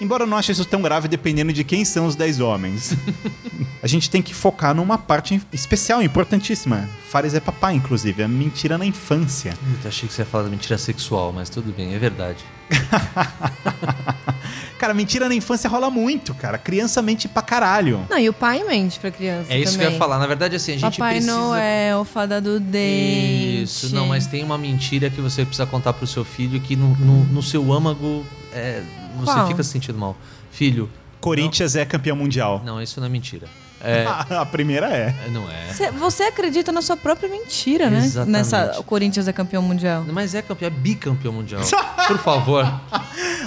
Embora 0.00 0.22
eu 0.22 0.26
não 0.26 0.36
ache 0.36 0.52
isso 0.52 0.64
tão 0.64 0.80
grave 0.80 1.08
dependendo 1.08 1.52
de 1.52 1.64
quem 1.64 1.84
são 1.84 2.06
os 2.06 2.14
10 2.14 2.40
homens. 2.40 2.94
a 3.82 3.86
gente 3.86 4.08
tem 4.08 4.22
que 4.22 4.32
focar 4.32 4.74
numa 4.74 4.96
parte 4.96 5.40
especial, 5.52 6.02
importantíssima. 6.02 6.88
Fares 7.08 7.34
é 7.34 7.40
papai, 7.40 7.74
inclusive. 7.74 8.22
É 8.22 8.28
mentira 8.28 8.78
na 8.78 8.86
infância. 8.86 9.52
Puta, 9.52 9.88
achei 9.88 10.08
que 10.08 10.14
você 10.14 10.22
ia 10.22 10.26
falar 10.26 10.44
da 10.44 10.50
mentira 10.50 10.78
sexual, 10.78 11.32
mas 11.32 11.50
tudo 11.50 11.72
bem, 11.72 11.94
é 11.94 11.98
verdade. 11.98 12.44
Cara, 14.78 14.94
mentira 14.94 15.28
na 15.28 15.34
infância 15.34 15.68
rola 15.68 15.90
muito, 15.90 16.32
cara. 16.34 16.56
Criança 16.56 17.02
mente 17.02 17.26
pra 17.26 17.42
caralho. 17.42 18.06
Não, 18.08 18.16
e 18.16 18.28
o 18.28 18.32
pai 18.32 18.62
mente 18.62 19.00
pra 19.00 19.10
criança 19.10 19.52
É 19.52 19.58
isso 19.58 19.72
que 19.72 19.78
eu 19.78 19.80
também. 19.82 19.92
ia 19.92 19.98
falar. 19.98 20.18
Na 20.20 20.26
verdade, 20.28 20.54
assim, 20.54 20.72
a 20.74 20.76
gente 20.76 20.98
Papai 20.98 21.14
precisa... 21.16 21.36
Noel, 21.36 22.04
fada 22.04 22.40
do 22.40 22.60
dente. 22.60 23.62
Isso, 23.64 23.92
não, 23.92 24.06
mas 24.06 24.28
tem 24.28 24.44
uma 24.44 24.56
mentira 24.56 25.10
que 25.10 25.20
você 25.20 25.44
precisa 25.44 25.66
contar 25.66 25.94
pro 25.94 26.06
seu 26.06 26.24
filho 26.24 26.60
que 26.60 26.76
no, 26.76 26.94
no, 26.94 27.24
no 27.24 27.42
seu 27.42 27.72
âmago 27.72 28.24
é, 28.52 28.82
você 29.18 29.32
Qual? 29.32 29.48
fica 29.48 29.62
se 29.62 29.70
sentindo 29.70 29.98
mal. 29.98 30.16
Filho, 30.50 30.88
Corinthians 31.20 31.76
é 31.76 31.84
campeão 31.84 32.16
mundial. 32.16 32.62
não, 32.64 32.80
isso 32.80 33.00
não 33.00 33.06
é 33.06 33.10
mentira. 33.10 33.48
É, 33.80 34.04
a 34.34 34.44
primeira 34.44 34.88
é. 34.88 35.14
não 35.30 35.48
é. 35.50 35.72
Você, 35.72 35.90
você 35.92 36.22
acredita 36.24 36.72
na 36.72 36.82
sua 36.82 36.96
própria 36.96 37.28
mentira, 37.28 37.88
né? 37.88 37.98
Exatamente. 37.98 38.32
Nessa 38.32 38.76
o 38.78 38.84
Corinthians 38.84 39.28
é 39.28 39.32
campeão 39.32 39.62
mundial. 39.62 40.04
Mas 40.10 40.34
é 40.34 40.42
campeão, 40.42 40.66
é 40.66 40.70
bicampeão 40.70 41.32
mundial. 41.32 41.62
Por 42.08 42.18
favor. 42.18 42.68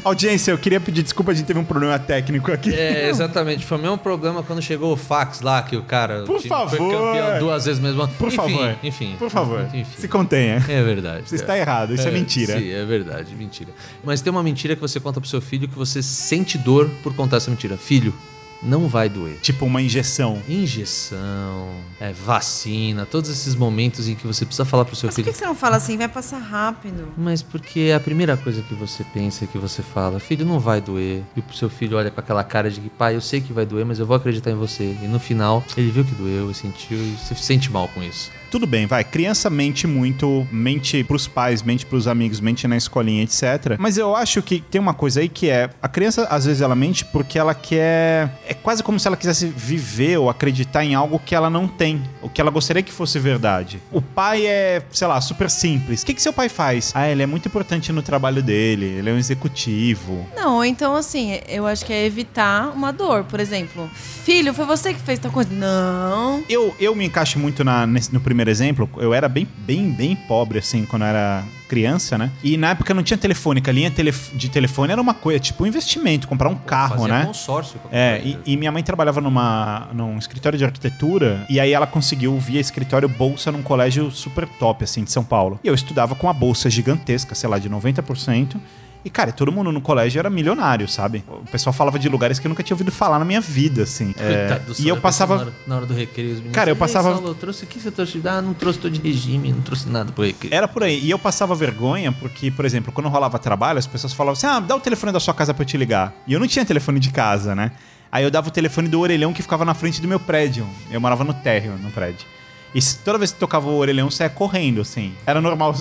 Audiência, 0.03 0.51
eu 0.51 0.57
queria 0.57 0.79
pedir 0.79 1.03
desculpa, 1.03 1.31
a 1.31 1.33
gente 1.33 1.45
teve 1.45 1.59
um 1.59 1.63
problema 1.63 1.97
técnico 1.99 2.51
aqui. 2.51 2.73
É, 2.73 3.09
exatamente. 3.09 3.65
Foi 3.65 3.77
o 3.77 3.81
mesmo 3.81 3.97
problema 3.97 4.43
quando 4.43 4.61
chegou 4.61 4.93
o 4.93 4.97
fax 4.97 5.41
lá, 5.41 5.61
que 5.61 5.75
o 5.75 5.83
cara 5.83 6.23
Por 6.23 6.37
time 6.37 6.49
favor. 6.49 6.77
foi 6.77 6.91
campeão 6.91 7.39
duas 7.39 7.65
vezes 7.65 7.81
mesmo. 7.81 8.07
Por 8.07 8.27
enfim, 8.27 8.37
favor. 8.37 8.75
Enfim. 8.83 9.15
Por 9.17 9.29
favor, 9.29 9.67
Enfim. 9.73 9.85
se 9.97 10.07
contenha. 10.07 10.63
É 10.67 10.83
verdade. 10.83 11.23
Você 11.27 11.35
está 11.35 11.57
errado, 11.57 11.93
isso 11.93 12.07
é 12.07 12.11
mentira. 12.11 12.57
Sim, 12.57 12.69
é 12.69 12.85
verdade, 12.85 13.35
mentira. 13.35 13.71
Mas 14.03 14.21
tem 14.21 14.31
uma 14.31 14.43
mentira 14.43 14.75
que 14.75 14.81
você 14.81 14.99
conta 14.99 15.19
pro 15.19 15.29
seu 15.29 15.41
filho 15.41 15.67
que 15.67 15.77
você 15.77 16.01
sente 16.01 16.57
dor 16.57 16.89
por 17.03 17.13
contar 17.13 17.37
essa 17.37 17.49
mentira. 17.49 17.77
Filho, 17.77 18.13
não 18.61 18.87
vai 18.87 19.09
doer. 19.09 19.37
Tipo 19.41 19.65
uma 19.65 19.81
injeção. 19.81 20.41
Injeção, 20.47 21.69
é, 21.99 22.11
vacina, 22.13 23.05
todos 23.05 23.29
esses 23.29 23.55
momentos 23.55 24.07
em 24.07 24.15
que 24.15 24.27
você 24.27 24.45
precisa 24.45 24.65
falar 24.65 24.85
pro 24.85 24.95
seu 24.95 25.07
Mas 25.07 25.15
por 25.15 25.21
filho. 25.23 25.33
que 25.33 25.37
você 25.37 25.45
não 25.45 25.55
fala 25.55 25.77
assim? 25.77 25.97
Vai 25.97 26.07
passar 26.07 26.39
rápido. 26.39 27.07
Mas 27.17 27.41
porque 27.41 27.79
é 27.81 27.95
a 27.95 27.99
primeira 27.99 28.37
coisa 28.37 28.61
que 28.61 28.73
você 28.73 29.03
pensa, 29.03 29.47
que 29.47 29.57
você 29.57 29.81
fala, 29.81 30.19
filho, 30.19 30.45
não 30.45 30.59
vai 30.59 30.81
doer. 30.81 31.23
E 31.35 31.39
o 31.39 31.53
seu 31.53 31.69
filho 31.69 31.97
olha 31.97 32.11
com 32.11 32.19
aquela 32.19 32.43
cara 32.43 32.69
de 32.69 32.79
que, 32.81 32.89
pai, 32.89 33.15
eu 33.15 33.21
sei 33.21 33.41
que 33.41 33.53
vai 33.53 33.65
doer, 33.65 33.85
mas 33.85 33.99
eu 33.99 34.05
vou 34.05 34.15
acreditar 34.15 34.51
em 34.51 34.55
você. 34.55 34.95
E 35.01 35.07
no 35.07 35.19
final, 35.19 35.63
ele 35.75 35.91
viu 35.91 36.03
que 36.05 36.13
doeu 36.15 36.51
e 36.51 36.53
sentiu 36.53 36.97
e 36.97 37.17
se 37.17 37.35
sente 37.35 37.71
mal 37.71 37.87
com 37.87 38.03
isso. 38.03 38.31
Tudo 38.51 38.67
bem, 38.67 38.85
vai. 38.85 39.03
Criança 39.03 39.49
mente 39.49 39.87
muito, 39.87 40.45
mente 40.51 41.03
pros 41.05 41.25
pais, 41.25 41.63
mente 41.63 41.85
pros 41.85 42.05
amigos, 42.05 42.41
mente 42.41 42.67
na 42.67 42.75
escolinha, 42.75 43.23
etc. 43.23 43.77
Mas 43.79 43.97
eu 43.97 44.13
acho 44.13 44.41
que 44.41 44.59
tem 44.59 44.79
uma 44.81 44.93
coisa 44.93 45.21
aí 45.21 45.29
que 45.29 45.49
é: 45.49 45.69
a 45.81 45.87
criança, 45.87 46.27
às 46.29 46.45
vezes, 46.45 46.61
ela 46.61 46.75
mente 46.75 47.05
porque 47.05 47.39
ela 47.39 47.55
quer. 47.55 48.29
É 48.45 48.53
quase 48.53 48.83
como 48.83 48.99
se 48.99 49.07
ela 49.07 49.15
quisesse 49.15 49.47
viver 49.47 50.17
ou 50.17 50.29
acreditar 50.29 50.83
em 50.83 50.93
algo 50.95 51.17
que 51.25 51.33
ela 51.33 51.49
não 51.49 51.65
tem, 51.65 52.03
o 52.21 52.27
que 52.29 52.41
ela 52.41 52.51
gostaria 52.51 52.83
que 52.83 52.91
fosse 52.91 53.17
verdade. 53.19 53.81
O 53.89 54.01
pai 54.01 54.45
é, 54.45 54.81
sei 54.91 55.07
lá, 55.07 55.21
super 55.21 55.49
simples. 55.49 56.01
O 56.01 56.05
que, 56.05 56.13
que 56.13 56.21
seu 56.21 56.33
pai 56.33 56.49
faz? 56.49 56.91
Ah, 56.93 57.07
ele 57.07 57.23
é 57.23 57.25
muito 57.25 57.47
importante 57.47 57.91
no 57.93 58.01
trabalho 58.01 58.43
dele, 58.43 58.85
ele 58.85 59.09
é 59.09 59.13
um 59.13 59.17
executivo. 59.17 60.27
Não, 60.35 60.63
então 60.65 60.93
assim, 60.93 61.39
eu 61.47 61.65
acho 61.65 61.85
que 61.85 61.93
é 61.93 62.05
evitar 62.05 62.71
uma 62.75 62.91
dor. 62.91 63.23
Por 63.23 63.39
exemplo, 63.39 63.89
filho, 63.95 64.53
foi 64.53 64.65
você 64.65 64.93
que 64.93 64.99
fez 64.99 65.19
tal 65.19 65.31
coisa? 65.31 65.49
Não. 65.53 66.43
Eu, 66.49 66.75
eu 66.79 66.93
me 66.93 67.05
encaixo 67.05 67.39
muito 67.39 67.63
na, 67.63 67.87
nesse- 67.87 68.13
no 68.13 68.19
primeiro 68.19 68.40
exemplo. 68.47 68.89
Eu 68.97 69.13
era 69.13 69.27
bem, 69.27 69.47
bem, 69.59 69.91
bem 69.91 70.15
pobre, 70.15 70.59
assim, 70.59 70.85
quando 70.85 71.03
eu 71.03 71.07
era 71.09 71.43
criança, 71.71 72.17
né? 72.17 72.29
E 72.43 72.57
na 72.57 72.71
época 72.71 72.93
não 72.93 73.01
tinha 73.01 73.17
telefônica. 73.17 73.71
A 73.71 73.73
linha 73.73 73.89
de 74.33 74.49
telefone 74.49 74.91
era 74.91 75.01
uma 75.01 75.13
coisa, 75.13 75.39
tipo 75.39 75.63
um 75.63 75.67
investimento, 75.67 76.27
comprar 76.27 76.49
um 76.49 76.55
carro, 76.55 76.97
Fazia 76.97 77.07
né? 77.07 77.25
consórcio. 77.25 77.79
É, 77.89 78.21
e, 78.25 78.37
e 78.45 78.57
minha 78.57 78.71
mãe 78.73 78.83
trabalhava 78.83 79.21
numa, 79.21 79.87
num 79.93 80.17
escritório 80.17 80.57
de 80.57 80.65
arquitetura 80.65 81.45
e 81.49 81.61
aí 81.61 81.71
ela 81.71 81.87
conseguiu, 81.87 82.37
via 82.37 82.59
escritório, 82.59 83.07
bolsa 83.07 83.53
num 83.53 83.61
colégio 83.61 84.11
super 84.11 84.45
top, 84.59 84.83
assim, 84.83 85.05
de 85.05 85.11
São 85.11 85.23
Paulo. 85.23 85.59
E 85.63 85.67
eu 85.69 85.73
estudava 85.73 86.13
com 86.13 86.27
uma 86.27 86.33
bolsa 86.33 86.69
gigantesca, 86.69 87.33
sei 87.35 87.49
lá, 87.49 87.57
de 87.57 87.69
90%. 87.69 88.57
E, 89.03 89.09
cara, 89.09 89.31
todo 89.31 89.51
mundo 89.51 89.71
no 89.71 89.81
colégio 89.81 90.19
era 90.19 90.29
milionário, 90.29 90.87
sabe? 90.87 91.23
O 91.27 91.49
pessoal 91.51 91.73
falava 91.73 91.97
de 91.97 92.07
lugares 92.07 92.37
que 92.37 92.45
eu 92.45 92.49
nunca 92.49 92.61
tinha 92.61 92.75
ouvido 92.75 92.91
falar 92.91 93.17
na 93.17 93.25
minha 93.25 93.41
vida, 93.41 93.81
assim. 93.83 94.13
É, 94.17 94.61
e 94.77 94.87
eu 94.87 94.97
passava... 94.97 95.35
Na 95.37 95.41
hora, 95.41 95.53
na 95.65 95.75
hora 95.77 95.85
do 95.87 95.93
recreio, 95.95 96.29
os 96.29 96.35
meninos. 96.35 96.53
Cara, 96.55 96.69
eu 96.69 96.75
"Ei, 96.75 96.79
passava- 96.79 97.11
Saulo, 97.13 97.29
eu 97.29 97.33
trouxe 97.33 97.63
o 97.63 97.67
que 97.67 97.79
você 97.79 97.89
trouxe? 97.89 98.21
Ah, 98.25 98.41
não 98.43 98.53
trouxe, 98.53 98.77
tô 98.77 98.89
de 98.89 99.01
regime, 99.01 99.51
não 99.51 99.61
trouxe 99.61 99.89
nada 99.89 100.11
pro 100.11 100.23
recreio. 100.23 100.53
Era 100.53 100.67
por 100.67 100.83
aí. 100.83 100.99
E 101.03 101.09
eu 101.09 101.17
passava 101.17 101.55
vergonha 101.55 102.11
porque, 102.11 102.51
por 102.51 102.63
exemplo, 102.63 102.91
quando 102.91 103.09
rolava 103.09 103.39
trabalho, 103.39 103.79
as 103.79 103.87
pessoas 103.87 104.13
falavam 104.13 104.33
assim: 104.33 104.45
ah, 104.45 104.59
dá 104.59 104.75
o 104.75 104.79
telefone 104.79 105.11
da 105.11 105.19
sua 105.19 105.33
casa 105.33 105.51
pra 105.51 105.63
eu 105.63 105.67
te 105.67 105.77
ligar. 105.77 106.13
E 106.27 106.33
eu 106.33 106.39
não 106.39 106.47
tinha 106.47 106.63
telefone 106.63 106.99
de 106.99 107.09
casa, 107.11 107.55
né? 107.55 107.71
Aí 108.11 108.23
eu 108.23 108.29
dava 108.29 108.49
o 108.49 108.51
telefone 108.51 108.87
do 108.87 108.99
orelhão 108.99 109.33
que 109.33 109.41
ficava 109.41 109.65
na 109.65 109.73
frente 109.73 109.99
do 109.99 110.07
meu 110.07 110.19
prédio. 110.19 110.67
Eu 110.91 111.01
morava 111.01 111.23
no 111.23 111.33
térreo, 111.33 111.73
no 111.81 111.89
prédio. 111.89 112.27
E 112.75 112.79
toda 113.03 113.17
vez 113.17 113.31
que 113.31 113.39
tocava 113.39 113.67
o 113.67 113.75
orelhão, 113.77 114.11
saia 114.11 114.29
correndo, 114.29 114.79
assim. 114.81 115.13
Era 115.25 115.41
normal. 115.41 115.73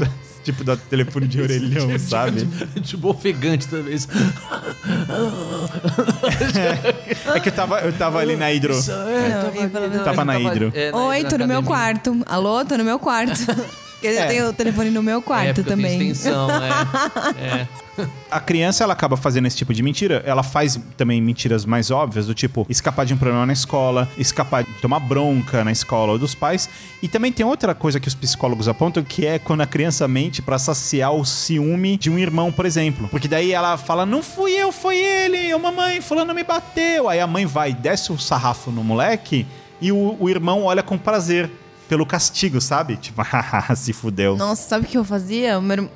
Tipo 0.44 0.64
da 0.64 0.76
telefone 0.76 1.26
de 1.26 1.40
orelhão, 1.42 1.98
sabe? 1.98 2.46
tipo 2.82 3.08
ofegante 3.08 3.68
também. 3.68 3.96
É 7.34 7.40
que 7.40 7.48
eu 7.48 7.52
tava, 7.52 7.80
eu 7.80 7.92
tava 7.92 8.18
ali 8.18 8.36
na 8.36 8.52
hidro. 8.52 8.74
Não, 8.74 10.04
Tava 10.04 10.24
na 10.24 10.38
hidro. 10.38 10.72
é, 10.74 10.90
na- 10.90 10.98
Oi, 11.06 11.24
tô 11.24 11.38
no 11.38 11.46
meu 11.46 11.62
quarto. 11.62 12.20
Alô, 12.26 12.64
tô 12.64 12.76
no 12.76 12.84
meu 12.84 12.98
quarto. 12.98 13.32
Porque 14.00 14.06
eu 14.06 14.18
É. 14.22 14.26
tenho 14.26 14.48
o 14.48 14.52
telefone 14.52 14.88
no 14.90 15.02
meu 15.02 15.18
É, 15.18 15.22
quarto 15.22 15.48
eu 15.48 15.54
tenho 15.64 15.66
também. 15.76 16.08
extensão, 16.10 16.48
é. 17.38 17.60
é. 17.62 17.68
A 18.30 18.40
criança, 18.40 18.82
ela 18.82 18.94
acaba 18.94 19.14
fazendo 19.14 19.46
esse 19.46 19.58
tipo 19.58 19.74
de 19.74 19.82
mentira. 19.82 20.22
Ela 20.24 20.42
faz 20.42 20.80
também 20.96 21.20
mentiras 21.20 21.66
mais 21.66 21.90
óbvias, 21.90 22.26
do 22.26 22.32
tipo 22.32 22.64
escapar 22.70 23.04
de 23.04 23.12
um 23.12 23.18
problema 23.18 23.44
na 23.44 23.52
escola, 23.52 24.08
escapar 24.16 24.64
de 24.64 24.72
tomar 24.80 25.00
bronca 25.00 25.62
na 25.64 25.70
escola 25.70 26.12
ou 26.12 26.18
dos 26.18 26.34
pais. 26.34 26.66
E 27.02 27.08
também 27.08 27.30
tem 27.30 27.44
outra 27.44 27.74
coisa 27.74 28.00
que 28.00 28.08
os 28.08 28.14
psicólogos 28.14 28.68
apontam, 28.68 29.02
que 29.02 29.26
é 29.26 29.38
quando 29.38 29.60
a 29.60 29.66
criança 29.66 30.08
mente 30.08 30.40
pra 30.40 30.58
saciar 30.58 31.12
o 31.12 31.26
ciúme 31.26 31.98
de 31.98 32.08
um 32.08 32.18
irmão, 32.18 32.50
por 32.50 32.64
exemplo. 32.64 33.06
Porque 33.08 33.28
daí 33.28 33.52
ela 33.52 33.76
fala: 33.76 34.06
Não 34.06 34.22
fui 34.22 34.52
eu, 34.52 34.72
foi 34.72 34.96
ele, 34.96 35.52
ô 35.52 35.58
mamãe, 35.58 36.00
fulano 36.00 36.32
me 36.32 36.42
bateu. 36.44 37.06
Aí 37.06 37.20
a 37.20 37.26
mãe 37.26 37.44
vai, 37.44 37.74
desce 37.74 38.10
o 38.12 38.18
sarrafo 38.18 38.70
no 38.70 38.82
moleque 38.82 39.46
e 39.78 39.92
o, 39.92 40.16
o 40.18 40.30
irmão 40.30 40.62
olha 40.64 40.82
com 40.82 40.96
prazer. 40.96 41.50
Pelo 41.90 42.06
castigo, 42.06 42.60
sabe? 42.60 42.96
Tipo, 42.96 43.20
se 43.76 43.92
fudeu. 43.92 44.36
Nossa, 44.36 44.68
sabe 44.68 44.86
o 44.86 44.88
que 44.88 44.96
eu 44.96 45.04
fazia? 45.04 45.60
Meu 45.60 45.90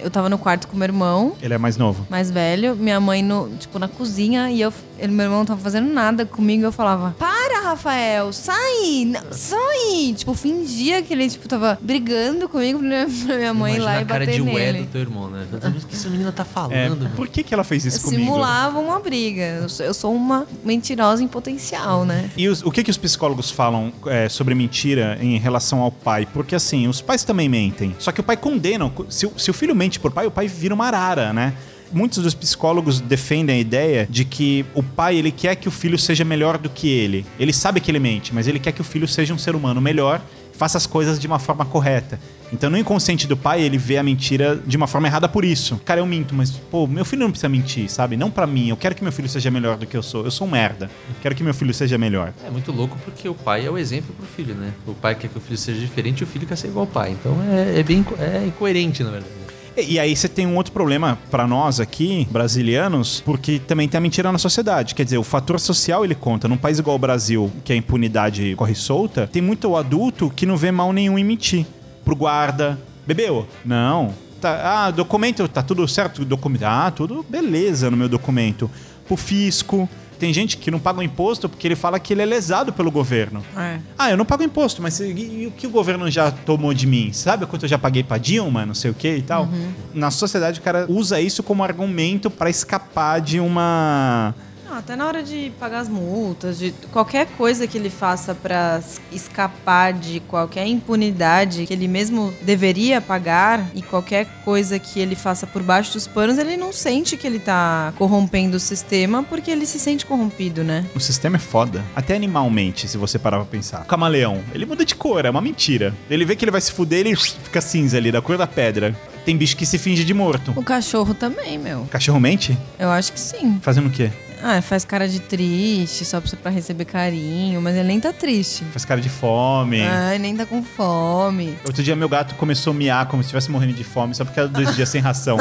Eu 0.00 0.10
tava 0.10 0.28
no 0.28 0.36
quarto 0.36 0.66
com 0.66 0.76
meu 0.76 0.84
irmão, 0.86 1.34
Ele 1.40 1.54
é 1.54 1.58
mais 1.58 1.76
novo. 1.76 2.04
mais 2.10 2.30
velho, 2.32 2.74
minha 2.74 2.98
mãe 3.00 3.22
no, 3.22 3.48
tipo, 3.56 3.78
na 3.78 3.86
cozinha, 3.86 4.50
e 4.50 4.60
eu, 4.60 4.72
ele, 4.98 5.12
meu 5.12 5.24
irmão 5.26 5.38
não 5.38 5.46
tava 5.46 5.60
fazendo 5.60 5.88
nada 5.92 6.26
comigo, 6.26 6.64
eu 6.64 6.72
falava, 6.72 7.14
para, 7.16 7.60
Rafael, 7.62 8.32
sai, 8.32 9.04
n- 9.04 9.18
sai! 9.30 10.14
Tipo, 10.16 10.34
fingia 10.34 11.00
que 11.02 11.12
ele, 11.12 11.28
tipo, 11.30 11.46
tava 11.48 11.78
brigando 11.80 12.48
comigo 12.48 12.80
pra 12.80 13.36
minha 13.36 13.54
mãe 13.54 13.74
ir 13.74 13.76
Imagina 13.76 13.84
lá 13.84 14.00
e 14.00 14.02
a 14.02 14.04
cara 14.04 14.26
bater 14.26 14.34
de 14.34 14.42
ué 14.42 14.72
nele. 14.72 14.78
do 14.84 14.86
teu 14.90 15.00
irmão, 15.00 15.30
né? 15.30 15.46
O 15.52 15.86
que 15.86 15.94
essa 15.94 16.08
menina 16.08 16.32
tá 16.32 16.44
falando, 16.44 17.06
É, 17.06 17.08
por 17.14 17.28
que, 17.28 17.44
que 17.44 17.54
ela 17.54 17.62
fez 17.64 17.84
isso 17.84 18.02
comigo? 18.02 18.22
Simulava 18.24 18.80
uma 18.80 18.98
briga. 18.98 19.42
Eu 19.62 19.68
sou, 19.68 19.86
eu 19.86 19.94
sou 19.94 20.12
uma 20.14 20.44
mentirosa 20.64 21.22
em 21.22 21.28
potencial, 21.28 22.04
né? 22.04 22.30
E 22.36 22.48
os- 22.48 22.62
o 22.62 22.70
que, 22.72 22.82
que 22.82 22.90
os 22.90 22.96
psicólogos 22.96 23.50
falam 23.50 23.92
é, 24.06 24.28
sobre 24.28 24.54
mentira 24.54 25.18
em 25.20 25.35
relação 25.38 25.80
ao 25.80 25.90
pai? 25.90 26.26
Porque 26.32 26.54
assim, 26.54 26.88
os 26.88 27.00
pais 27.00 27.24
também 27.24 27.48
mentem. 27.48 27.94
Só 27.98 28.12
que 28.12 28.20
o 28.20 28.24
pai 28.24 28.36
condena. 28.36 28.90
Se, 29.08 29.30
se 29.36 29.50
o 29.50 29.54
filho 29.54 29.74
mente 29.74 30.00
por 30.00 30.10
pai, 30.10 30.26
o 30.26 30.30
pai 30.30 30.48
vira 30.48 30.74
uma 30.74 30.86
arara, 30.86 31.32
né? 31.32 31.54
Muitos 31.92 32.22
dos 32.22 32.34
psicólogos 32.34 33.00
defendem 33.00 33.56
a 33.56 33.58
ideia 33.58 34.06
de 34.10 34.24
que 34.24 34.66
o 34.74 34.82
pai 34.82 35.16
ele 35.16 35.30
quer 35.30 35.54
que 35.54 35.68
o 35.68 35.70
filho 35.70 35.98
seja 35.98 36.24
melhor 36.24 36.58
do 36.58 36.68
que 36.68 36.88
ele. 36.88 37.24
Ele 37.38 37.52
sabe 37.52 37.80
que 37.80 37.90
ele 37.90 38.00
mente, 38.00 38.34
mas 38.34 38.48
ele 38.48 38.58
quer 38.58 38.72
que 38.72 38.80
o 38.80 38.84
filho 38.84 39.06
seja 39.06 39.32
um 39.32 39.38
ser 39.38 39.54
humano 39.54 39.80
melhor, 39.80 40.20
faça 40.56 40.78
as 40.78 40.86
coisas 40.86 41.18
de 41.18 41.26
uma 41.26 41.38
forma 41.38 41.64
correta. 41.64 42.18
Então, 42.52 42.70
no 42.70 42.78
inconsciente 42.78 43.26
do 43.26 43.36
pai, 43.36 43.60
ele 43.60 43.76
vê 43.76 43.98
a 43.98 44.02
mentira 44.02 44.60
de 44.64 44.76
uma 44.76 44.86
forma 44.86 45.08
errada 45.08 45.28
por 45.28 45.44
isso. 45.44 45.80
Cara, 45.84 46.00
eu 46.00 46.06
minto, 46.06 46.34
mas, 46.34 46.50
pô, 46.50 46.86
meu 46.86 47.04
filho 47.04 47.22
não 47.22 47.30
precisa 47.30 47.48
mentir, 47.48 47.90
sabe? 47.90 48.16
Não 48.16 48.30
pra 48.30 48.46
mim. 48.46 48.68
Eu 48.68 48.76
quero 48.76 48.94
que 48.94 49.02
meu 49.02 49.12
filho 49.12 49.28
seja 49.28 49.50
melhor 49.50 49.76
do 49.76 49.86
que 49.86 49.96
eu 49.96 50.02
sou. 50.02 50.24
Eu 50.24 50.30
sou 50.30 50.46
um 50.46 50.50
merda. 50.50 50.88
Quero 51.20 51.34
que 51.34 51.42
meu 51.42 51.54
filho 51.54 51.74
seja 51.74 51.98
melhor. 51.98 52.32
É 52.46 52.50
muito 52.50 52.70
louco 52.70 52.96
porque 53.04 53.28
o 53.28 53.34
pai 53.34 53.66
é 53.66 53.70
o 53.70 53.76
exemplo 53.76 54.14
pro 54.14 54.26
filho, 54.26 54.54
né? 54.54 54.72
O 54.86 54.94
pai 54.94 55.14
quer 55.14 55.28
que 55.28 55.36
o 55.36 55.40
filho 55.40 55.58
seja 55.58 55.80
diferente 55.80 56.20
e 56.20 56.24
o 56.24 56.26
filho 56.26 56.46
quer 56.46 56.56
ser 56.56 56.68
igual 56.68 56.86
ao 56.86 56.92
pai. 56.92 57.10
Então 57.10 57.36
é, 57.50 57.80
é 57.80 57.82
bem 57.82 58.04
é 58.18 58.46
incoerente, 58.46 59.02
na 59.02 59.10
verdade. 59.10 59.45
E, 59.76 59.98
aí 59.98 60.16
você 60.16 60.26
tem 60.26 60.46
um 60.46 60.56
outro 60.56 60.72
problema 60.72 61.18
pra 61.30 61.46
nós 61.46 61.80
aqui, 61.80 62.26
brasilianos, 62.30 63.22
porque 63.24 63.58
também 63.58 63.86
tem 63.86 63.98
a 63.98 64.00
mentira 64.00 64.32
na 64.32 64.38
sociedade. 64.38 64.94
Quer 64.94 65.04
dizer, 65.04 65.18
o 65.18 65.22
fator 65.22 65.60
social 65.60 66.02
ele 66.02 66.14
conta. 66.14 66.48
Num 66.48 66.56
país 66.56 66.78
igual 66.78 66.96
o 66.96 66.98
Brasil, 66.98 67.52
que 67.62 67.74
a 67.74 67.76
impunidade 67.76 68.54
corre 68.56 68.74
solta, 68.74 69.28
tem 69.30 69.42
muito 69.42 69.76
adulto 69.76 70.30
que 70.34 70.46
não 70.46 70.56
vê 70.56 70.70
mal 70.70 70.92
nenhum 70.92 71.18
em 71.18 71.24
mentir. 71.24 71.66
Pro 72.04 72.16
guarda, 72.16 72.78
bebeu? 73.06 73.46
Não. 73.64 74.14
Tá, 74.40 74.86
ah, 74.86 74.90
documento, 74.90 75.46
tá 75.46 75.62
tudo 75.62 75.86
certo? 75.86 76.24
Documento, 76.24 76.64
ah, 76.64 76.90
tudo 76.90 77.24
beleza 77.28 77.90
no 77.90 77.96
meu 77.96 78.08
documento. 78.08 78.70
Pro 79.06 79.16
fisco. 79.16 79.88
Tem 80.18 80.32
gente 80.32 80.56
que 80.56 80.70
não 80.70 80.78
paga 80.78 81.00
o 81.00 81.02
imposto 81.02 81.48
porque 81.48 81.66
ele 81.66 81.76
fala 81.76 81.98
que 81.98 82.12
ele 82.12 82.22
é 82.22 82.26
lesado 82.26 82.72
pelo 82.72 82.90
governo. 82.90 83.42
É. 83.56 83.78
Ah, 83.98 84.10
eu 84.10 84.16
não 84.16 84.24
pago 84.24 84.42
imposto, 84.42 84.80
mas 84.82 84.98
e, 85.00 85.04
e 85.04 85.46
o 85.46 85.50
que 85.50 85.66
o 85.66 85.70
governo 85.70 86.10
já 86.10 86.30
tomou 86.30 86.72
de 86.72 86.86
mim? 86.86 87.12
Sabe 87.12 87.46
quanto 87.46 87.64
eu 87.64 87.68
já 87.68 87.78
paguei 87.78 88.02
pra 88.02 88.18
Dilma, 88.18 88.64
não 88.64 88.74
sei 88.74 88.90
o 88.90 88.94
que 88.94 89.16
e 89.16 89.22
tal? 89.22 89.48
Na 89.94 90.10
sociedade, 90.10 90.60
o 90.60 90.62
cara 90.62 90.86
usa 90.88 91.20
isso 91.20 91.42
como 91.42 91.62
argumento 91.62 92.30
pra 92.30 92.48
escapar 92.50 93.20
de 93.20 93.40
uma. 93.40 94.34
Não, 94.68 94.76
até 94.78 94.96
na 94.96 95.06
hora 95.06 95.22
de 95.22 95.52
pagar 95.60 95.78
as 95.80 95.88
multas, 95.88 96.58
de 96.58 96.74
qualquer 96.90 97.26
coisa 97.38 97.66
que 97.66 97.78
ele 97.78 97.88
faça 97.90 98.34
pra 98.34 98.76
s- 98.78 99.00
escapar 99.12 99.92
de 99.92 100.18
qualquer 100.20 100.66
impunidade 100.66 101.66
que 101.66 101.72
ele 101.72 101.86
mesmo 101.86 102.34
deveria 102.42 103.00
pagar 103.00 103.70
e 103.74 103.82
qualquer 103.82 104.26
coisa 104.44 104.78
que 104.78 104.98
ele 104.98 105.14
faça 105.14 105.46
por 105.46 105.62
baixo 105.62 105.92
dos 105.92 106.06
panos, 106.06 106.36
ele 106.38 106.56
não 106.56 106.72
sente 106.72 107.16
que 107.16 107.26
ele 107.26 107.38
tá 107.38 107.92
corrompendo 107.96 108.56
o 108.56 108.60
sistema 108.60 109.22
porque 109.22 109.50
ele 109.50 109.66
se 109.66 109.78
sente 109.78 110.04
corrompido, 110.04 110.64
né? 110.64 110.84
O 110.94 111.00
sistema 111.00 111.36
é 111.36 111.38
foda. 111.40 111.84
Até 111.94 112.16
animalmente, 112.16 112.88
se 112.88 112.98
você 112.98 113.18
parar 113.18 113.36
pra 113.38 113.46
pensar. 113.46 113.82
O 113.82 113.86
camaleão, 113.86 114.42
ele 114.52 114.66
muda 114.66 114.84
de 114.84 114.94
cor, 114.96 115.24
é 115.24 115.30
uma 115.30 115.40
mentira. 115.40 115.94
Ele 116.10 116.24
vê 116.24 116.34
que 116.34 116.44
ele 116.44 116.50
vai 116.50 116.60
se 116.60 116.72
fuder, 116.72 117.00
ele 117.06 117.14
fica 117.16 117.60
cinza 117.60 117.96
ali, 117.96 118.10
da 118.10 118.20
cor 118.20 118.36
da 118.36 118.46
pedra. 118.46 118.96
Tem 119.24 119.36
bicho 119.36 119.56
que 119.56 119.66
se 119.66 119.76
finge 119.78 120.04
de 120.04 120.14
morto. 120.14 120.52
O 120.56 120.62
cachorro 120.62 121.12
também, 121.12 121.58
meu. 121.58 121.84
Cachorro 121.90 122.20
mente? 122.20 122.56
Eu 122.78 122.90
acho 122.90 123.12
que 123.12 123.18
sim. 123.20 123.58
Fazendo 123.60 123.88
o 123.88 123.90
quê? 123.90 124.10
Ah, 124.42 124.60
faz 124.62 124.84
cara 124.84 125.08
de 125.08 125.20
triste, 125.20 126.04
só 126.04 126.20
pra 126.42 126.50
receber 126.50 126.84
carinho, 126.84 127.60
mas 127.60 127.74
ele 127.74 127.88
nem 127.88 128.00
tá 128.00 128.12
triste. 128.12 128.64
Faz 128.72 128.84
cara 128.84 129.00
de 129.00 129.08
fome. 129.08 129.82
Ai, 129.82 130.18
nem 130.18 130.36
tá 130.36 130.44
com 130.46 130.62
fome. 130.62 131.56
Outro 131.64 131.82
dia 131.82 131.96
meu 131.96 132.08
gato 132.08 132.34
começou 132.34 132.72
a 132.72 132.74
miar 132.74 133.06
como 133.06 133.22
se 133.22 133.26
estivesse 133.26 133.50
morrendo 133.50 133.72
de 133.72 133.84
fome, 133.84 134.14
só 134.14 134.24
porque 134.24 134.38
era 134.38 134.48
dois 134.48 134.74
dias 134.76 134.88
sem 134.88 135.00
ração. 135.00 135.36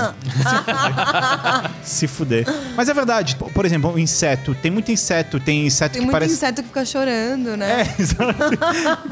se 1.84 2.08
fuder. 2.08 2.46
Mas 2.76 2.90
é 2.90 2.94
verdade. 2.94 3.36
Por 3.36 3.66
exemplo, 3.66 3.94
o 3.94 4.00
inseto. 4.00 4.56
Tem 4.56 4.72
muito 4.72 4.92
inseto. 4.92 5.40
Tem 5.40 5.66
inseto 5.66 5.94
Tem 5.94 6.02
que 6.02 6.06
muito 6.06 6.14
parece. 6.14 6.34
inseto 6.34 6.62
que 6.62 6.68
fica 6.68 6.86
chorando, 6.86 7.56
né? 7.58 7.82
É, 7.82 7.96
exato. 8.02 8.34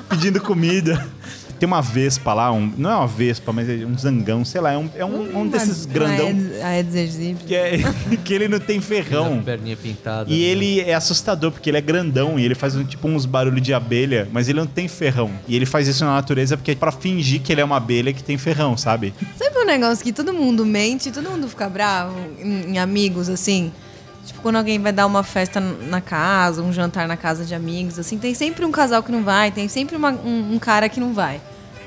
Pedindo 0.09 0.41
comida. 0.41 1.05
Tem 1.63 1.67
uma 1.67 1.81
vespa 1.81 2.33
lá, 2.33 2.51
um, 2.51 2.73
não 2.77 2.89
é 2.89 2.95
uma 2.97 3.07
vespa, 3.07 3.53
mas 3.53 3.69
é 3.69 3.85
um 3.85 3.97
zangão, 3.97 4.43
sei 4.43 4.59
lá, 4.59 4.73
é 4.73 4.77
um, 4.77 4.89
é 4.97 5.05
um, 5.05 5.43
um 5.43 5.47
desses 5.47 5.85
grandão 5.85 6.27
A 6.61 6.67
Aedes 6.67 6.93
aegypti. 6.93 7.45
que, 7.45 7.55
é, 7.55 7.77
que 8.21 8.33
ele 8.33 8.49
não 8.49 8.59
tem 8.59 8.81
ferrão. 8.81 9.41
Perninha 9.41 9.77
pintada. 9.77 10.29
E 10.29 10.33
né? 10.33 10.43
ele 10.43 10.81
é 10.81 10.93
assustador, 10.93 11.53
porque 11.53 11.69
ele 11.69 11.77
é 11.77 11.81
grandão 11.81 12.37
e 12.37 12.43
ele 12.43 12.53
faz 12.53 12.75
um, 12.75 12.83
tipo 12.83 13.07
uns 13.07 13.25
barulhos 13.25 13.61
de 13.61 13.73
abelha, 13.73 14.27
mas 14.33 14.49
ele 14.49 14.59
não 14.59 14.67
tem 14.67 14.89
ferrão. 14.89 15.31
E 15.47 15.55
ele 15.55 15.65
faz 15.65 15.87
isso 15.87 16.03
na 16.03 16.15
natureza 16.15 16.57
porque 16.57 16.71
é 16.71 16.75
pra 16.75 16.91
fingir 16.91 17.39
que 17.39 17.53
ele 17.53 17.61
é 17.61 17.63
uma 17.63 17.77
abelha 17.77 18.11
que 18.11 18.21
tem 18.21 18.37
ferrão, 18.37 18.75
sabe? 18.75 19.13
Sabe 19.37 19.57
um 19.57 19.65
negócio 19.65 20.03
que 20.03 20.11
todo 20.11 20.33
mundo 20.33 20.65
mente, 20.65 21.11
todo 21.11 21.29
mundo 21.29 21.47
fica 21.47 21.69
bravo 21.69 22.13
em, 22.41 22.71
em 22.73 22.77
amigos, 22.77 23.29
assim? 23.29 23.71
Tipo, 24.25 24.41
quando 24.41 24.57
alguém 24.57 24.79
vai 24.79 24.91
dar 24.91 25.05
uma 25.05 25.23
festa 25.23 25.61
na 25.61 26.01
casa, 26.01 26.61
um 26.61 26.73
jantar 26.73 27.07
na 27.07 27.15
casa 27.15 27.45
de 27.45 27.55
amigos, 27.55 27.97
assim, 27.97 28.17
tem 28.17 28.33
sempre 28.33 28.65
um 28.65 28.71
casal 28.71 29.01
que 29.01 29.13
não 29.13 29.23
vai, 29.23 29.49
tem 29.49 29.69
sempre 29.69 29.95
uma- 29.95 30.11
um, 30.11 30.55
um 30.55 30.59
cara 30.59 30.89
que 30.89 30.99
não 30.99 31.13
vai. 31.13 31.39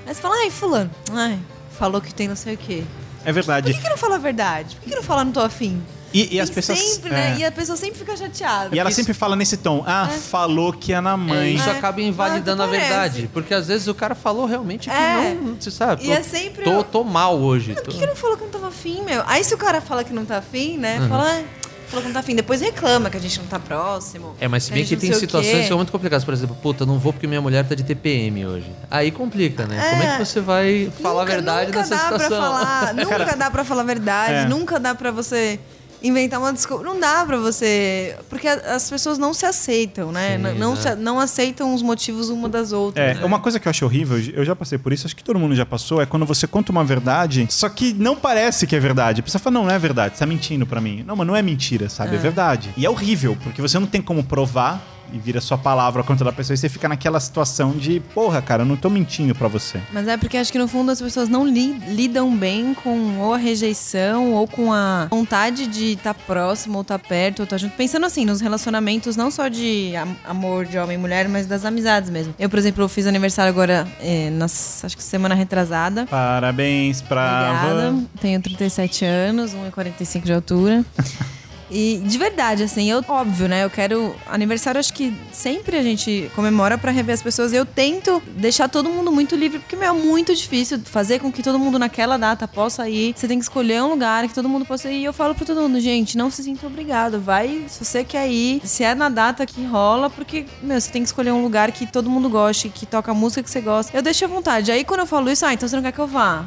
Aí 0.07 0.15
você 0.15 0.21
fala, 0.21 0.37
ai, 0.37 0.51
fulano, 0.51 0.91
ai, 1.13 1.39
falou 1.79 2.01
que 2.01 2.15
tem 2.15 2.29
não 2.29 2.37
sei 2.37 2.55
o 2.55 2.59
quê. 2.59 2.85
É 3.23 3.27
Por 3.27 3.35
verdade. 3.35 3.73
que, 3.75 3.81
que 3.81 3.89
não 3.89 3.97
fala 3.97 4.15
a 4.15 4.19
verdade? 4.19 4.77
Por 4.77 4.83
que, 4.85 4.91
que 4.91 4.97
não 4.97 5.03
fala 5.03 5.25
não 5.25 5.33
tô 5.33 5.41
afim? 5.41 5.83
E, 6.15 6.37
e 6.37 6.41
as 6.41 6.49
Tem 6.49 6.55
pessoas. 6.55 6.79
Sempre, 6.79 7.11
é. 7.11 7.13
né? 7.13 7.37
E 7.41 7.45
a 7.45 7.51
pessoa 7.51 7.77
sempre 7.77 7.99
fica 7.99 8.17
chateada. 8.17 8.75
E 8.75 8.79
ela 8.79 8.89
Isso- 8.89 9.01
sempre 9.01 9.13
fala 9.13 9.35
nesse 9.35 9.57
tom: 9.57 9.83
Ah, 9.85 10.07
falou 10.07 10.73
que 10.73 10.93
é 10.93 11.01
na 11.01 11.15
É, 11.15 11.17
mãe. 11.17 11.55
isso 11.57 11.69
É. 11.69 11.73
acaba 11.73 12.01
invalidando 12.01 12.63
Ah, 12.63 12.67
a 12.67 12.69
verdade. 12.69 13.29
Porque 13.33 13.53
às 13.53 13.67
vezes 13.67 13.89
o 13.89 13.95
cara 13.95 14.15
falou 14.15 14.47
realmente 14.47 14.89
que 14.89 14.95
É. 14.95 15.35
não. 15.35 15.57
Você 15.61 15.71
sabe? 15.73 16.05
E 16.05 16.07
tô, 16.07 16.13
é 16.13 16.23
sempre 16.23 16.65
Tô, 16.65 16.85
tô 16.85 17.03
mal 17.05 17.37
hoje. 17.37 17.75
Por 17.75 17.83
tô- 17.83 17.91
que, 17.91 17.99
que 17.99 18.07
não 18.07 18.15
falou 18.15 18.37
que 18.37 18.45
não 18.45 18.51
tava 18.51 18.69
afim, 18.69 19.03
meu? 19.03 19.23
Aí 19.27 19.43
se 19.43 19.53
o 19.53 19.59
cara 19.59 19.81
fala 19.81 20.05
que 20.05 20.13
não 20.13 20.25
tá 20.25 20.39
afim, 20.39 20.79
né? 20.79 21.01
Uhum. 21.01 21.09
Fala, 21.09 21.29
ah, 21.29 21.43
falou 21.89 22.03
que 22.03 22.09
não 22.09 22.13
tá 22.15 22.21
afim. 22.21 22.35
Depois 22.35 22.61
reclama 22.61 23.09
que 23.11 23.17
a 23.17 23.21
gente 23.21 23.39
não 23.39 23.47
tá 23.47 23.59
próximo. 23.59 24.35
É, 24.41 24.49
mas 24.49 24.65
se 24.65 24.73
bem 24.73 24.85
que 24.85 24.95
não 24.95 25.01
tem 25.01 25.13
situações 25.15 25.63
que 25.63 25.69
são 25.69 25.77
muito 25.77 25.93
complicadas. 25.93 26.25
Por 26.25 26.35
exemplo, 26.35 26.57
puta, 26.63 26.85
não 26.87 26.99
vou 26.99 27.13
porque 27.13 27.27
minha 27.27 27.41
mulher 27.41 27.65
tá 27.67 27.75
de 27.75 27.85
TPM 27.85 28.47
hoje. 28.47 28.71
Aí 28.91 29.11
complica, 29.11 29.67
né? 29.67 29.77
É. 29.79 29.91
Como 29.91 30.03
é 30.03 30.17
que 30.19 30.25
você 30.25 30.41
vai 30.41 30.93
falar 31.03 31.21
Nunca- 31.23 31.33
a 31.33 31.35
verdade 31.37 31.67
nunca 31.67 31.79
nessa 31.81 31.95
dá 31.95 32.01
situação? 32.03 32.29
Pra 32.29 32.39
falar, 32.39 32.95
nunca 32.97 33.37
dá 33.37 33.51
pra 33.51 33.65
falar 33.65 33.83
a 33.83 33.85
verdade, 33.85 34.33
É. 34.33 34.45
nunca 34.47 34.79
dá 34.81 34.95
pra 34.95 35.11
você 35.11 35.59
inventar 36.03 36.39
uma 36.41 36.53
desculpa. 36.53 36.85
Não 36.85 36.99
dá 36.99 37.25
pra 37.27 37.37
você. 37.39 38.17
Porque 38.29 38.47
as 38.49 38.89
pessoas 38.89 39.19
não 39.19 39.33
se 39.35 39.47
aceitam, 39.47 40.13
né? 40.13 40.37
Sim, 40.37 40.59
não, 40.59 40.75
né? 40.75 40.81
se- 40.81 40.95
não 40.97 41.19
aceitam 41.21 41.75
os 41.75 41.83
motivos 41.83 42.29
uma 42.29 42.49
das 42.49 42.73
outras. 42.73 43.19
É, 43.19 43.25
uma 43.25 43.39
coisa 43.41 43.59
que 43.59 43.67
eu 43.67 43.71
acho 43.71 43.85
horrível, 43.85 44.19
eu 44.35 44.45
já 44.45 44.55
passei 44.55 44.79
por 44.79 44.93
isso, 44.93 45.07
acho 45.07 45.17
que 45.17 45.25
todo 45.25 45.39
mundo 45.39 45.55
já 45.55 45.67
passou, 45.67 46.01
é 46.01 46.07
quando 46.07 46.25
você 46.27 46.47
conta 46.47 46.71
uma 46.73 46.85
verdade, 46.85 47.47
só 47.51 47.69
que 47.69 47.93
não 47.95 48.17
parece 48.17 48.67
que 48.67 48.77
é 48.77 48.81
verdade. 48.81 49.21
A 49.21 49.23
pessoa 49.23 49.41
fala, 49.41 49.55
não, 49.55 49.65
não 49.65 49.71
é 49.73 49.79
verdade, 49.79 50.15
você 50.15 50.21
tá 50.21 50.27
mentindo 50.27 50.67
pra 50.67 50.81
mim. 50.81 51.03
Não, 51.07 51.17
mas 51.17 51.27
não 51.27 51.35
é 51.37 51.43
mentira, 51.43 51.89
sabe? 51.89 52.15
É, 52.17 52.19
verdade. 52.19 52.73
E 52.77 52.85
é 52.87 52.91
horrível, 52.91 53.37
porque 53.43 53.61
você 53.63 53.79
não 53.79 53.87
tem 53.87 54.01
como 54.03 54.23
provar, 54.25 54.83
e 55.13 55.19
vira 55.19 55.41
sua 55.41 55.57
palavra 55.59 56.03
contra 56.03 56.29
a 56.29 56.33
pessoa 56.33 56.55
e 56.55 56.59
você 56.59 56.69
fica 56.69 56.89
naquela 56.89 57.19
situação 57.21 57.73
de, 57.73 58.01
porra, 58.15 58.41
cara, 58.43 58.63
eu 58.63 58.67
não 58.67 58.77
tô 58.77 58.89
mentindo 58.91 59.35
pra 59.35 59.49
você. 59.49 59.81
Mas 59.93 60.07
é 60.09 60.17
porque 60.17 60.37
acho 60.37 60.51
que 60.53 60.59
no 60.59 60.69
fundo 60.69 60.91
as 60.91 61.01
pessoas 61.01 61.29
não 61.29 61.47
li- 61.47 61.79
lidam 61.89 62.35
bem 62.37 62.75
com 62.75 63.19
ou 63.21 63.35
a 63.35 63.37
rejeição 63.37 64.33
ou 64.33 64.47
com 64.47 64.73
a 64.73 65.07
vontade 65.11 65.67
de 65.67 65.93
estar 65.93 66.15
próximo 66.15 66.77
ou 66.77 66.83
estar 66.83 66.99
perto 66.99 67.41
ou 67.41 67.45
estar 67.45 67.59
junto. 67.59 67.75
Pensando 67.77 68.07
assim, 68.07 68.25
nos 68.25 68.41
relacionamentos 68.41 69.17
não 69.17 69.31
só 69.31 69.49
de 69.49 69.95
am- 69.97 70.17
amor 70.25 70.65
de 70.67 70.79
homem 70.79 70.97
e 70.97 71.01
mulher, 71.01 71.29
mas 71.29 71.47
das 71.47 71.65
amizades 71.65 72.11
mesmo. 72.11 72.35
Eu, 72.39 72.49
por 72.49 72.59
exemplo, 72.59 72.89
fiz 72.89 73.07
aniversário 73.07 73.51
agora, 73.51 73.87
é, 74.01 74.31
nas, 74.31 74.85
acho 74.85 74.97
que 74.97 75.03
semana 75.03 75.35
retrasada. 75.35 76.07
Parabéns 76.07 77.03
pra 77.03 77.61
Obrigada. 77.63 77.97
Tenho 78.21 78.41
37 78.41 79.05
anos, 79.05 79.53
1,45 79.55 80.23
de 80.25 80.33
altura. 80.33 80.85
E 81.71 82.01
de 82.05 82.19
verdade, 82.19 82.63
assim, 82.63 82.91
eu, 82.91 83.05
óbvio, 83.09 83.49
né? 83.49 83.65
Eu 83.65 83.71
quero. 83.71 84.15
Aniversário, 84.27 84.79
acho 84.79 84.93
que 84.93 85.13
sempre 85.33 85.77
a 85.77 85.83
gente 85.83 86.31
comemora 86.35 86.79
pra 86.79 86.91
rever 86.91 87.15
as 87.15 87.23
pessoas. 87.23 87.53
Eu 87.53 87.67
tento 87.67 88.23
deixar 88.37 88.69
todo 88.69 88.89
mundo 88.89 89.11
muito 89.11 89.35
livre, 89.35 89.59
porque, 89.59 89.77
meu, 89.77 89.91
é 89.91 89.93
muito 89.93 90.35
difícil 90.35 90.81
fazer 90.85 91.19
com 91.19 91.31
que 91.33 91.43
todo 91.43 91.59
mundo 91.59 91.79
naquela 91.79 92.17
data 92.17 92.47
possa 92.47 92.89
ir. 92.89 93.15
Você 93.17 93.27
tem 93.27 93.39
que 93.39 93.45
escolher 93.45 93.83
um 93.83 93.91
lugar 93.91 94.27
que 94.29 94.35
todo 94.35 94.49
mundo 94.49 94.65
possa 94.65 94.91
ir. 94.91 95.01
E 95.01 95.05
eu 95.05 95.13
falo 95.13 95.35
pra 95.35 95.45
todo 95.45 95.61
mundo, 95.61 95.81
gente, 95.81 96.17
não 96.17 96.31
se 96.31 96.43
sinta 96.43 96.67
obrigado. 96.67 97.21
Vai, 97.21 97.65
se 97.69 97.85
você 97.85 98.05
quer 98.05 98.29
ir, 98.29 98.61
se 98.65 98.85
é 98.85 98.95
na 98.95 99.09
data 99.09 99.45
que 99.45 99.65
rola, 99.65 100.09
porque, 100.09 100.47
meu, 100.63 100.81
você 100.81 100.91
tem 100.91 101.03
que 101.03 101.09
escolher 101.09 101.33
um 101.33 101.43
lugar 101.43 101.73
que 101.73 101.87
todo 101.87 102.09
mundo 102.09 102.29
goste, 102.29 102.69
que 102.69 102.87
toca 102.87 103.11
a 103.11 103.15
música 103.15 103.43
que 103.43 103.51
você 103.51 103.61
gosta. 103.61 103.97
Eu 103.97 104.03
deixo 104.03 104.25
à 104.25 104.29
vontade. 104.29 104.71
Aí 104.71 104.85
quando 104.85 105.01
eu 105.01 105.07
falo 105.07 105.31
isso, 105.31 105.45
ah, 105.45 105.53
então 105.53 105.69
você 105.69 105.75
não 105.75 105.83
quer 105.83 105.93
que 105.93 105.99
eu 105.99 106.07
vá? 106.07 106.47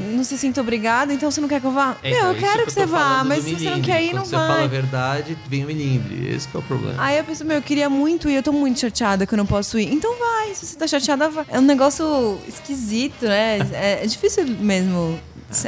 Não 0.00 0.24
se 0.24 0.38
sinta 0.38 0.60
obrigada, 0.60 1.12
então 1.12 1.30
você 1.30 1.40
não 1.40 1.48
quer 1.48 1.60
que 1.60 1.66
eu 1.66 1.72
vá? 1.72 1.96
É, 2.02 2.10
então, 2.10 2.32
eu 2.32 2.38
quero 2.38 2.60
que 2.60 2.74
tô 2.74 2.80
você 2.80 2.86
vá, 2.86 3.24
mas 3.24 3.44
se 3.44 3.54
você 3.54 3.70
não 3.70 3.80
quer 3.80 4.02
ir, 4.02 4.10
Quando 4.10 4.16
não 4.16 4.24
você 4.24 4.36
vai. 4.36 4.46
fala 4.48 4.64
a 4.64 4.66
verdade, 4.66 5.38
vem 5.48 5.64
o 5.64 5.66
milindre. 5.66 6.28
Esse 6.34 6.48
que 6.48 6.56
é 6.56 6.60
o 6.60 6.62
problema. 6.62 6.94
Aí 6.98 7.18
eu 7.18 7.24
penso, 7.24 7.44
meu, 7.44 7.56
eu 7.56 7.62
queria 7.62 7.88
muito 7.90 8.28
ir, 8.28 8.34
eu 8.34 8.42
tô 8.42 8.52
muito 8.52 8.80
chateada 8.80 9.26
que 9.26 9.34
eu 9.34 9.38
não 9.38 9.46
posso 9.46 9.78
ir. 9.78 9.92
Então 9.92 10.14
vai, 10.18 10.54
se 10.54 10.66
você 10.66 10.76
tá 10.76 10.86
chateada, 10.86 11.28
vai. 11.28 11.44
É 11.48 11.58
um 11.58 11.62
negócio 11.62 12.38
esquisito, 12.48 13.26
né? 13.26 13.58
É, 13.72 14.04
é 14.04 14.06
difícil 14.06 14.46
mesmo. 14.46 15.18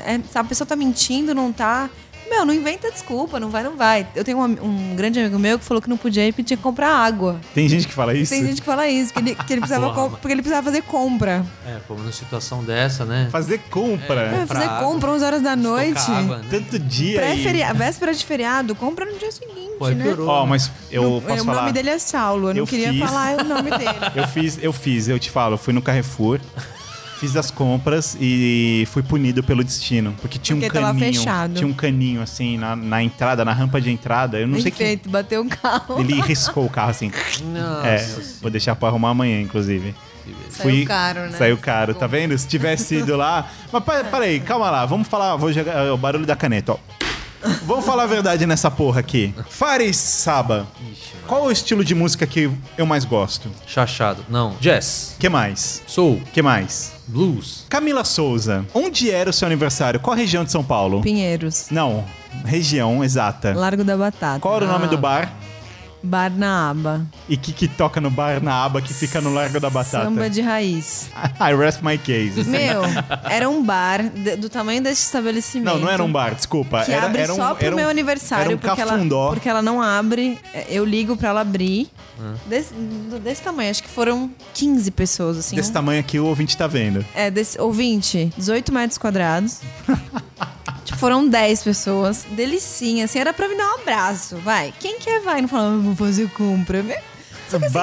É, 0.04 0.20
a 0.34 0.44
pessoa 0.44 0.66
tá 0.66 0.74
mentindo, 0.74 1.34
não 1.34 1.52
tá. 1.52 1.88
Meu, 2.28 2.44
não 2.44 2.52
inventa 2.52 2.90
desculpa, 2.90 3.38
não 3.38 3.50
vai, 3.50 3.62
não 3.62 3.76
vai. 3.76 4.06
Eu 4.14 4.24
tenho 4.24 4.38
um, 4.38 4.44
um 4.44 4.96
grande 4.96 5.18
amigo 5.20 5.38
meu 5.38 5.58
que 5.58 5.64
falou 5.64 5.80
que 5.80 5.88
não 5.88 5.96
podia 5.96 6.26
ir 6.26 6.32
porque 6.32 6.42
tinha 6.42 6.56
que 6.56 6.62
comprar 6.62 6.90
água. 6.90 7.40
Tem 7.54 7.68
gente 7.68 7.86
que 7.86 7.94
fala 7.94 8.14
isso? 8.14 8.30
Tem 8.32 8.44
gente 8.44 8.60
que 8.60 8.66
fala 8.66 8.88
isso, 8.88 9.12
que 9.12 9.18
ele, 9.20 9.34
que 9.34 9.52
ele 9.52 9.60
precisava 9.60 9.92
Porra, 9.94 10.10
porque 10.10 10.28
ele 10.28 10.42
precisava 10.42 10.64
fazer 10.64 10.82
compra. 10.82 11.44
É, 11.66 11.78
pô, 11.86 11.94
numa 11.94 12.10
situação 12.12 12.62
dessa, 12.64 13.04
né? 13.04 13.28
Fazer 13.30 13.58
compra. 13.70 14.22
É, 14.22 14.46
fazer 14.46 14.64
Comprar 14.64 14.80
compra 14.80 15.10
11 15.12 15.24
horas 15.24 15.42
da 15.42 15.54
noite. 15.56 16.10
Água, 16.10 16.38
né? 16.38 16.44
Tanto 16.50 16.78
dia 16.78 17.20
aí. 17.20 17.34
Pré-feriado, 17.34 17.78
véspera 17.78 18.12
de 18.14 18.24
feriado, 18.24 18.74
compra 18.74 19.04
no 19.04 19.16
dia 19.18 19.30
seguinte, 19.30 19.56
Pô, 19.78 19.86
aí 19.86 19.94
né? 19.94 20.14
Ó, 20.18 20.46
mas 20.46 20.70
eu 20.90 21.02
No- 21.02 21.20
posso 21.22 21.42
o 21.42 21.44
falar. 21.46 21.60
nome 21.60 21.72
dele 21.72 21.90
é 21.90 21.98
Saulo, 21.98 22.48
eu 22.50 22.54
não 22.54 22.60
Eu 22.62 22.66
queria 22.66 22.92
fiz. 22.92 23.00
falar 23.02 23.36
o 23.40 23.44
nome 23.44 23.70
dele. 23.76 23.90
Eu 24.14 24.26
fiz, 24.28 24.58
eu 24.62 24.72
fiz, 24.72 25.08
eu 25.08 25.18
te 25.18 25.30
falo, 25.30 25.54
eu 25.54 25.58
fui 25.58 25.72
no 25.72 25.80
Carrefour, 25.82 26.40
fiz 27.18 27.36
as 27.36 27.50
compras 27.50 28.16
e 28.20 28.86
fui 28.90 29.02
punido 29.02 29.42
pelo 29.42 29.64
destino. 29.64 30.14
Porque 30.20 30.38
tinha 30.38 30.56
Porque 30.56 30.70
um 30.78 30.82
tava 30.82 30.94
caninho. 30.94 31.14
fechado. 31.14 31.54
Tinha 31.54 31.66
um 31.66 31.72
caninho 31.72 32.22
assim 32.22 32.58
na, 32.58 32.76
na 32.76 33.02
entrada, 33.02 33.44
na 33.44 33.52
rampa 33.52 33.80
de 33.80 33.90
entrada. 33.90 34.38
Eu 34.38 34.46
não 34.46 34.60
sei 34.60 34.70
que. 34.70 34.78
Perfeito, 34.78 35.08
bateu 35.08 35.42
um 35.42 35.48
carro. 35.48 35.98
Ele 36.00 36.20
riscou 36.20 36.64
o 36.64 36.70
carro 36.70 36.90
assim. 36.90 37.10
Nossa. 37.52 37.86
É, 37.88 38.06
vou 38.40 38.50
deixar 38.50 38.76
pra 38.76 38.88
arrumar 38.88 39.10
amanhã, 39.10 39.40
inclusive. 39.40 39.94
Saiu 40.50 40.86
caro, 40.86 41.20
né? 41.20 41.38
Saiu 41.38 41.56
caro, 41.56 41.94
tá 41.94 42.06
vendo? 42.06 42.36
Se 42.36 42.46
tivesse 42.48 42.96
ido 42.98 43.16
lá. 43.16 43.48
Mas 43.72 43.82
peraí, 44.10 44.40
calma 44.40 44.70
lá, 44.70 44.84
vamos 44.84 45.06
falar. 45.08 45.36
Vou 45.36 45.52
jogar 45.52 45.86
é, 45.86 45.90
o 45.90 45.96
barulho 45.96 46.26
da 46.26 46.34
caneta, 46.34 46.72
ó. 46.72 46.78
Vamos 47.64 47.84
falar 47.84 48.04
a 48.04 48.06
verdade 48.06 48.46
nessa 48.46 48.70
porra 48.70 49.00
aqui. 49.00 49.34
Faris 49.48 49.96
Saba. 49.96 50.66
Qual 51.26 51.44
o 51.44 51.50
estilo 51.50 51.84
de 51.84 51.94
música 51.94 52.26
que 52.26 52.50
eu 52.76 52.86
mais 52.86 53.04
gosto? 53.04 53.50
Chachado. 53.66 54.24
Não. 54.28 54.56
Jazz. 54.60 55.16
que 55.18 55.28
mais? 55.28 55.82
Soul. 55.86 56.20
que 56.32 56.42
mais? 56.42 56.92
Blues. 57.06 57.64
Camila 57.68 58.04
Souza. 58.04 58.64
Onde 58.74 59.10
era 59.10 59.30
o 59.30 59.32
seu 59.32 59.46
aniversário? 59.46 60.00
Qual 60.00 60.16
região 60.16 60.44
de 60.44 60.50
São 60.50 60.62
Paulo? 60.64 61.00
Pinheiros. 61.02 61.66
Não, 61.70 62.04
região 62.44 63.02
exata. 63.04 63.54
Largo 63.54 63.84
da 63.84 63.96
Batata. 63.96 64.40
Qual 64.40 64.56
era 64.56 64.64
o 64.64 64.68
nome 64.68 64.88
do 64.88 64.98
bar? 64.98 65.32
Bar 66.06 66.30
na 66.30 66.70
aba. 66.70 67.06
E 67.28 67.36
que 67.36 67.52
que 67.52 67.66
toca 67.68 68.00
no 68.00 68.10
bar 68.10 68.40
na 68.42 68.64
aba 68.64 68.80
que 68.80 68.94
fica 68.94 69.20
no 69.20 69.34
Largo 69.34 69.58
da 69.60 69.68
Batata? 69.68 70.04
Samba 70.04 70.30
de 70.30 70.40
raiz. 70.40 71.10
I 71.40 71.54
rest 71.54 71.82
my 71.82 71.98
case. 71.98 72.44
Meu, 72.44 72.82
era 73.28 73.48
um 73.48 73.62
bar 73.62 74.02
de- 74.08 74.36
do 74.36 74.48
tamanho 74.48 74.82
desse 74.82 75.02
estabelecimento. 75.02 75.74
Não, 75.74 75.80
não 75.80 75.90
era 75.90 76.02
um 76.02 76.10
bar, 76.10 76.34
desculpa. 76.34 76.84
Que 76.84 76.92
era, 76.92 77.06
abre 77.06 77.22
era 77.22 77.32
um, 77.32 77.36
só 77.36 77.54
pro 77.54 77.72
um- 77.72 77.76
meu 77.76 77.88
aniversário, 77.88 78.56
um 78.56 78.58
porque, 78.58 78.80
ela, 78.80 78.98
porque 79.30 79.48
ela 79.48 79.60
não 79.62 79.82
abre. 79.82 80.38
Eu 80.68 80.84
ligo 80.84 81.16
pra 81.16 81.30
ela 81.30 81.40
abrir. 81.40 81.90
Desse, 82.46 82.72
do- 82.72 83.18
desse 83.18 83.42
tamanho, 83.42 83.70
acho 83.70 83.82
que 83.82 83.90
foram 83.90 84.30
15 84.54 84.90
pessoas, 84.90 85.36
assim. 85.36 85.56
Desse 85.56 85.70
um- 85.70 85.74
tamanho 85.74 86.00
aqui 86.00 86.18
o 86.18 86.24
ouvinte 86.24 86.56
tá 86.56 86.66
vendo. 86.66 87.04
É, 87.14 87.30
desse, 87.30 87.60
ouvinte, 87.60 88.32
18 88.38 88.72
metros 88.72 88.96
quadrados. 88.96 89.60
foram 90.96 91.28
10 91.28 91.62
pessoas. 91.62 92.26
Delicinha, 92.30 93.04
assim, 93.04 93.18
era 93.18 93.32
pra 93.32 93.48
me 93.48 93.56
dar 93.56 93.70
um 93.72 93.80
abraço, 93.80 94.36
vai. 94.38 94.72
Quem 94.78 94.98
quer 94.98 95.20
vai? 95.20 95.40
Não 95.40 95.48
fala, 95.48 95.74
ah, 95.74 95.78
vou 95.78 95.94
fazer 95.94 96.30
compra. 96.30 96.84
Só 97.48 97.58
que 97.58 97.66
assim. 97.66 97.78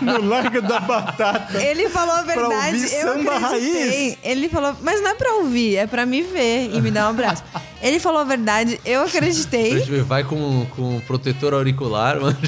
No 0.00 0.22
Largo 0.22 0.62
da 0.62 0.80
Batata. 0.80 1.62
Ele 1.62 1.88
falou 1.88 2.14
a 2.14 2.22
verdade, 2.22 2.76
ouvir 2.76 2.94
eu 2.94 3.08
samba 3.08 3.36
acreditei. 3.36 3.98
raiz. 4.08 4.18
Ele 4.22 4.48
falou, 4.48 4.76
mas 4.82 5.02
não 5.02 5.10
é 5.10 5.14
pra 5.14 5.34
ouvir, 5.34 5.76
é 5.76 5.86
pra 5.86 6.06
me 6.06 6.22
ver 6.22 6.70
e 6.72 6.80
me 6.80 6.90
dar 6.90 7.06
um 7.06 7.10
abraço. 7.10 7.42
Ele 7.82 7.98
falou 7.98 8.20
a 8.20 8.24
verdade, 8.24 8.80
eu 8.84 9.02
acreditei. 9.02 9.80
Vai 10.02 10.22
com, 10.22 10.64
com 10.76 11.00
protetor 11.00 11.52
auricular, 11.52 12.20
mano. 12.20 12.38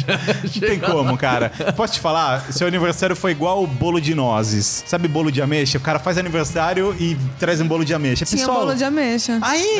Não 0.44 0.60
tem 0.68 0.78
como, 0.78 1.16
cara. 1.18 1.50
Posso 1.76 1.94
te 1.94 2.00
falar? 2.00 2.52
Seu 2.52 2.68
aniversário 2.68 3.16
foi 3.16 3.32
igual 3.32 3.62
o 3.62 3.66
bolo 3.66 4.00
de 4.00 4.14
nozes. 4.14 4.84
Sabe 4.86 5.08
bolo 5.08 5.32
de 5.32 5.42
ameixa? 5.42 5.76
O 5.78 5.80
cara 5.80 5.98
faz 5.98 6.18
aniversário 6.18 6.94
e 7.00 7.16
traz 7.38 7.60
um 7.60 7.66
bolo 7.66 7.84
de 7.84 7.92
ameixa. 7.92 8.24
Tinha 8.24 8.38
Pessoal, 8.38 8.60
bolo 8.60 8.74
de 8.76 8.84
ameixa. 8.84 9.38
Aí! 9.42 9.78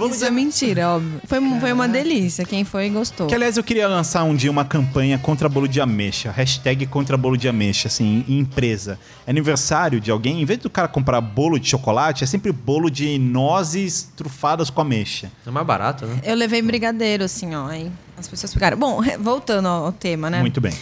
Bolo 0.00 0.14
Isso 0.14 0.24
é 0.24 0.30
mentira, 0.30 0.88
óbvio. 0.88 1.20
Foi, 1.26 1.60
foi 1.60 1.72
uma 1.72 1.86
delícia. 1.86 2.44
Quem 2.44 2.64
foi 2.64 2.88
gostou. 2.88 3.26
Que, 3.26 3.34
aliás, 3.34 3.56
eu 3.56 3.62
queria 3.62 3.86
lançar 3.86 4.24
um 4.24 4.34
dia 4.34 4.50
uma 4.50 4.64
campanha 4.64 5.18
contra 5.18 5.48
bolo 5.48 5.68
de 5.68 5.80
ameixa. 5.80 6.30
Hashtag 6.30 6.86
contra 6.86 7.16
bolo 7.16 7.36
de 7.36 7.48
ameixa, 7.48 7.88
assim, 7.88 8.24
em 8.26 8.38
empresa. 8.38 8.98
Aniversário 9.26 10.00
de 10.00 10.10
alguém, 10.10 10.40
em 10.40 10.44
vez 10.44 10.58
do 10.58 10.70
cara 10.70 10.88
comprar 10.88 11.20
bolo 11.20 11.58
de 11.58 11.68
chocolate, 11.68 12.24
é 12.24 12.26
sempre 12.26 12.50
bolo 12.50 12.90
de 12.90 13.18
nozes 13.18 14.10
trufadas 14.16 14.70
com 14.70 14.80
ameixa. 14.80 15.30
É 15.46 15.50
mais 15.50 15.66
barato, 15.66 16.06
né? 16.06 16.20
Eu 16.24 16.34
levei 16.34 16.62
brigadeiro, 16.62 17.24
assim, 17.24 17.54
ó. 17.54 17.68
Aí 17.68 17.90
as 18.16 18.26
pessoas 18.26 18.52
ficaram. 18.52 18.76
Bom, 18.76 19.00
voltando 19.20 19.68
ao 19.68 19.92
tema, 19.92 20.30
né? 20.30 20.40
Muito 20.40 20.60
bem. 20.60 20.72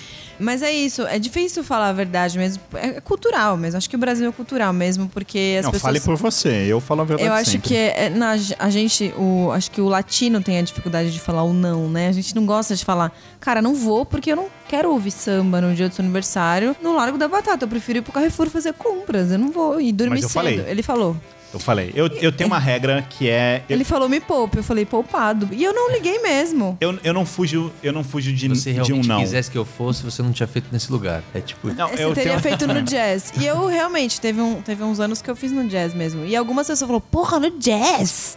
Mas 0.40 0.62
é 0.62 0.70
isso, 0.72 1.03
é 1.03 1.18
difícil 1.18 1.64
falar 1.64 1.88
a 1.88 1.92
verdade 1.92 2.38
mesmo. 2.38 2.62
É 2.74 3.01
cultural 3.01 3.57
mesmo. 3.57 3.79
Acho 3.79 3.90
que 3.90 3.96
o 3.96 3.98
Brasil 3.98 4.29
é 4.29 4.33
cultural 4.33 4.72
mesmo, 4.72 5.09
porque 5.09 5.57
as 5.59 5.64
Não, 5.64 5.72
pessoas. 5.72 5.83
fale 5.83 6.01
por 6.01 6.16
você, 6.16 6.48
eu 6.68 6.81
falo 6.81 7.01
a 7.01 7.05
verdade 7.05 7.29
Eu 7.29 7.33
acho 7.35 7.51
sempre. 7.53 7.68
que 7.68 7.74
é, 7.77 8.05
é, 8.07 8.11
na, 8.11 8.37
a 8.59 8.70
gente, 8.70 9.12
o, 9.16 9.51
acho 9.53 9.70
que 9.70 9.81
o 9.81 9.88
latino 9.88 10.40
tem 10.40 10.59
a 10.59 10.62
dificuldade 10.62 11.11
de 11.12 11.20
falar 11.20 11.42
o 11.42 11.53
não, 11.53 11.88
né? 11.88 12.09
A 12.09 12.12
gente 12.12 12.35
não 12.35 12.46
gosta 12.46 12.74
de 12.77 12.85
falar, 12.85 13.12
cara, 13.40 13.61
não 13.61 13.74
vou 13.74 14.05
porque 14.07 14.31
eu 14.33 14.37
não 14.37 14.46
quero 14.68 14.90
ouvir 14.92 15.11
samba 15.11 15.61
no 15.61 15.74
dia 15.74 15.88
do 15.88 15.94
seu 15.94 16.05
aniversário 16.05 16.77
no 16.83 16.94
Largo 16.94 17.18
da 17.18 17.27
Batata. 17.29 17.64
Eu 17.64 17.68
prefiro 17.68 17.98
ir 17.98 18.03
pro 18.03 18.12
Carrefour 18.12 18.48
fazer 18.48 18.72
compras. 18.74 19.31
Eu 19.33 19.38
não 19.38 19.51
vou 19.51 19.81
ir 19.81 19.92
dormir 19.92 20.16
Mas 20.16 20.22
eu 20.22 20.29
cedo. 20.29 20.35
falei. 20.35 20.64
Ele 20.68 20.83
falou. 20.83 21.16
Eu 21.53 21.59
falei. 21.59 21.93
Eu, 21.95 22.07
eu 22.09 22.31
tenho 22.31 22.49
uma 22.49 22.59
regra 22.59 23.01
que 23.09 23.29
é... 23.29 23.63
Eu, 23.69 23.77
Ele 23.77 23.85
falou, 23.85 24.09
me 24.09 24.21
poupe. 24.21 24.59
Eu 24.59 24.63
falei, 24.63 24.85
poupado. 24.85 25.49
E 25.53 25.65
eu 25.65 25.73
não 25.73 25.91
liguei 25.93 26.19
mesmo. 26.19 26.77
eu, 26.81 26.99
eu 27.03 27.15
não 27.15 27.25
fujo, 27.25 27.73
eu 27.83 27.93
não 27.93 28.05
fujo 28.05 28.33
de, 28.33 28.41
Se 28.41 28.49
você 28.49 28.73
de 28.75 28.81
um 28.81 28.85
realmente 28.97 29.09
não. 29.09 29.21
quisesse 29.21 29.51
que 29.51 29.57
eu 29.57 29.65
fosse, 29.65 30.03
você 30.03 30.23
não 30.23 30.31
tinha 30.33 30.47
feito 30.47 30.67
nesse 30.71 30.93
lugar. 30.93 31.23
É 31.35 31.41
tipo. 31.41 31.73
Não, 31.73 31.89
Você 31.89 32.05
eu 32.05 32.13
teria 32.13 32.31
tenho... 32.39 32.41
feito 32.43 32.67
no 32.67 32.83
jazz. 32.85 33.33
E 33.41 33.47
eu 33.47 33.67
realmente, 33.67 34.21
teve, 34.21 34.41
um, 34.43 34.61
teve 34.61 34.83
uns 34.83 35.01
anos 35.01 35.23
que 35.23 35.31
eu 35.31 35.35
fiz 35.37 35.51
no 35.51 35.67
jazz 35.67 35.95
mesmo. 35.95 36.25
E 36.27 36.37
algumas 36.37 36.67
pessoas 36.67 36.87
falaram, 36.87 37.01
porra, 37.11 37.39
no 37.41 37.51
jazz? 37.59 38.37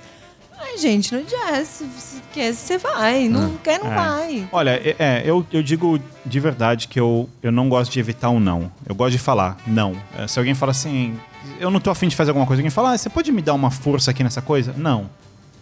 Ai, 0.57 0.77
gente, 0.77 1.13
no 1.13 1.23
jazz. 1.23 1.67
Se 1.97 2.21
quer, 2.31 2.53
você 2.53 2.77
vai. 2.77 3.27
Não 3.27 3.57
quer, 3.57 3.79
não 3.79 3.91
É. 3.91 3.95
vai. 3.95 4.47
Olha, 4.53 4.69
é, 4.71 4.95
é, 4.99 5.21
eu, 5.25 5.45
eu 5.51 5.61
digo 5.61 5.99
de 6.25 6.39
verdade 6.39 6.87
que 6.87 6.99
eu, 6.99 7.27
eu 7.43 7.51
não 7.51 7.67
gosto 7.67 7.91
de 7.91 7.99
evitar 7.99 8.29
um 8.29 8.39
não. 8.39 8.71
Eu 8.87 8.95
gosto 8.95 9.11
de 9.11 9.17
falar 9.17 9.57
não. 9.67 9.95
É, 10.17 10.27
se 10.27 10.37
alguém 10.39 10.53
fala 10.53 10.71
assim, 10.71 11.19
eu 11.61 11.71
não 11.71 11.79
tô 11.79 11.89
afim 11.89 12.07
de 12.07 12.15
fazer 12.15 12.31
alguma 12.31 12.45
coisa, 12.45 12.61
alguém 12.61 12.71
fala, 12.71 12.93
ah, 12.93 12.97
você 12.97 13.09
pode 13.09 13.31
me 13.31 13.41
dar 13.41 13.53
uma 13.53 13.71
força 13.71 14.11
aqui 14.11 14.23
nessa 14.23 14.41
coisa? 14.41 14.73
Não. 14.77 15.09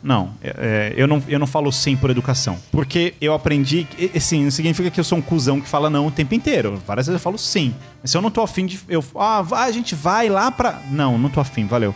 Não, 0.02 0.32
é, 0.42 0.48
é, 0.58 0.94
eu 0.96 1.06
não, 1.06 1.22
eu 1.28 1.38
não 1.38 1.46
falo 1.46 1.70
sim 1.74 1.98
por 1.98 2.10
educação. 2.10 2.58
Porque 2.72 3.14
eu 3.20 3.34
aprendi, 3.34 3.86
sim, 4.22 4.46
não 4.46 4.52
significa 4.52 4.90
que 4.90 4.98
eu 4.98 5.04
sou 5.04 5.18
um 5.18 5.22
cuzão 5.22 5.60
que 5.60 5.68
fala 5.68 5.90
não 5.90 6.08
o 6.08 6.12
tempo 6.12 6.34
inteiro. 6.34 6.82
Várias 6.88 7.08
vezes 7.08 7.20
eu 7.20 7.24
falo 7.24 7.38
sim. 7.38 7.76
Mas 8.02 8.12
se 8.12 8.18
eu 8.18 8.22
não 8.22 8.32
tô 8.32 8.42
afim 8.42 8.66
de. 8.66 8.80
Eu, 8.88 9.04
ah, 9.16 9.44
a 9.52 9.72
gente 9.72 9.96
vai 9.96 10.30
lá 10.30 10.50
pra. 10.50 10.82
Não, 10.90 11.18
não 11.18 11.30
tô 11.30 11.42
afim, 11.42 11.68
valeu. 11.68 11.94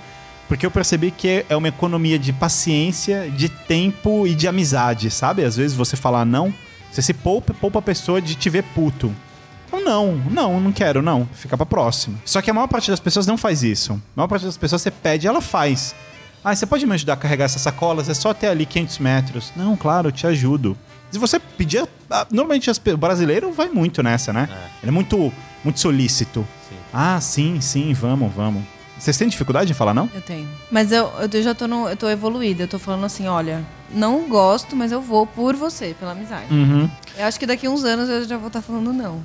Porque 0.49 0.65
eu 0.65 0.71
percebi 0.71 1.11
que 1.11 1.45
é 1.47 1.55
uma 1.55 1.69
economia 1.69 2.19
de 2.19 2.33
paciência, 2.33 3.29
de 3.29 3.47
tempo 3.47 4.27
e 4.27 4.35
de 4.35 4.49
amizade, 4.49 5.09
sabe? 5.09 5.45
Às 5.45 5.55
vezes 5.55 5.75
você 5.75 5.95
falar 5.95 6.25
não, 6.25 6.53
você 6.91 7.01
se 7.01 7.13
poupa, 7.13 7.53
poupa 7.53 7.79
a 7.79 7.81
pessoa 7.81 8.21
de 8.21 8.35
te 8.35 8.49
ver 8.49 8.63
puto. 8.75 9.15
Então, 9.73 9.81
não, 9.81 10.15
não, 10.29 10.61
não 10.61 10.71
quero, 10.71 11.01
não. 11.01 11.27
Fica 11.33 11.57
pra 11.57 11.65
próxima. 11.65 12.19
Só 12.23 12.41
que 12.43 12.51
a 12.51 12.53
maior 12.53 12.67
parte 12.67 12.91
das 12.91 12.99
pessoas 12.99 13.25
não 13.25 13.37
faz 13.37 13.63
isso. 13.63 13.93
A 13.93 13.97
maior 14.15 14.27
parte 14.27 14.45
das 14.45 14.55
pessoas 14.55 14.83
você 14.83 14.91
pede 14.91 15.25
e 15.25 15.27
ela 15.27 15.41
faz. 15.41 15.95
Ah, 16.43 16.55
você 16.55 16.65
pode 16.65 16.85
me 16.85 16.93
ajudar 16.93 17.13
a 17.13 17.17
carregar 17.17 17.45
essas 17.45 17.61
sacolas? 17.63 18.07
É 18.07 18.13
só 18.13 18.29
até 18.29 18.49
ali 18.49 18.67
500 18.67 18.99
metros. 18.99 19.53
Não, 19.55 19.75
claro, 19.75 20.09
eu 20.09 20.11
te 20.11 20.27
ajudo. 20.27 20.77
Se 21.09 21.17
você 21.17 21.39
pedir. 21.39 21.87
Normalmente 22.29 22.69
o 22.69 22.97
brasileiro 22.97 23.51
vai 23.51 23.69
muito 23.69 24.03
nessa, 24.03 24.31
né? 24.31 24.47
Ele 24.83 24.89
é 24.89 24.91
muito, 24.91 25.33
muito 25.63 25.79
solícito. 25.79 26.45
Sim. 26.69 26.75
Ah, 26.93 27.19
sim, 27.19 27.59
sim, 27.59 27.93
vamos, 27.93 28.31
vamos. 28.31 28.61
Vocês 28.99 29.17
têm 29.17 29.27
dificuldade 29.27 29.71
em 29.71 29.73
falar 29.73 29.93
não? 29.93 30.09
Eu 30.13 30.21
tenho. 30.21 30.47
Mas 30.69 30.91
eu, 30.91 31.11
eu 31.31 31.43
já 31.43 31.55
tô, 31.55 31.67
no, 31.67 31.89
eu 31.89 31.97
tô 31.97 32.07
evoluída. 32.07 32.63
Eu 32.63 32.67
tô 32.67 32.77
falando 32.77 33.05
assim, 33.05 33.27
olha, 33.27 33.65
não 33.91 34.29
gosto, 34.29 34.75
mas 34.75 34.91
eu 34.91 35.01
vou 35.01 35.25
por 35.25 35.55
você, 35.55 35.95
pela 35.99 36.11
amizade. 36.11 36.53
Uhum. 36.53 36.89
Eu 37.17 37.25
acho 37.25 37.39
que 37.39 37.45
daqui 37.47 37.67
uns 37.67 37.83
anos 37.83 38.07
eu 38.07 38.23
já 38.25 38.37
vou 38.37 38.47
estar 38.47 38.61
falando 38.61 38.93
não. 38.93 39.21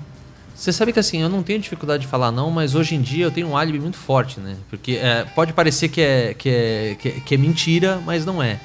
Você 0.58 0.72
sabe 0.72 0.92
que 0.92 0.98
assim, 0.98 1.22
eu 1.22 1.28
não 1.28 1.40
tenho 1.40 1.60
dificuldade 1.60 2.02
de 2.02 2.08
falar 2.08 2.32
não, 2.32 2.50
mas 2.50 2.74
hoje 2.74 2.96
em 2.96 3.00
dia 3.00 3.24
eu 3.24 3.30
tenho 3.30 3.46
um 3.46 3.56
álibi 3.56 3.78
muito 3.78 3.96
forte, 3.96 4.40
né? 4.40 4.56
Porque 4.68 4.98
é, 5.00 5.24
pode 5.24 5.52
parecer 5.52 5.88
que 5.88 6.00
é, 6.00 6.34
que, 6.34 6.48
é, 6.48 6.96
que, 6.98 7.08
é, 7.08 7.12
que 7.12 7.34
é 7.36 7.38
mentira, 7.38 8.02
mas 8.04 8.26
não 8.26 8.42
é. 8.42 8.58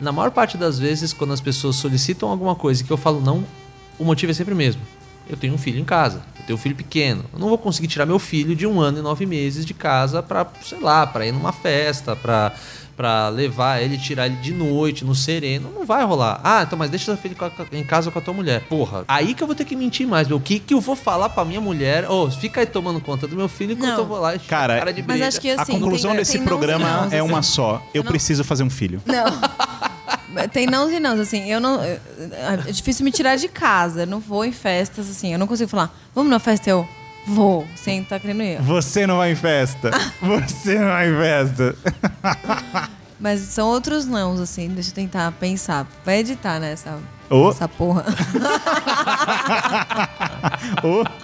Na 0.00 0.10
maior 0.10 0.30
parte 0.30 0.56
das 0.56 0.78
vezes, 0.78 1.12
quando 1.12 1.34
as 1.34 1.42
pessoas 1.42 1.76
solicitam 1.76 2.30
alguma 2.30 2.54
coisa 2.54 2.82
e 2.82 2.86
que 2.86 2.90
eu 2.90 2.96
falo 2.96 3.20
não, 3.20 3.44
o 3.98 4.04
motivo 4.04 4.32
é 4.32 4.34
sempre 4.34 4.54
o 4.54 4.56
mesmo. 4.56 4.80
Eu 5.28 5.36
tenho 5.36 5.52
um 5.52 5.58
filho 5.58 5.78
em 5.78 5.84
casa, 5.84 6.22
eu 6.40 6.46
tenho 6.46 6.58
um 6.58 6.60
filho 6.60 6.74
pequeno. 6.74 7.26
Eu 7.30 7.38
não 7.38 7.48
vou 7.50 7.58
conseguir 7.58 7.88
tirar 7.88 8.06
meu 8.06 8.18
filho 8.18 8.56
de 8.56 8.66
um 8.66 8.80
ano 8.80 9.00
e 9.00 9.02
nove 9.02 9.26
meses 9.26 9.66
de 9.66 9.74
casa 9.74 10.22
pra, 10.22 10.46
sei 10.62 10.80
lá, 10.80 11.06
pra 11.06 11.26
ir 11.26 11.32
numa 11.32 11.52
festa, 11.52 12.16
pra, 12.16 12.54
pra 12.96 13.28
levar 13.28 13.80
ele, 13.82 13.98
tirar 13.98 14.26
ele 14.26 14.36
de 14.36 14.52
noite, 14.52 15.04
no 15.04 15.14
sereno. 15.14 15.70
Não 15.74 15.84
vai 15.84 16.04
rolar. 16.04 16.40
Ah, 16.44 16.62
então, 16.62 16.78
mas 16.78 16.90
deixa 16.90 17.06
seu 17.06 17.16
filho 17.16 17.36
a- 17.40 17.76
em 17.76 17.84
casa 17.84 18.10
com 18.10 18.18
a 18.18 18.22
tua 18.22 18.34
mulher. 18.34 18.62
Porra, 18.68 19.04
aí 19.08 19.34
que 19.34 19.42
eu 19.42 19.46
vou 19.46 19.54
ter 19.56 19.64
que 19.64 19.74
mentir 19.76 20.06
mais. 20.06 20.28
meu. 20.28 20.36
O 20.36 20.40
que 20.40 20.58
que 20.58 20.74
eu 20.74 20.80
vou 20.80 20.94
falar 20.96 21.28
pra 21.28 21.44
minha 21.44 21.60
mulher? 21.60 22.10
Ô, 22.10 22.30
fica 22.30 22.60
aí 22.60 22.66
tomando 22.66 23.00
conta 23.00 23.26
do 23.26 23.36
meu 23.36 23.48
filho 23.48 23.72
enquanto 23.72 23.90
Não. 23.92 23.98
eu 23.98 24.06
vou 24.06 24.20
lá 24.20 24.34
e 24.34 24.38
Cara, 24.38 24.78
cara 24.78 24.92
de 24.92 25.02
Mas 25.02 25.20
acho 25.22 25.40
que 25.40 25.50
a 25.50 25.62
assim. 25.62 25.72
conclusão 25.72 26.10
tem- 26.12 26.20
desse 26.20 26.32
tem 26.38 26.44
programa 26.44 26.84
nãos, 26.88 27.12
é 27.12 27.18
assim. 27.20 27.28
uma 27.28 27.42
só. 27.42 27.82
Eu 27.92 28.02
não- 28.04 28.10
preciso 28.10 28.44
fazer 28.44 28.62
um 28.62 28.70
filho. 28.70 29.02
Não. 29.06 29.24
Tem 30.52 30.66
não 30.66 30.90
e 30.90 30.98
não, 30.98 31.20
assim, 31.20 31.48
eu 31.48 31.60
não. 31.60 31.80
É 31.80 31.98
difícil 32.72 33.04
me 33.04 33.12
tirar 33.12 33.36
de 33.36 33.46
casa. 33.46 34.02
Eu 34.02 34.06
não 34.06 34.18
vou 34.18 34.44
em 34.44 34.50
festas, 34.50 35.08
assim. 35.08 35.32
Eu 35.32 35.38
não 35.38 35.46
consigo 35.46 35.70
falar, 35.70 35.94
vamos 36.12 36.28
na 36.28 36.40
festa, 36.40 36.68
eu 36.70 36.88
vou, 37.26 37.66
sem 37.76 38.02
estar 38.02 38.20
querendo 38.20 38.42
ir. 38.42 38.60
Você 38.62 39.06
não 39.06 39.18
vai 39.18 39.32
em 39.32 39.36
festa. 39.36 39.90
Você 40.20 40.78
não 40.78 40.88
vai 40.88 41.10
em 41.10 41.16
festa. 41.16 41.76
Mas 43.18 43.40
são 43.40 43.68
outros 43.68 44.06
nãos, 44.06 44.40
assim. 44.40 44.68
Deixa 44.68 44.90
eu 44.90 44.94
tentar 44.94 45.32
pensar. 45.32 45.86
Vai 46.04 46.18
editar, 46.18 46.58
né? 46.60 46.72
Essa, 46.72 46.98
Ô. 47.30 47.50
essa 47.50 47.66
porra. 47.66 48.04
É, 50.82 51.23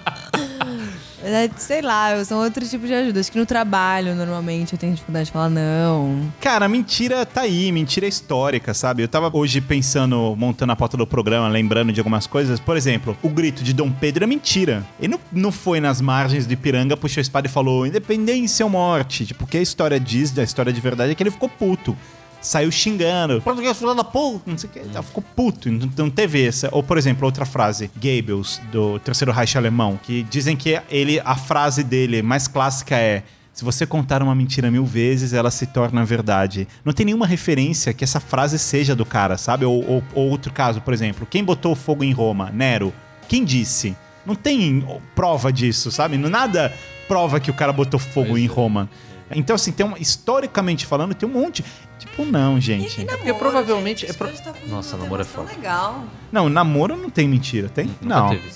Sei 1.57 1.81
lá, 1.81 2.23
são 2.25 2.41
outro 2.43 2.67
tipo 2.67 2.85
de 2.85 2.93
ajuda. 2.93 3.19
Acho 3.19 3.31
que 3.31 3.37
no 3.37 3.45
trabalho, 3.45 4.15
normalmente, 4.15 4.73
eu 4.73 4.79
tenho 4.79 4.93
dificuldade 4.93 5.25
de 5.25 5.31
falar 5.31 5.49
não. 5.49 6.31
Cara, 6.39 6.67
mentira 6.67 7.25
tá 7.25 7.41
aí, 7.41 7.71
mentira 7.71 8.07
histórica, 8.07 8.73
sabe? 8.73 9.03
Eu 9.03 9.07
tava 9.07 9.29
hoje 9.33 9.61
pensando, 9.61 10.35
montando 10.35 10.73
a 10.73 10.75
pauta 10.75 10.97
do 10.97 11.05
programa, 11.05 11.47
lembrando 11.47 11.91
de 11.91 11.99
algumas 11.99 12.27
coisas. 12.27 12.59
Por 12.59 12.75
exemplo, 12.75 13.17
o 13.21 13.29
grito 13.29 13.63
de 13.63 13.73
Dom 13.73 13.91
Pedro 13.91 14.23
é 14.23 14.27
mentira. 14.27 14.85
Ele 14.99 15.13
não, 15.13 15.19
não 15.31 15.51
foi 15.51 15.79
nas 15.79 16.01
margens 16.01 16.47
de 16.47 16.53
Ipiranga, 16.53 16.97
puxou 16.97 17.19
a 17.19 17.23
espada 17.23 17.47
e 17.47 17.51
falou 17.51 17.85
independência 17.85 18.65
ou 18.65 18.69
morte. 18.69 19.25
Tipo, 19.25 19.43
o 19.43 19.47
que 19.47 19.57
a 19.57 19.61
história 19.61 19.99
diz, 19.99 20.37
a 20.37 20.43
história 20.43 20.73
de 20.73 20.81
verdade 20.81 21.11
é 21.11 21.15
que 21.15 21.23
ele 21.23 21.31
ficou 21.31 21.49
puto. 21.49 21.95
Saiu 22.41 22.71
xingando. 22.71 23.41
Português, 23.41 23.79
da 23.79 24.03
puta, 24.03 24.49
não 24.49 24.57
sei 24.57 24.69
o 24.69 24.73
que. 24.73 24.79
Ela 24.79 25.03
ficou 25.03 25.23
puto, 25.35 25.71
não, 25.71 25.89
não 25.97 26.09
teve 26.09 26.45
essa. 26.45 26.69
Ou, 26.71 26.81
por 26.81 26.97
exemplo, 26.97 27.25
outra 27.25 27.45
frase, 27.45 27.91
Goebbels, 27.95 28.59
do 28.71 28.97
Terceiro 28.99 29.31
Reich 29.31 29.55
Alemão, 29.57 29.99
que 30.01 30.23
dizem 30.23 30.55
que 30.55 30.81
ele, 30.89 31.21
a 31.23 31.35
frase 31.35 31.83
dele 31.83 32.21
mais 32.21 32.47
clássica 32.47 32.95
é 32.97 33.23
se 33.53 33.65
você 33.65 33.85
contar 33.85 34.23
uma 34.23 34.33
mentira 34.33 34.71
mil 34.71 34.85
vezes, 34.85 35.33
ela 35.33 35.51
se 35.51 35.67
torna 35.67 36.03
verdade. 36.05 36.67
Não 36.85 36.93
tem 36.93 37.05
nenhuma 37.05 37.27
referência 37.27 37.93
que 37.93 38.03
essa 38.03 38.19
frase 38.19 38.57
seja 38.57 38.95
do 38.95 39.05
cara, 39.05 39.37
sabe? 39.37 39.65
Ou, 39.65 39.85
ou- 39.87 40.03
ou 40.15 40.29
outro 40.29 40.51
caso, 40.53 40.79
por 40.81 40.93
exemplo, 40.93 41.27
quem 41.29 41.43
botou 41.43 41.75
fogo 41.75 42.03
em 42.03 42.13
Roma? 42.13 42.49
Nero. 42.51 42.93
Quem 43.27 43.43
disse? 43.43 43.95
Não 44.25 44.35
tem 44.35 44.83
prova 45.13 45.51
disso, 45.51 45.91
sabe? 45.91 46.17
Nada 46.17 46.73
prova 47.07 47.39
que 47.39 47.51
o 47.51 47.53
cara 47.53 47.73
botou 47.73 47.99
fogo 47.99 48.29
Pois 48.29 48.41
em 48.41 48.45
é. 48.45 48.49
Roma. 48.49 48.89
Então, 49.33 49.55
assim, 49.55 49.71
tem 49.71 49.85
uma, 49.85 49.97
historicamente 49.99 50.85
falando, 50.85 51.13
tem 51.13 51.27
um 51.27 51.31
monte. 51.31 51.63
Tipo, 52.11 52.25
não, 52.25 52.59
gente. 52.59 53.03
porque 53.05 53.33
provavelmente 53.33 54.05
é 54.05 54.13
pro- 54.13 54.27
Nossa, 54.27 54.53
Nossa, 54.67 54.97
namoro 54.97 55.21
é 55.21 55.25
foda. 55.25 55.49
legal. 55.49 56.03
Não, 56.31 56.47
namoro 56.49 56.95
não 56.95 57.09
tem 57.09 57.27
mentira, 57.27 57.67
tem? 57.69 57.85
Nunca 58.01 58.05
não. 58.05 58.29
teve. 58.29 58.49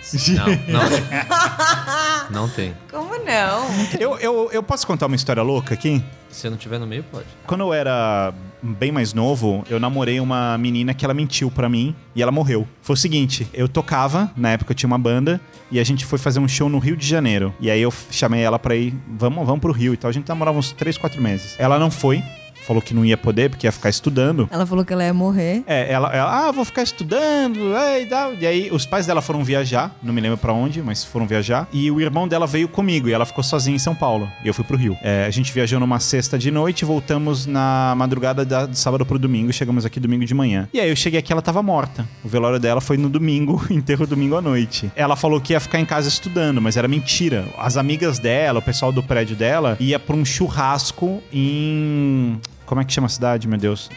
Gente, 0.00 0.32
Não, 0.68 0.80
não 0.80 0.88
tem. 0.88 1.02
Não 2.30 2.48
tem. 2.48 2.74
como 2.90 3.10
não? 3.24 3.66
Eu, 3.98 4.18
eu, 4.18 4.50
eu 4.52 4.62
posso 4.62 4.86
contar 4.86 5.06
uma 5.06 5.16
história 5.16 5.42
louca 5.42 5.74
aqui? 5.74 6.02
Se 6.30 6.46
eu 6.46 6.50
não 6.50 6.58
tiver 6.58 6.78
no 6.78 6.86
meio, 6.86 7.02
pode. 7.04 7.24
Quando 7.46 7.62
eu 7.62 7.72
era 7.72 8.32
bem 8.62 8.92
mais 8.92 9.12
novo, 9.14 9.64
eu 9.68 9.80
namorei 9.80 10.20
uma 10.20 10.56
menina 10.58 10.92
que 10.92 11.04
ela 11.04 11.14
mentiu 11.14 11.50
pra 11.50 11.68
mim 11.70 11.94
e 12.14 12.22
ela 12.22 12.30
morreu. 12.30 12.66
Foi 12.82 12.94
o 12.94 12.96
seguinte, 12.96 13.46
eu 13.52 13.66
tocava, 13.68 14.30
na 14.36 14.50
época 14.50 14.72
eu 14.72 14.74
tinha 14.76 14.86
uma 14.88 14.98
banda, 14.98 15.40
e 15.70 15.80
a 15.80 15.84
gente 15.84 16.04
foi 16.04 16.18
fazer 16.18 16.38
um 16.38 16.48
show 16.48 16.68
no 16.68 16.78
Rio 16.78 16.96
de 16.96 17.06
Janeiro. 17.06 17.54
E 17.60 17.70
aí 17.70 17.80
eu 17.80 17.92
chamei 18.10 18.42
ela 18.42 18.58
pra 18.58 18.74
ir, 18.76 18.94
vamos, 19.18 19.44
vamos 19.46 19.60
pro 19.60 19.72
Rio 19.72 19.94
e 19.94 19.96
tal. 19.96 20.10
A 20.10 20.12
gente 20.12 20.28
namorava 20.28 20.58
uns 20.58 20.70
3, 20.72 20.98
4 20.98 21.20
meses. 21.22 21.54
Ela 21.58 21.78
não 21.78 21.90
foi, 21.90 22.22
falou 22.68 22.82
que 22.82 22.92
não 22.92 23.02
ia 23.02 23.16
poder, 23.16 23.48
porque 23.48 23.66
ia 23.66 23.72
ficar 23.72 23.88
estudando. 23.88 24.46
Ela 24.52 24.66
falou 24.66 24.84
que 24.84 24.92
ela 24.92 25.02
ia 25.02 25.14
morrer. 25.14 25.64
É, 25.66 25.90
ela, 25.90 26.14
ela, 26.14 26.48
ah, 26.48 26.52
vou 26.52 26.66
ficar 26.66 26.82
estudando, 26.82 27.74
é, 27.74 28.02
e 28.02 28.06
tal. 28.06 28.34
E 28.34 28.46
aí, 28.46 28.68
os 28.70 28.84
pais 28.84 29.06
dela 29.06 29.22
foram 29.22 29.42
viajar, 29.42 29.96
não 30.02 30.12
me 30.12 30.20
lembro 30.20 30.36
pra 30.36 30.52
onde, 30.52 30.82
mas 30.82 31.02
foram 31.02 31.26
viajar. 31.26 31.66
E 31.72 31.90
o 31.90 31.98
irmão 31.98 32.28
dela 32.28 32.46
veio 32.46 32.68
comigo, 32.68 33.08
e 33.08 33.12
ela 33.12 33.24
ficou 33.24 33.42
sozinha 33.42 33.74
em 33.74 33.78
São 33.78 33.94
Paulo. 33.94 34.28
E 34.44 34.48
eu 34.48 34.52
fui 34.52 34.64
pro 34.64 34.76
Rio. 34.76 34.98
É, 35.02 35.24
a 35.24 35.30
gente 35.30 35.50
viajou 35.50 35.80
numa 35.80 35.98
sexta 35.98 36.38
de 36.38 36.50
noite, 36.50 36.84
voltamos 36.84 37.46
na 37.46 37.94
madrugada 37.96 38.44
da, 38.44 38.66
de 38.66 38.78
sábado 38.78 39.06
pro 39.06 39.18
domingo, 39.18 39.50
chegamos 39.50 39.86
aqui 39.86 39.98
domingo 39.98 40.26
de 40.26 40.34
manhã. 40.34 40.68
E 40.74 40.78
aí 40.78 40.90
eu 40.90 40.96
cheguei 40.96 41.18
aqui, 41.20 41.32
ela 41.32 41.40
tava 41.40 41.62
morta. 41.62 42.06
O 42.22 42.28
velório 42.28 42.60
dela 42.60 42.82
foi 42.82 42.98
no 42.98 43.08
domingo, 43.08 43.64
enterro 43.70 44.06
domingo 44.06 44.36
à 44.36 44.42
noite. 44.42 44.92
Ela 44.94 45.16
falou 45.16 45.40
que 45.40 45.54
ia 45.54 45.60
ficar 45.60 45.80
em 45.80 45.86
casa 45.86 46.06
estudando, 46.06 46.60
mas 46.60 46.76
era 46.76 46.86
mentira. 46.86 47.46
As 47.56 47.78
amigas 47.78 48.18
dela, 48.18 48.58
o 48.58 48.62
pessoal 48.62 48.92
do 48.92 49.02
prédio 49.02 49.34
dela, 49.34 49.74
ia 49.80 49.98
pra 49.98 50.14
um 50.14 50.24
churrasco 50.24 51.22
em. 51.32 52.38
Como 52.68 52.82
é 52.82 52.84
que 52.84 52.92
chama 52.92 53.06
a 53.06 53.10
cidade, 53.10 53.48
meu 53.48 53.58
Deus? 53.58 53.90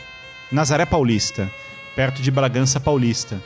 Nazaré 0.50 0.86
Paulista, 0.86 1.52
perto 1.94 2.22
de 2.22 2.32
Bragança 2.32 2.80
Paulista. 2.80 3.38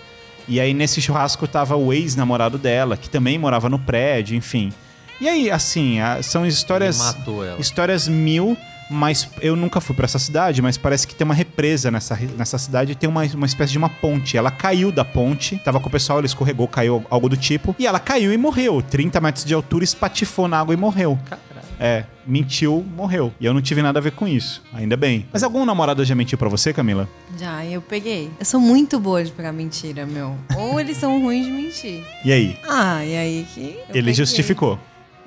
E 0.48 0.60
aí 0.60 0.72
nesse 0.72 1.02
churrasco 1.02 1.48
tava 1.48 1.76
o 1.76 1.92
ex-namorado 1.92 2.60
dela, 2.60 2.96
que 2.96 3.10
também 3.10 3.36
morava 3.40 3.68
no 3.68 3.80
prédio, 3.80 4.38
enfim. 4.38 4.72
E 5.20 5.28
aí, 5.28 5.50
assim, 5.50 5.98
são 6.22 6.46
histórias 6.46 7.00
Ele 7.00 7.08
matou 7.08 7.44
ela. 7.44 7.60
histórias 7.60 8.08
mil, 8.08 8.56
mas 8.88 9.28
eu 9.42 9.56
nunca 9.56 9.82
fui 9.82 9.96
pra 9.96 10.06
essa 10.06 10.20
cidade, 10.20 10.62
mas 10.62 10.78
parece 10.78 11.08
que 11.08 11.16
tem 11.16 11.26
uma 11.26 11.34
represa 11.34 11.90
nessa, 11.90 12.16
nessa 12.38 12.60
cidade 12.60 12.92
e 12.92 12.96
tem 12.96 13.10
uma, 13.10 13.24
uma 13.24 13.48
espécie 13.48 13.72
de 13.72 13.80
uma 13.80 13.90
ponte. 13.90 14.38
Ela 14.38 14.52
caiu 14.52 14.92
da 14.92 15.04
ponte, 15.04 15.58
tava 15.58 15.80
com 15.80 15.88
o 15.88 15.92
pessoal, 15.92 16.20
ela 16.20 16.28
escorregou, 16.28 16.68
caiu 16.68 17.04
algo 17.10 17.28
do 17.28 17.38
tipo, 17.38 17.76
e 17.80 17.88
ela 17.88 18.00
caiu 18.00 18.32
e 18.32 18.38
morreu. 18.38 18.80
30 18.84 19.20
metros 19.22 19.44
de 19.44 19.56
altura, 19.56 19.84
espatifou 19.84 20.48
na 20.48 20.60
água 20.60 20.74
e 20.76 20.78
morreu. 20.78 21.18
Caralho. 21.26 21.55
É, 21.80 22.06
mentiu, 22.26 22.86
morreu. 22.96 23.34
E 23.40 23.46
eu 23.46 23.54
não 23.54 23.62
tive 23.62 23.82
nada 23.82 24.00
a 24.00 24.02
ver 24.02 24.12
com 24.12 24.28
isso, 24.28 24.62
ainda 24.74 24.96
bem. 24.96 25.26
Mas 25.32 25.44
algum 25.44 25.66
namorado 25.66 26.04
já 26.06 26.16
mentiu 26.16 26.38
pra 26.38 26.50
você, 26.50 26.72
Camila? 26.74 27.08
Já, 27.38 27.66
eu 27.66 27.82
peguei. 27.82 28.32
Eu 28.40 28.46
sou 28.46 28.60
muito 28.60 29.00
boa 29.00 29.24
de 29.24 29.32
pegar 29.32 29.52
mentira, 29.52 30.06
meu. 30.06 30.36
Ou 30.58 30.80
eles 30.80 30.98
são 30.98 31.22
ruins 31.22 31.46
de 31.46 31.52
mentir. 31.52 32.04
E 32.24 32.32
aí? 32.32 32.58
Ah, 32.68 33.04
e 33.06 33.16
aí 33.16 33.48
que. 33.54 33.62
Ele 33.62 33.78
peguei. 33.90 34.14
justificou. 34.14 34.80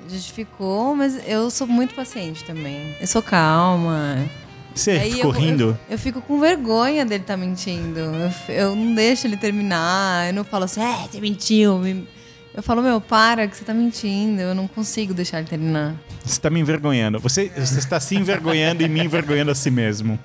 Justificou, 0.09 0.95
mas 0.95 1.19
eu 1.27 1.51
sou 1.51 1.67
muito 1.67 1.93
paciente 1.93 2.43
também. 2.43 2.95
Eu 2.99 3.07
sou 3.07 3.21
calma. 3.21 4.17
Você 4.73 4.91
Aí 4.91 5.11
ficou 5.11 5.33
eu, 5.33 5.39
rindo? 5.39 5.63
Eu, 5.87 5.93
eu 5.93 5.99
fico 5.99 6.21
com 6.21 6.39
vergonha 6.39 7.05
dele 7.05 7.21
estar 7.21 7.35
mentindo. 7.35 7.99
Eu, 7.99 8.31
eu 8.47 8.75
não 8.75 8.95
deixo 8.95 9.27
ele 9.27 9.35
terminar. 9.35 10.27
Eu 10.27 10.33
não 10.33 10.43
falo 10.43 10.63
assim, 10.65 10.81
é, 10.81 11.07
você 11.11 11.19
mentiu. 11.19 11.77
me-" 11.79 12.07
Eu 12.53 12.63
falo, 12.63 12.81
meu, 12.81 12.99
para 12.99 13.47
que 13.47 13.55
você 13.55 13.63
tá 13.63 13.73
mentindo. 13.73 14.41
Eu 14.41 14.55
não 14.55 14.67
consigo 14.67 15.13
deixar 15.13 15.39
ele 15.39 15.47
terminar. 15.47 15.95
Você 16.25 16.39
tá 16.41 16.49
me 16.49 16.59
envergonhando. 16.59 17.19
Você, 17.19 17.49
você 17.55 17.79
está 17.79 17.99
se 17.99 18.15
envergonhando 18.15 18.83
e 18.83 18.89
me 18.89 19.03
envergonhando 19.03 19.51
a 19.51 19.55
si 19.55 19.69
mesmo. 19.69 20.19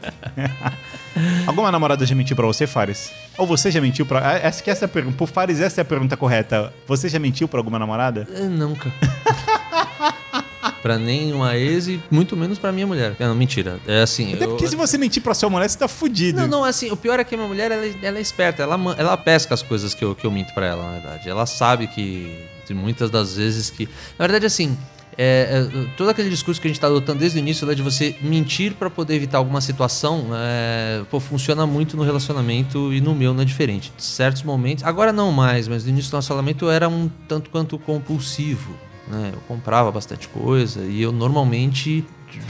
Alguma 1.46 1.70
namorada 1.70 2.04
já 2.04 2.14
mentiu 2.14 2.34
pra 2.34 2.46
você, 2.46 2.66
Fares? 2.66 3.12
Ou 3.38 3.46
você 3.46 3.70
já 3.70 3.80
mentiu 3.80 4.04
pra. 4.04 4.38
Essa 4.38 4.62
que 4.62 4.70
essa 4.70 4.84
é 4.84 4.86
a 4.86 4.88
pergunta. 4.88 5.16
Pro 5.16 5.26
Fares, 5.26 5.60
essa 5.60 5.80
é 5.80 5.82
a 5.82 5.84
pergunta 5.84 6.16
correta. 6.16 6.72
Você 6.88 7.08
já 7.08 7.18
mentiu 7.18 7.46
pra 7.46 7.60
alguma 7.60 7.78
namorada? 7.78 8.26
Eu 8.30 8.50
nunca. 8.50 8.92
pra 10.84 10.98
nenhuma 10.98 11.56
ex 11.56 11.88
e 11.88 11.98
muito 12.10 12.36
menos 12.36 12.58
pra 12.58 12.70
minha 12.70 12.86
mulher. 12.86 13.16
Não, 13.18 13.34
mentira. 13.34 13.80
É 13.88 14.02
assim. 14.02 14.34
Até 14.34 14.44
eu- 14.44 14.50
porque 14.50 14.68
se 14.68 14.76
você 14.76 14.98
mentir 14.98 15.22
pra 15.22 15.32
sua 15.32 15.48
mulher, 15.48 15.66
você 15.66 15.78
tá 15.78 15.88
fudido. 15.88 16.38
Não, 16.42 16.46
não, 16.46 16.62
assim, 16.64 16.90
o 16.90 16.96
pior 16.96 17.18
é 17.18 17.24
que 17.24 17.34
a 17.34 17.38
minha 17.38 17.48
mulher, 17.48 17.72
ela, 17.72 17.86
ela 18.02 18.18
é 18.18 18.20
esperta, 18.20 18.62
ela, 18.62 18.74
ela 18.98 19.16
pesca 19.16 19.54
as 19.54 19.62
coisas 19.62 19.94
que 19.94 20.04
eu, 20.04 20.14
que 20.14 20.26
eu 20.26 20.30
minto 20.30 20.52
pra 20.52 20.66
ela, 20.66 20.84
na 20.84 20.92
verdade. 21.00 21.26
Ela 21.30 21.46
sabe 21.46 21.86
que, 21.86 22.38
muitas 22.74 23.08
das 23.10 23.34
vezes 23.34 23.70
que... 23.70 23.88
Na 24.18 24.26
verdade, 24.26 24.44
assim, 24.44 24.76
é, 25.16 25.66
é, 25.72 25.86
todo 25.96 26.10
aquele 26.10 26.28
discurso 26.28 26.60
que 26.60 26.66
a 26.66 26.70
gente 26.70 26.78
tá 26.78 26.86
adotando 26.88 27.18
desde 27.20 27.38
o 27.38 27.40
início, 27.40 27.66
né, 27.66 27.74
de 27.74 27.80
você 27.80 28.14
mentir 28.20 28.74
pra 28.74 28.90
poder 28.90 29.14
evitar 29.14 29.38
alguma 29.38 29.62
situação, 29.62 30.26
é, 30.34 31.02
pô, 31.10 31.18
funciona 31.18 31.66
muito 31.66 31.96
no 31.96 32.02
relacionamento 32.02 32.92
e 32.92 33.00
no 33.00 33.14
meu 33.14 33.32
não 33.32 33.40
é 33.40 33.44
diferente. 33.46 33.90
Em 33.98 34.02
certos 34.02 34.42
momentos, 34.42 34.84
agora 34.84 35.14
não 35.14 35.32
mais, 35.32 35.66
mas 35.66 35.84
no 35.84 35.88
início 35.88 36.10
do 36.10 36.14
nosso 36.16 36.28
relacionamento 36.28 36.68
era 36.68 36.90
um 36.90 37.08
tanto 37.26 37.48
quanto 37.48 37.78
compulsivo, 37.78 38.76
né? 39.08 39.30
Eu 39.34 39.40
comprava 39.48 39.90
bastante 39.92 40.28
coisa 40.28 40.82
e 40.84 41.00
eu 41.02 41.12
normalmente 41.12 42.04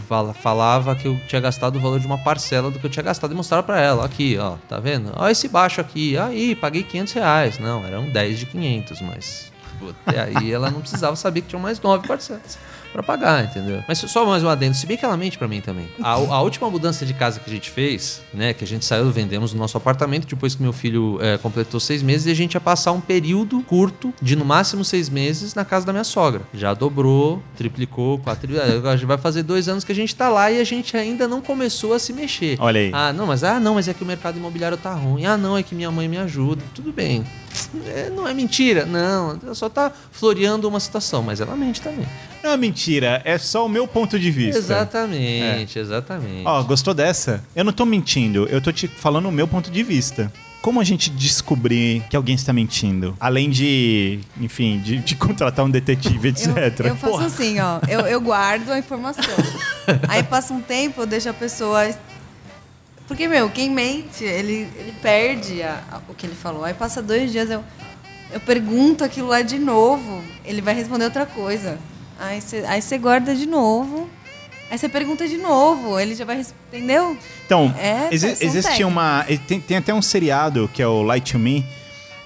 fala- 0.08 0.32
falava 0.32 0.94
que 0.94 1.06
eu 1.06 1.18
tinha 1.28 1.40
gastado 1.40 1.76
o 1.76 1.80
valor 1.80 2.00
de 2.00 2.06
uma 2.06 2.18
parcela 2.18 2.70
do 2.70 2.78
que 2.78 2.86
eu 2.86 2.90
tinha 2.90 3.02
gastado 3.02 3.32
e 3.32 3.34
mostrava 3.34 3.62
pra 3.62 3.80
ela. 3.80 4.04
Aqui, 4.04 4.36
ó, 4.38 4.56
tá 4.68 4.78
vendo? 4.80 5.12
Ó, 5.14 5.28
esse 5.28 5.48
baixo 5.48 5.80
aqui. 5.80 6.16
Aí, 6.16 6.54
paguei 6.54 6.82
500 6.82 7.12
reais. 7.12 7.58
Não, 7.58 7.84
eram 7.84 8.08
10 8.10 8.38
de 8.38 8.46
500, 8.46 9.00
mas 9.02 9.52
até 10.06 10.20
aí 10.22 10.50
ela 10.52 10.70
não 10.70 10.80
precisava 10.80 11.14
saber 11.16 11.42
que 11.42 11.48
tinham 11.48 11.60
mais 11.60 11.78
9 11.80 12.06
parcelas 12.08 12.58
pra 12.94 13.02
pagar, 13.02 13.44
entendeu? 13.44 13.82
Mas 13.88 13.98
só 13.98 14.24
mais 14.24 14.44
um 14.44 14.48
adendo, 14.48 14.76
se 14.76 14.86
bem 14.86 14.96
que 14.96 15.04
ela 15.04 15.16
mente 15.16 15.36
pra 15.36 15.48
mim 15.48 15.60
também. 15.60 15.88
A, 16.00 16.12
a 16.12 16.40
última 16.42 16.70
mudança 16.70 17.04
de 17.04 17.12
casa 17.12 17.40
que 17.40 17.50
a 17.50 17.52
gente 17.52 17.68
fez, 17.68 18.22
né, 18.32 18.54
que 18.54 18.62
a 18.62 18.66
gente 18.66 18.84
saiu, 18.84 19.10
vendemos 19.10 19.52
o 19.52 19.56
nosso 19.56 19.76
apartamento 19.76 20.28
depois 20.28 20.54
que 20.54 20.62
meu 20.62 20.72
filho 20.72 21.18
é, 21.20 21.36
completou 21.36 21.80
seis 21.80 22.04
meses 22.04 22.28
e 22.28 22.30
a 22.30 22.34
gente 22.34 22.54
ia 22.54 22.60
passar 22.60 22.92
um 22.92 23.00
período 23.00 23.60
curto, 23.62 24.14
de 24.22 24.36
no 24.36 24.44
máximo 24.44 24.84
seis 24.84 25.08
meses, 25.08 25.56
na 25.56 25.64
casa 25.64 25.84
da 25.84 25.92
minha 25.92 26.04
sogra. 26.04 26.42
Já 26.54 26.72
dobrou, 26.72 27.42
triplicou, 27.56 28.18
quatro. 28.18 28.48
Agora 28.60 28.96
já 28.96 29.06
vai 29.06 29.18
fazer 29.18 29.42
dois 29.42 29.68
anos 29.68 29.82
que 29.82 29.90
a 29.90 29.94
gente 29.94 30.14
tá 30.14 30.28
lá 30.28 30.52
e 30.52 30.60
a 30.60 30.64
gente 30.64 30.96
ainda 30.96 31.26
não 31.26 31.40
começou 31.40 31.94
a 31.94 31.98
se 31.98 32.12
mexer. 32.12 32.56
Olha 32.60 32.80
aí. 32.80 32.90
Ah, 32.92 33.12
não, 33.12 33.26
mas 33.26 33.42
ah, 33.42 33.58
não, 33.58 33.74
mas 33.74 33.88
é 33.88 33.94
que 33.94 34.04
o 34.04 34.06
mercado 34.06 34.38
imobiliário 34.38 34.78
tá 34.78 34.92
ruim. 34.94 35.26
Ah, 35.26 35.36
não, 35.36 35.58
é 35.58 35.64
que 35.64 35.74
minha 35.74 35.90
mãe 35.90 36.06
me 36.06 36.18
ajuda. 36.18 36.62
Tudo 36.72 36.92
bem. 36.92 37.24
É, 37.86 38.10
não 38.10 38.28
é 38.28 38.32
mentira, 38.32 38.86
não. 38.86 39.38
Ela 39.42 39.54
só 39.54 39.68
tá 39.68 39.90
floreando 40.12 40.68
uma 40.68 40.78
situação, 40.78 41.22
mas 41.22 41.40
ela 41.40 41.56
mente 41.56 41.80
também. 41.80 42.06
Não 42.44 42.50
é 42.52 42.56
mentira, 42.58 43.22
é 43.24 43.38
só 43.38 43.64
o 43.64 43.68
meu 43.70 43.88
ponto 43.88 44.18
de 44.18 44.30
vista. 44.30 44.58
Exatamente, 44.58 45.78
exatamente. 45.78 46.42
Ó, 46.44 46.62
gostou 46.62 46.92
dessa? 46.92 47.42
Eu 47.56 47.64
não 47.64 47.72
tô 47.72 47.86
mentindo, 47.86 48.46
eu 48.50 48.60
tô 48.60 48.70
te 48.70 48.86
falando 48.86 49.30
o 49.30 49.32
meu 49.32 49.48
ponto 49.48 49.70
de 49.70 49.82
vista. 49.82 50.30
Como 50.60 50.78
a 50.78 50.84
gente 50.84 51.08
descobrir 51.08 52.02
que 52.10 52.14
alguém 52.16 52.34
está 52.34 52.52
mentindo? 52.52 53.16
Além 53.18 53.48
de, 53.48 54.18
enfim, 54.38 54.78
de, 54.78 54.98
de 54.98 55.14
contratar 55.16 55.64
um 55.64 55.70
detetive, 55.70 56.28
etc. 56.28 56.80
Eu, 56.80 56.86
eu 56.88 56.96
faço 56.96 57.20
assim, 57.24 57.58
ó. 57.60 57.80
Eu, 57.88 58.00
eu 58.00 58.20
guardo 58.20 58.70
a 58.70 58.78
informação. 58.78 59.24
Aí 60.08 60.22
passa 60.22 60.52
um 60.52 60.60
tempo, 60.60 61.00
eu 61.00 61.06
deixo 61.06 61.30
a 61.30 61.34
pessoa. 61.34 61.94
Porque, 63.08 63.26
meu, 63.26 63.48
quem 63.48 63.70
mente, 63.70 64.22
ele, 64.22 64.68
ele 64.78 64.92
perde 65.02 65.62
a- 65.62 65.82
a- 65.90 66.00
o 66.08 66.14
que 66.14 66.26
ele 66.26 66.34
falou. 66.34 66.62
Aí 66.64 66.74
passa 66.74 67.02
dois 67.02 67.30
dias, 67.32 67.50
eu, 67.50 67.62
eu 68.32 68.40
pergunto 68.40 69.02
aquilo 69.04 69.28
lá 69.28 69.40
de 69.42 69.58
novo, 69.58 70.22
ele 70.44 70.60
vai 70.62 70.74
responder 70.74 71.04
outra 71.04 71.24
coisa. 71.26 71.78
Aí 72.18 72.40
você 72.40 72.64
aí 72.66 72.80
guarda 72.98 73.34
de 73.34 73.46
novo. 73.46 74.08
Aí 74.70 74.78
você 74.78 74.88
pergunta 74.88 75.28
de 75.28 75.36
novo, 75.36 75.98
ele 76.00 76.14
já 76.14 76.24
vai. 76.24 76.44
Entendeu? 76.72 77.16
Então, 77.46 77.72
É, 77.78 78.08
exi- 78.12 78.28
existe 78.28 78.62
técnicas. 78.62 78.86
uma. 78.86 79.24
Tem, 79.46 79.60
tem 79.60 79.76
até 79.76 79.92
um 79.94 80.02
seriado 80.02 80.68
que 80.72 80.82
é 80.82 80.86
o 80.86 81.02
Light 81.02 81.32
to 81.32 81.38
Me, 81.38 81.64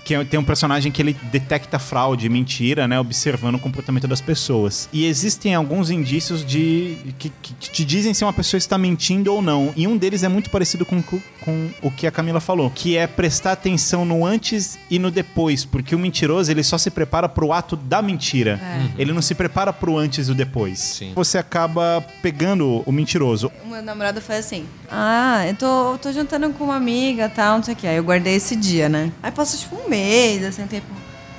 que 0.09 0.15
é- 0.15 0.25
tem 0.25 0.41
um 0.41 0.45
personagem 0.45 0.91
que 0.91 1.03
ele 1.03 1.15
detecta 1.31 1.79
fraude, 1.79 2.31
mentira, 2.31 2.89
né? 2.89 2.99
Observando 2.99 3.57
o 3.57 3.59
comportamento 3.59 4.09
das 4.09 4.23
pessoas. 4.23 4.89
E 4.91 5.05
existem 5.05 5.55
alguns 5.55 5.91
indícios 5.91 6.43
de. 6.45 6.97
que, 7.19 7.31
que- 7.43 7.55
te 7.71 7.85
dizem 7.85 8.15
se 8.15 8.25
uma 8.25 8.33
pessoa 8.33 8.57
está 8.57 8.79
mentindo 8.79 9.33
ou 9.35 9.43
não. 9.43 9.71
E 9.77 9.87
um 9.87 9.99
deles 9.99 10.23
é 10.23 10.29
muito 10.29 10.49
parecido 10.49 10.87
com, 10.87 11.03
com- 11.03 11.21
com 11.43 11.69
o 11.83 11.91
que 11.91 12.07
a 12.07 12.11
Camila 12.11 12.41
falou, 12.41 12.71
que 12.71 12.97
é 12.97 13.07
prestar 13.07 13.53
atenção 13.53 14.05
no 14.07 14.25
antes 14.25 14.79
e 14.91 14.99
no 14.99 15.11
depois. 15.11 15.67
Porque 15.67 15.95
o 15.95 15.99
mentiroso, 15.99 16.51
ele 16.51 16.63
só 16.63 16.79
se 16.79 16.91
prepara 16.91 17.29
pro 17.29 17.53
ato 17.53 17.77
da 17.77 18.01
mentira. 18.01 18.59
Ele 18.99 19.13
não 19.13 19.21
se 19.21 19.35
prepara 19.35 19.73
pro 19.75 19.99
antes 19.99 20.29
e 20.29 20.33
o 20.33 20.35
depois. 20.35 20.79
Sim. 20.79 21.13
Você 21.15 21.37
acaba 21.37 22.03
pegando 22.23 22.83
o 22.87 22.91
mentiroso. 22.93 23.53
O 23.63 23.69
meu 23.69 23.83
namorado 23.83 24.23
faz 24.23 24.47
assim: 24.47 24.65
Ah, 24.91 25.47
eu 25.47 25.55
tô, 25.55 25.93
eu 25.93 25.99
tô 25.99 26.13
jantando 26.13 26.51
com 26.51 26.65
uma 26.65 26.77
amiga 26.77 27.29
tal, 27.29 27.57
não 27.59 27.63
sei 27.63 27.75
o 27.75 27.77
que. 27.77 27.87
Aí 27.87 27.97
eu 27.97 28.05
guardei 28.05 28.35
esse 28.37 28.57
dia, 28.57 28.89
né? 28.89 29.13
Aí 29.23 29.31
passou 29.31 29.59
tipo 29.59 29.77
um 29.77 29.89
mês, 29.89 30.43
assim, 30.45 30.63
um 30.63 30.67
tempo. 30.67 30.87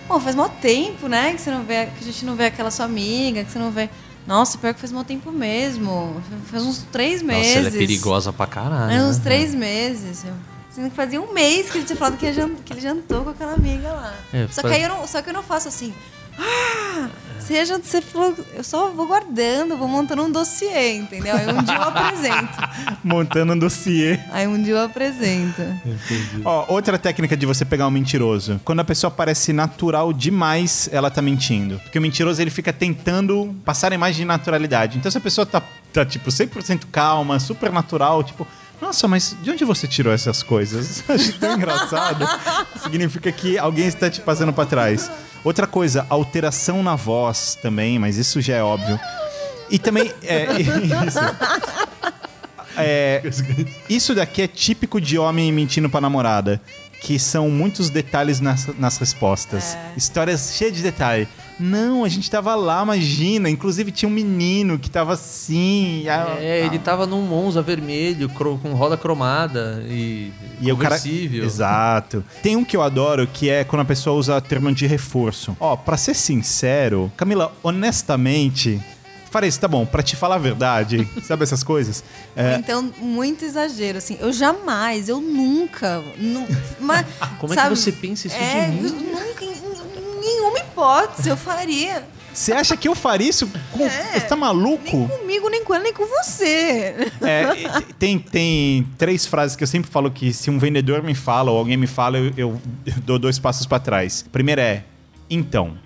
Pô, 0.08 0.20
faz 0.20 0.36
mó 0.36 0.48
tempo, 0.48 1.08
né? 1.08 1.34
Que 1.34 1.42
você 1.42 1.52
não 1.52 1.64
vê, 1.64 1.86
que 1.88 2.00
a 2.02 2.04
gente 2.04 2.26
não 2.26 2.36
vê 2.36 2.46
aquela 2.46 2.72
sua 2.72 2.86
amiga, 2.86 3.44
que 3.44 3.52
você 3.52 3.60
não 3.60 3.72
vê. 3.72 3.90
Nossa, 4.28 4.58
pior 4.58 4.74
que 4.74 4.80
faz 4.80 4.92
mó 4.92 5.04
tempo 5.04 5.32
mesmo. 5.32 6.22
Faz 6.46 6.64
uns 6.64 6.84
três 6.92 7.22
Nossa, 7.22 7.40
meses. 7.40 7.56
ela 7.58 7.68
é 7.68 7.72
perigosa 7.72 8.32
pra 8.34 8.46
caralho. 8.46 8.92
É, 8.92 9.04
uns 9.04 9.18
né? 9.18 9.24
três 9.24 9.56
meses. 9.56 10.26
Sendo 10.70 10.90
que 10.92 10.96
fazia 10.96 11.20
um 11.20 11.34
mês 11.34 11.72
que 11.72 11.80
ele 11.80 11.86
tinha 11.86 11.98
falado 11.98 12.18
que, 12.18 12.26
ele 12.26 12.82
jantou 12.82 13.24
com 13.24 13.30
aquela 13.32 13.54
amiga 13.54 13.92
lá. 13.92 14.14
É, 14.32 14.48
só, 14.52 14.62
faz- 14.62 14.74
que 14.74 14.80
aí 14.80 14.84
eu 14.84 14.90
não, 14.90 15.08
só 15.08 15.22
que 15.22 15.30
eu 15.30 15.34
não 15.34 15.42
faço 15.44 15.68
assim. 15.68 15.94
Ah, 16.38 17.10
você, 17.40 17.66
já, 17.66 17.78
você 17.78 18.02
falou. 18.02 18.36
Eu 18.54 18.64
só 18.64 18.90
vou 18.90 19.08
guardando, 19.08 19.78
vou 19.78 19.88
montando 19.88 20.24
um 20.24 20.32
dossiê, 20.32 20.98
entendeu? 20.98 21.36
Aí 21.36 21.48
um 21.48 21.64
dia 21.64 21.76
eu 21.76 21.82
apresento. 21.82 22.58
Montando 23.04 23.54
um 23.54 23.58
dossiê. 23.58 24.20
Aí 24.32 24.48
um 24.48 24.62
dia 24.62 24.74
eu 24.74 24.84
apresento. 24.84 25.62
Ó, 26.44 26.66
outra 26.74 26.98
técnica 26.98 27.36
de 27.36 27.46
você 27.46 27.64
pegar 27.66 27.88
um 27.88 27.92
mentiroso. 27.92 28.60
Quando 28.64 28.82
a 28.82 28.84
pessoa 28.84 29.10
parece 29.10 29.54
natural 29.54 30.12
demais, 30.12 30.90
ela 30.92 31.10
tá 31.10 31.22
mentindo. 31.22 31.80
Porque 31.80 31.98
o 31.98 32.02
mentiroso, 32.02 32.42
ele 32.42 32.52
fica 32.52 32.74
tentando 32.74 33.56
passar 33.64 33.92
a 33.92 33.96
imagem 33.96 34.22
de 34.22 34.26
naturalidade. 34.26 34.98
Então, 34.98 35.10
se 35.12 35.18
a 35.18 35.22
pessoa 35.22 35.46
tá, 35.46 35.62
tá 35.94 36.06
tipo, 36.06 36.30
100% 36.30 36.84
calma, 36.92 37.40
super 37.40 37.72
natural, 37.72 38.24
tipo... 38.24 38.46
Nossa, 38.82 39.10
mas 39.10 39.36
de 39.42 39.52
onde 39.52 39.66
você 39.66 39.88
tirou 39.88 40.14
essas 40.14 40.42
coisas? 40.42 41.04
Acho 41.10 41.34
tão 41.34 41.56
engraçado. 41.56 42.26
Significa 42.82 43.32
que 43.32 43.58
alguém 43.58 43.86
está 43.88 44.10
te 44.10 44.22
passando 44.22 44.54
pra 44.54 44.66
trás. 44.66 45.12
Outra 45.44 45.66
coisa, 45.66 46.06
alteração 46.10 46.84
na 46.84 46.96
voz 46.96 47.58
também, 47.62 47.98
mas 47.98 48.18
isso 48.18 48.42
já 48.42 48.56
é 48.56 48.64
óbvio. 48.64 49.00
E 49.70 49.80
também... 49.80 50.12
É, 50.24 50.48
isso. 50.60 51.20
É, 52.78 53.22
isso 53.90 54.16
daqui 54.16 54.42
é 54.42 54.48
típico 54.48 55.02
de 55.02 55.18
homem 55.18 55.52
mentindo 55.52 55.90
pra 55.90 56.02
namorada. 56.02 56.62
Que 57.02 57.18
são 57.18 57.50
muitos 57.50 57.90
detalhes 57.90 58.42
nas, 58.42 58.68
nas 58.78 58.98
respostas. 58.98 59.78
Histórias 59.96 60.56
cheias 60.58 60.76
de 60.76 60.84
detalhe. 60.84 61.28
Não, 61.60 62.04
a 62.06 62.10
gente 62.10 62.30
tava 62.32 62.56
lá, 62.56 62.82
imagina. 62.84 63.50
Inclusive 63.50 63.92
tinha 63.92 64.08
um 64.08 64.12
menino 64.14 64.80
que 64.80 64.90
tava 64.90 65.14
assim. 65.14 66.08
ah, 66.08 66.38
É, 66.40 66.66
ele 66.66 66.80
tava 66.80 67.06
num 67.06 67.22
Monza 67.22 67.62
vermelho, 67.62 68.30
com 68.30 68.56
roda 68.74 68.96
cromada 68.96 69.84
e, 69.88 70.32
E 70.62 70.72
o 70.72 70.78
cara. 70.78 70.96
Exato. 71.04 72.24
Tem 72.42 72.56
um 72.56 72.64
que 72.64 72.78
eu 72.78 72.82
adoro 72.82 73.28
que 73.28 73.50
é 73.50 73.64
quando 73.64 73.82
a 73.82 73.86
pessoa 73.86 74.16
usa 74.16 74.40
termo 74.40 74.72
de 74.74 74.88
reforço. 74.88 75.56
Ó, 75.60 75.76
pra 75.76 75.98
ser 75.98 76.14
sincero, 76.16 77.12
Camila, 77.18 77.52
honestamente. 77.64 78.80
Farei 79.32 79.48
isso, 79.48 79.60
tá 79.60 79.68
bom, 79.68 79.86
pra 79.86 80.02
te 80.02 80.16
falar 80.16 80.36
a 80.36 80.40
verdade, 80.40 81.08
sabe 81.22 81.44
essas 81.44 81.64
coisas? 81.64 82.04
É, 82.36 82.56
Então, 82.56 82.92
muito 83.00 83.46
exagero, 83.46 84.00
assim. 84.00 84.18
Eu 84.20 84.34
jamais, 84.34 85.08
eu 85.08 85.22
nunca. 85.22 86.02
nu- 86.18 86.48
mas, 86.80 87.06
Como 87.38 87.54
é 87.54 87.56
que 87.56 87.62
sabe, 87.62 87.76
você 87.76 87.92
pensa 87.92 88.26
isso 88.26 88.36
é, 88.36 88.66
de 88.66 88.72
mim? 88.72 88.88
eu 88.88 88.90
Nunca, 88.96 89.46
em, 89.46 89.50
em 89.50 90.09
nenhuma 90.20 90.60
hipótese 90.60 91.30
eu 91.30 91.38
faria. 91.38 92.06
Você 92.34 92.54
acha 92.54 92.78
que 92.78 92.88
eu 92.88 92.96
faria 92.96 93.30
isso? 93.30 93.52
Com... 93.72 93.86
É. 93.86 94.14
Você 94.14 94.22
tá 94.22 94.36
maluco? 94.36 94.98
Nem 94.98 95.08
comigo, 95.08 95.50
nem 95.50 95.64
com 95.64 95.74
ela, 95.74 95.84
nem 95.84 95.94
com 95.94 96.06
você. 96.06 97.12
É, 97.22 97.82
tem, 97.98 98.20
tem 98.20 98.88
três 98.98 99.26
frases 99.26 99.56
que 99.56 99.64
eu 99.64 99.68
sempre 99.68 99.90
falo 99.92 100.10
que 100.12 100.32
se 100.32 100.50
um 100.50 100.58
vendedor 100.60 101.04
me 101.04 101.16
fala 101.16 101.52
ou 101.52 101.58
alguém 101.58 101.76
me 101.76 101.88
fala, 101.88 102.18
eu, 102.18 102.34
eu 102.38 102.62
dou 103.04 103.20
dois 103.20 103.40
passos 103.40 103.66
pra 103.66 103.80
trás. 103.80 104.26
Primeira 104.32 104.62
é, 104.62 104.84
então. 105.30 105.78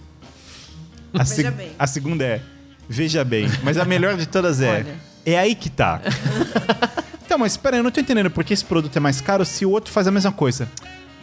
A, 1.14 1.24
Veja 1.24 1.52
bem. 1.52 1.72
a 1.78 1.88
segunda 1.88 2.24
é, 2.24 2.42
veja 2.90 3.24
bem. 3.24 3.48
Mas 3.64 3.78
a 3.78 3.86
melhor 3.86 4.18
de 4.18 4.26
todas 4.26 4.62
é, 4.62 4.70
Olha. 4.70 4.96
é 5.26 5.40
aí 5.40 5.56
que 5.56 5.70
tá. 5.70 6.02
então, 7.26 7.38
mas 7.38 7.54
espera 7.54 7.76
aí, 7.76 7.80
eu 7.80 7.84
não 7.84 7.92
tô 7.92 8.00
entendendo 8.00 8.30
por 8.30 8.44
que 8.44 8.54
esse 8.54 8.66
produto 8.66 8.96
é 8.96 9.00
mais 9.00 9.22
caro 9.22 9.46
se 9.46 9.66
o 9.66 9.70
outro 9.70 9.92
faz 9.92 10.08
a 10.08 10.12
mesma 10.12 10.32
coisa. 10.32 10.70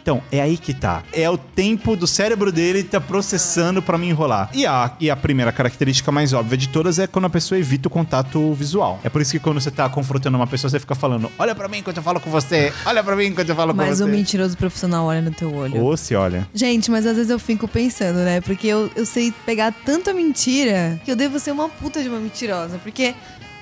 Então, 0.01 0.21
é 0.31 0.41
aí 0.41 0.57
que 0.57 0.73
tá. 0.73 1.03
É 1.13 1.29
o 1.29 1.37
tempo 1.37 1.95
do 1.95 2.07
cérebro 2.07 2.51
dele 2.51 2.83
tá 2.83 2.99
processando 2.99 3.81
pra 3.81 3.97
me 3.97 4.09
enrolar. 4.09 4.49
E 4.53 4.65
a, 4.65 4.91
e 4.99 5.09
a 5.09 5.15
primeira 5.15 5.51
característica 5.51 6.11
mais 6.11 6.33
óbvia 6.33 6.57
de 6.57 6.69
todas 6.69 6.97
é 6.99 7.07
quando 7.07 7.25
a 7.25 7.29
pessoa 7.29 7.59
evita 7.59 7.87
o 7.87 7.91
contato 7.91 8.53
visual. 8.53 8.99
É 9.03 9.09
por 9.09 9.21
isso 9.21 9.31
que 9.31 9.39
quando 9.39 9.61
você 9.61 9.69
tá 9.69 9.87
confrontando 9.89 10.37
uma 10.37 10.47
pessoa, 10.47 10.69
você 10.69 10.79
fica 10.79 10.95
falando: 10.95 11.31
Olha 11.37 11.53
pra 11.53 11.67
mim 11.67 11.77
enquanto 11.79 11.97
eu 11.97 12.03
falo 12.03 12.19
com 12.19 12.29
você, 12.29 12.73
olha 12.85 13.03
pra 13.03 13.15
mim 13.15 13.25
enquanto 13.25 13.49
eu 13.49 13.55
falo 13.55 13.71
com 13.73 13.77
Mas 13.77 13.99
você. 13.99 14.03
o 14.03 14.07
mentiroso 14.07 14.57
profissional 14.57 15.05
olha 15.05 15.21
no 15.21 15.31
teu 15.31 15.53
olho. 15.53 15.81
Ou 15.81 15.95
se 15.95 16.15
olha. 16.15 16.47
Gente, 16.53 16.89
mas 16.89 17.05
às 17.05 17.15
vezes 17.15 17.29
eu 17.29 17.39
fico 17.39 17.67
pensando, 17.67 18.17
né? 18.17 18.41
Porque 18.41 18.67
eu, 18.67 18.89
eu 18.95 19.05
sei 19.05 19.31
pegar 19.45 19.71
tanta 19.85 20.13
mentira 20.13 20.99
que 21.05 21.11
eu 21.11 21.15
devo 21.15 21.39
ser 21.39 21.51
uma 21.51 21.69
puta 21.69 22.01
de 22.01 22.09
uma 22.09 22.19
mentirosa. 22.19 22.79
Porque 22.79 23.13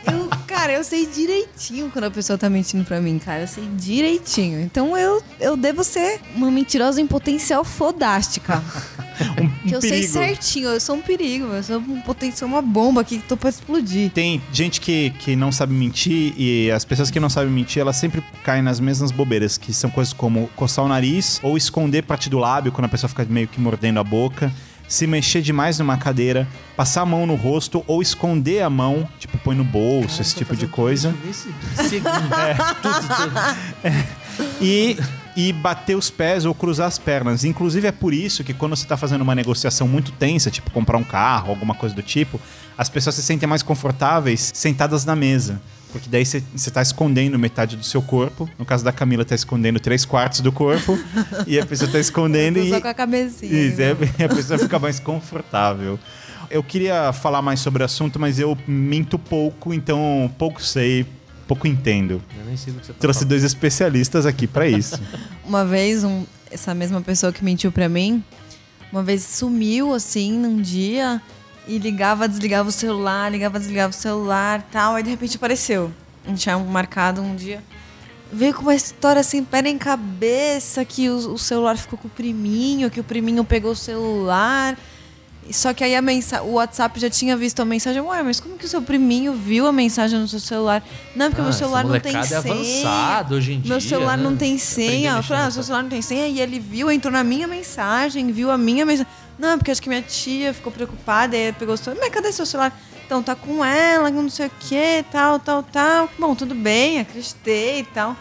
eu, 0.05 0.29
cara, 0.47 0.73
eu 0.73 0.83
sei 0.83 1.05
direitinho 1.05 1.89
quando 1.91 2.05
a 2.05 2.11
pessoa 2.11 2.37
tá 2.37 2.49
mentindo 2.49 2.83
pra 2.83 3.01
mim, 3.01 3.19
cara. 3.19 3.41
Eu 3.41 3.47
sei 3.47 3.63
direitinho. 3.75 4.59
Então 4.61 4.97
eu, 4.97 5.21
eu 5.39 5.57
devo 5.57 5.83
ser 5.83 6.19
uma 6.35 6.49
mentirosa 6.49 7.01
em 7.01 7.07
potencial 7.07 7.63
fodástica. 7.63 8.61
Um, 9.19 9.67
que 9.67 9.75
eu 9.75 9.81
sei 9.81 10.03
certinho, 10.03 10.69
eu 10.69 10.79
sou 10.79 10.95
um 10.95 11.01
perigo, 11.01 11.47
eu 11.47 11.61
sou 11.61 11.77
um 11.77 11.99
potencial, 11.99 12.49
uma 12.49 12.61
bomba 12.61 13.01
aqui 13.01 13.17
que 13.17 13.27
tô 13.27 13.35
pra 13.35 13.49
explodir. 13.49 14.09
Tem 14.11 14.41
gente 14.53 14.79
que, 14.79 15.09
que 15.19 15.35
não 15.35 15.51
sabe 15.51 15.73
mentir 15.73 16.33
e 16.37 16.71
as 16.71 16.85
pessoas 16.85 17.11
que 17.11 17.19
não 17.19 17.29
sabem 17.29 17.51
mentir, 17.51 17.81
elas 17.81 17.97
sempre 17.97 18.23
caem 18.45 18.61
nas 18.61 18.79
mesmas 18.79 19.11
bobeiras, 19.11 19.57
que 19.57 19.73
são 19.73 19.89
coisas 19.89 20.13
como 20.13 20.49
coçar 20.55 20.85
o 20.85 20.87
nariz 20.87 21.37
ou 21.43 21.57
esconder 21.57 22.03
parte 22.03 22.29
do 22.29 22.39
lábio 22.39 22.71
quando 22.71 22.85
a 22.85 22.89
pessoa 22.89 23.09
fica 23.09 23.25
meio 23.25 23.49
que 23.49 23.59
mordendo 23.59 23.99
a 23.99 24.03
boca, 24.05 24.53
se 24.89 25.07
mexer 25.07 25.41
demais 25.41 25.79
numa 25.79 25.95
cadeira, 25.97 26.47
passar 26.75 27.03
a 27.03 27.05
mão 27.05 27.25
no 27.25 27.35
rosto 27.35 27.83
ou 27.87 28.01
esconder 28.01 28.63
a 28.63 28.69
mão, 28.69 29.07
tipo 29.19 29.37
põe 29.37 29.55
no 29.55 29.63
bolso, 29.63 30.21
esse 30.21 30.35
tipo 30.35 30.55
de 30.55 30.67
coisa. 30.67 31.15
Nesse 31.23 31.53
segundo. 31.87 32.33
É. 32.33 32.55
Tudo, 32.81 33.07
tudo. 33.15 34.19
E 34.61 34.97
e 35.35 35.53
bater 35.53 35.95
os 35.95 36.09
pés 36.09 36.45
ou 36.45 36.53
cruzar 36.53 36.87
as 36.87 36.97
pernas. 36.97 37.45
Inclusive 37.45 37.87
é 37.87 37.91
por 37.93 38.13
isso 38.13 38.43
que 38.43 38.53
quando 38.53 38.75
você 38.75 38.83
está 38.83 38.97
fazendo 38.97 39.21
uma 39.21 39.33
negociação 39.33 39.87
muito 39.87 40.11
tensa, 40.11 40.51
tipo 40.51 40.69
comprar 40.71 40.97
um 40.97 41.03
carro, 41.03 41.49
alguma 41.49 41.73
coisa 41.73 41.95
do 41.95 42.03
tipo, 42.03 42.41
as 42.77 42.89
pessoas 42.89 43.15
se 43.15 43.23
sentem 43.23 43.47
mais 43.47 43.63
confortáveis 43.63 44.51
sentadas 44.53 45.05
na 45.05 45.15
mesa. 45.15 45.61
Porque 45.91 46.07
daí 46.07 46.23
você 46.25 46.43
está 46.55 46.81
escondendo 46.81 47.37
metade 47.39 47.75
do 47.75 47.83
seu 47.83 48.01
corpo. 48.01 48.47
No 48.59 48.65
caso 48.65 48.83
da 48.83 48.91
Camila, 48.91 49.25
tá 49.25 49.33
escondendo 49.33 49.79
três 49.79 50.05
quartos 50.05 50.39
do 50.41 50.51
corpo. 50.51 50.97
e 51.47 51.59
a 51.59 51.65
pessoa 51.65 51.89
tá 51.91 51.99
escondendo 51.99 52.59
e. 52.59 52.69
só 52.69 52.79
com 52.79 52.87
a 52.87 52.93
cabecinha. 52.93 53.51
Isso, 53.51 53.81
é, 53.81 53.91
a 54.25 54.29
pessoa 54.29 54.59
fica 54.59 54.77
mais 54.77 54.99
confortável. 54.99 55.97
Eu 56.49 56.63
queria 56.63 57.11
falar 57.13 57.41
mais 57.41 57.59
sobre 57.59 57.81
o 57.81 57.85
assunto, 57.85 58.19
mas 58.19 58.39
eu 58.39 58.57
minto 58.67 59.17
pouco, 59.19 59.73
então 59.73 60.31
pouco 60.37 60.61
sei, 60.61 61.05
pouco 61.47 61.67
entendo. 61.67 62.21
Eu 62.39 62.45
nem 62.45 62.55
sei 62.57 62.73
do 62.73 62.79
que 62.79 62.85
você 62.87 62.93
tá 62.93 62.99
Trouxe 62.99 63.19
falando. 63.19 63.29
dois 63.29 63.43
especialistas 63.43 64.25
aqui 64.25 64.45
pra 64.47 64.67
isso. 64.67 64.99
Uma 65.45 65.65
vez, 65.65 66.03
um- 66.03 66.23
essa 66.51 66.73
mesma 66.73 67.01
pessoa 67.01 67.31
que 67.33 67.43
mentiu 67.43 67.71
pra 67.71 67.87
mim, 67.89 68.23
uma 68.91 69.03
vez 69.03 69.21
sumiu 69.23 69.93
assim 69.93 70.31
num 70.33 70.59
dia 70.61 71.21
e 71.69 71.77
ligava, 71.77 72.27
desligava 72.27 72.67
o 72.67 72.71
celular, 72.71 73.31
ligava, 73.31 73.59
desligava 73.59 73.91
o 73.91 73.95
celular 73.95 74.67
tal. 74.71 74.95
Aí 74.95 75.03
de 75.03 75.11
repente 75.11 75.35
apareceu. 75.37 75.91
A 76.25 76.29
gente 76.29 76.41
tinha 76.41 76.57
marcado 76.57 77.21
um 77.21 77.35
dia. 77.35 77.63
Veio 78.33 78.53
com 78.55 78.63
uma 78.63 78.73
história 78.75 79.19
assim, 79.19 79.43
pé 79.43 79.59
em 79.67 79.77
cabeça, 79.77 80.83
que 80.83 81.09
o, 81.09 81.33
o 81.33 81.37
celular 81.37 81.77
ficou 81.77 81.97
com 81.97 82.07
o 82.07 82.11
priminho, 82.11 82.89
que 82.89 82.99
o 82.99 83.03
priminho 83.03 83.43
pegou 83.43 83.71
o 83.71 83.75
celular. 83.75 84.75
Só 85.51 85.73
que 85.73 85.83
aí 85.83 85.95
a 85.95 86.01
mensa 86.01 86.43
o 86.43 86.53
WhatsApp 86.53 86.99
já 86.99 87.09
tinha 87.09 87.35
visto 87.35 87.59
a 87.59 87.65
mensagem. 87.65 88.01
Ué, 88.01 88.21
mas 88.21 88.39
como 88.39 88.55
que 88.55 88.65
o 88.65 88.67
seu 88.67 88.81
priminho 88.83 89.33
viu 89.33 89.65
a 89.65 89.71
mensagem 89.71 90.19
no 90.19 90.27
seu 90.27 90.39
celular? 90.39 90.83
Não, 91.15 91.27
porque 91.27 91.41
Ah, 91.41 91.43
meu 91.43 91.53
celular 91.53 91.83
não 91.83 91.99
tem 91.99 92.15
é 92.15 92.23
senha. 92.23 92.37
avançado 92.39 93.35
hoje 93.35 93.53
em 93.53 93.59
Meu 93.67 93.79
dia, 93.79 93.89
celular 93.89 94.17
né? 94.17 94.23
não 94.23 94.35
tem 94.35 94.57
senha. 94.59 95.13
Eu 95.17 95.23
falei, 95.23 95.43
ah, 95.43 95.51
seu 95.51 95.63
celular 95.63 95.81
não 95.83 95.89
tem 95.89 96.01
senha. 96.03 96.27
E 96.27 96.39
ele 96.39 96.59
viu, 96.59 96.91
entrou 96.91 97.11
na 97.11 97.23
minha 97.23 97.47
mensagem, 97.47 98.31
viu 98.31 98.51
a 98.51 98.57
minha 98.59 98.85
mensagem. 98.85 99.11
Não, 99.39 99.57
porque 99.57 99.71
acho 99.71 99.81
que 99.81 99.87
minha 99.89 100.01
tia 100.01 100.53
ficou 100.53 100.71
preocupada 100.71 101.35
e 101.37 101.53
pegou 101.53 101.73
o 101.73 101.77
celular. 101.77 102.01
Mas 102.03 102.13
cadê 102.13 102.31
seu 102.31 102.45
celular? 102.45 102.77
Então, 103.05 103.23
tá 103.23 103.33
com 103.35 103.63
ela, 103.65 104.11
não 104.11 104.29
sei 104.29 104.47
o 104.47 104.51
que, 104.59 105.03
tal, 105.11 105.39
tal, 105.39 105.63
tal. 105.63 106.09
Bom, 106.19 106.35
tudo 106.35 106.53
bem, 106.53 106.99
acreditei 106.99 107.79
e 107.79 107.83
tal. 107.85 108.15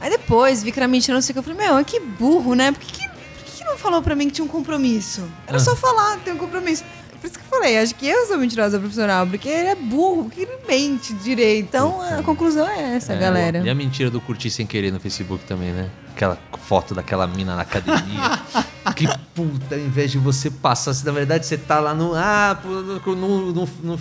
Aí 0.00 0.10
depois 0.10 0.62
vi 0.62 0.72
que 0.72 0.78
era 0.80 0.88
mentira, 0.88 1.14
não 1.14 1.22
sei 1.22 1.32
o 1.32 1.34
que. 1.34 1.38
Eu 1.38 1.42
falei, 1.54 1.68
meu, 1.68 1.84
que 1.84 2.00
burro, 2.00 2.54
né? 2.54 2.72
Por 2.72 2.80
que, 2.80 2.92
que, 2.92 3.08
por 3.08 3.44
que 3.44 3.64
não 3.64 3.76
falou 3.78 4.02
pra 4.02 4.16
mim 4.16 4.26
que 4.26 4.32
tinha 4.32 4.44
um 4.44 4.48
compromisso? 4.48 5.28
Era 5.46 5.58
Ah. 5.58 5.60
só 5.60 5.76
falar 5.76 6.16
que 6.18 6.24
tem 6.24 6.32
um 6.34 6.38
compromisso. 6.38 6.82
Por 7.20 7.28
isso 7.28 7.38
que 7.38 7.44
eu 7.44 7.48
falei, 7.48 7.78
acho 7.78 7.94
que 7.94 8.06
eu 8.06 8.26
sou 8.26 8.36
mentirosa 8.36 8.78
profissional, 8.78 9.26
porque 9.26 9.48
ele 9.48 9.68
é 9.68 9.74
burro, 9.74 10.24
porque 10.24 10.40
ele 10.42 10.58
mente 10.68 11.14
direito. 11.14 11.64
Então 11.66 12.02
a 12.02 12.22
conclusão 12.22 12.68
é 12.68 12.96
essa, 12.96 13.14
É, 13.14 13.18
galera. 13.18 13.58
E 13.64 13.70
a 13.70 13.74
mentira 13.74 14.10
do 14.10 14.20
curtir 14.20 14.50
sem 14.50 14.66
querer 14.66 14.90
no 14.92 15.00
Facebook 15.00 15.44
também, 15.44 15.72
né? 15.72 15.88
Aquela 16.14 16.38
foto 16.66 16.94
daquela 16.94 17.26
mina 17.26 17.56
na 17.56 17.62
academia. 17.62 18.40
que 18.94 19.08
puta, 19.34 19.74
ao 19.74 19.80
invés 19.80 20.12
de 20.12 20.18
você 20.18 20.48
passar, 20.48 20.94
se 20.94 21.04
na 21.04 21.10
verdade 21.10 21.44
você 21.44 21.56
tá 21.58 21.80
lá 21.80 21.92
no, 21.92 22.12
ah, 22.14 22.56
no, 22.64 22.82
no, 23.16 23.52
no- 23.52 23.68
no- 23.82 24.00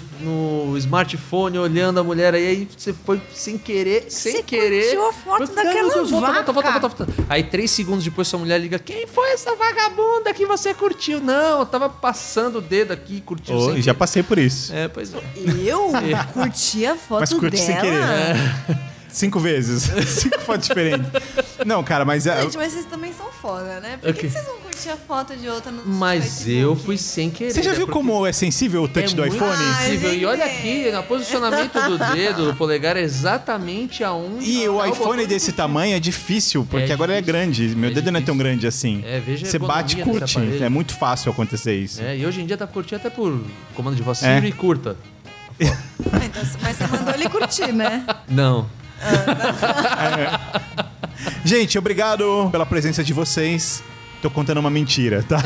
no 0.70 0.78
smartphone 0.78 1.57
olhando 1.57 1.99
a 1.99 2.03
mulher, 2.03 2.36
aí, 2.36 2.45
aí 2.45 2.68
você 2.78 2.93
foi 2.93 3.20
sem 3.34 3.57
querer, 3.57 4.05
sem 4.11 4.34
Você 4.34 4.43
querer. 4.43 4.84
curtiu 4.84 5.09
a 5.09 5.14
foto 5.14 5.55
daquela 5.55 5.89
volta, 5.93 6.03
volta, 6.11 6.28
vaca. 6.28 6.51
volta, 6.53 6.53
volta, 6.53 6.80
volta, 6.89 7.05
volta. 7.05 7.24
Aí 7.28 7.43
três 7.43 7.72
segundos 7.72 8.03
depois 8.03 8.28
sua 8.28 8.38
mulher 8.39 8.59
liga, 8.59 8.78
quem 8.78 9.07
foi 9.07 9.32
essa 9.32 9.55
vagabunda 9.55 10.32
que 10.36 10.45
você 10.45 10.74
curtiu? 10.76 11.20
Não, 11.20 11.59
eu 11.61 11.66
tava 11.66 11.89
passando 11.89 12.59
o 12.59 12.61
dedo 12.61 12.91
aqui, 12.93 13.22
curtiu 13.22 13.55
Oh, 13.55 13.66
sem 13.66 13.74
e 13.76 13.78
já 13.78 13.86
querer. 13.86 13.93
passei 13.95 14.22
por 14.22 14.38
isso. 14.38 14.72
É, 14.72 14.88
pois 14.88 15.11
é. 15.16 15.18
Eu 15.66 15.89
curti 16.32 16.86
a 16.86 16.95
foto 16.95 17.22
Mas 17.22 17.34
curti 17.34 17.57
dela. 17.57 17.66
sem 17.66 17.76
querer. 17.82 18.93
Cinco 19.14 19.39
vezes. 19.39 19.84
Cinco 20.09 20.39
fotos 20.41 20.68
diferentes. 20.68 21.07
Não, 21.66 21.84
cara, 21.84 22.03
mas 22.03 22.26
é. 22.26 22.41
Gente, 22.41 22.57
mas 22.57 22.74
vocês 22.74 22.86
também 22.86 23.14
são 23.14 23.28
foda, 23.32 23.80
né? 23.80 23.97
Por 24.01 24.01
que, 24.01 24.09
Ok. 24.09 24.22
que 24.24 24.30
vocês 24.32 24.45
vão 24.45 24.57
curtir 24.57 24.89
a 24.89 24.97
foto 24.97 25.36
de 25.36 25.47
outra 25.47 25.72
no 25.72 25.84
Mas 25.86 26.24
Facebook? 26.24 26.57
eu 26.59 26.76
fui 26.76 26.97
sem 26.97 27.30
querer. 27.30 27.51
Você 27.53 27.61
já 27.61 27.70
né? 27.72 27.78
viu 27.78 27.86
Porque- 27.86 27.99
como 27.99 28.26
é 28.26 28.32
sensível 28.34 28.82
o 28.84 28.88
touch 28.88 29.14
é 29.14 29.16
do 29.16 29.22
muito 29.22 29.36
iPhone? 29.36 29.55
sensível. 29.55 30.09
Ai, 30.09 30.18
e 30.18 30.26
olha 30.26 30.47
gente. 30.47 30.57
aqui, 30.57 30.91
no 30.91 31.03
posicionamento 31.03 31.74
do 31.74 31.97
dedo, 32.16 32.45
do 32.47 32.55
polegar, 32.55 32.97
é 32.97 33.01
exatamente 33.01 34.03
aonde. 34.03 34.49
E 34.49 34.68
o 34.68 34.84
iPhone 34.84 35.22
de 35.22 35.28
desse 35.28 35.45
curtir. 35.51 35.57
tamanho 35.57 35.95
é 35.95 35.99
difícil, 35.99 36.66
porque 36.70 36.89
É 36.91 36.93
agora 36.95 37.11
ele 37.11 37.20
é 37.20 37.22
difícil. 37.22 37.39
grande. 37.68 37.76
Meu 37.76 37.89
É 37.91 37.93
dedo 37.93 38.11
não 38.11 38.20
é 38.20 38.24
tão 38.24 38.34
difícil. 38.36 38.43
grande 38.51 38.68
assim. 38.68 39.03
É, 39.05 39.20
veja 39.20 39.45
a 39.45 39.49
Você 39.51 39.59
bate 39.59 39.99
e 39.99 40.03
curte. 40.03 40.38
aparelho. 40.39 40.64
É 40.66 40.70
muito 40.70 40.95
fácil 40.97 41.32
acontecer 41.32 41.76
isso. 41.76 42.01
É, 42.01 42.18
e 42.18 42.26
hoje 42.26 42.41
em 42.41 42.47
dia 42.47 42.57
tá 42.57 42.66
curtindo 42.66 42.95
até 42.95 43.11
por 43.11 43.39
comando 43.76 43.95
de 43.95 44.01
voz 44.01 44.24
É. 44.24 44.36
Siri 44.36 44.47
e 44.49 44.51
curta. 44.51 44.97
Ah, 45.61 46.26
então, 46.26 46.41
mas 46.61 46.76
você 46.78 46.88
mandou 46.88 47.14
ele 47.14 47.30
curtir, 47.30 47.72
né? 47.72 48.05
Não. 48.28 48.68
Gente, 51.43 51.78
obrigado 51.78 52.49
pela 52.51 52.66
presença 52.66 53.04
de 53.04 53.14
vocês. 53.14 53.84
Tô 54.22 54.30
contando 54.30 54.60
uma 54.60 54.70
mentira, 54.70 55.24
tá? 55.24 55.43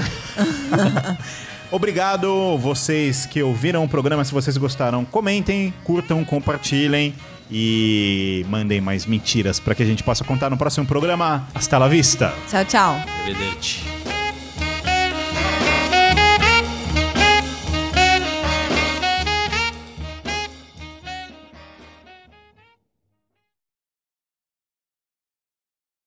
obrigado 1.71 2.57
vocês 2.57 3.25
que 3.25 3.41
ouviram 3.41 3.83
o 3.83 3.89
programa. 3.89 4.23
Se 4.23 4.31
vocês 4.31 4.55
gostaram, 4.57 5.03
comentem, 5.03 5.73
curtam, 5.83 6.23
compartilhem 6.23 7.13
e 7.49 8.45
mandem 8.49 8.81
mais 8.81 9.05
mentiras 9.05 9.59
para 9.59 9.73
que 9.73 9.83
a 9.83 9.85
gente 9.85 10.03
possa 10.03 10.23
contar 10.23 10.49
no 10.49 10.57
próximo 10.57 10.85
programa. 10.85 11.47
Hasta 11.53 11.77
la 11.77 11.87
vista. 11.87 12.33
Tchau, 12.49 12.65
tchau. 12.65 12.95
Evidente. 13.25 14.16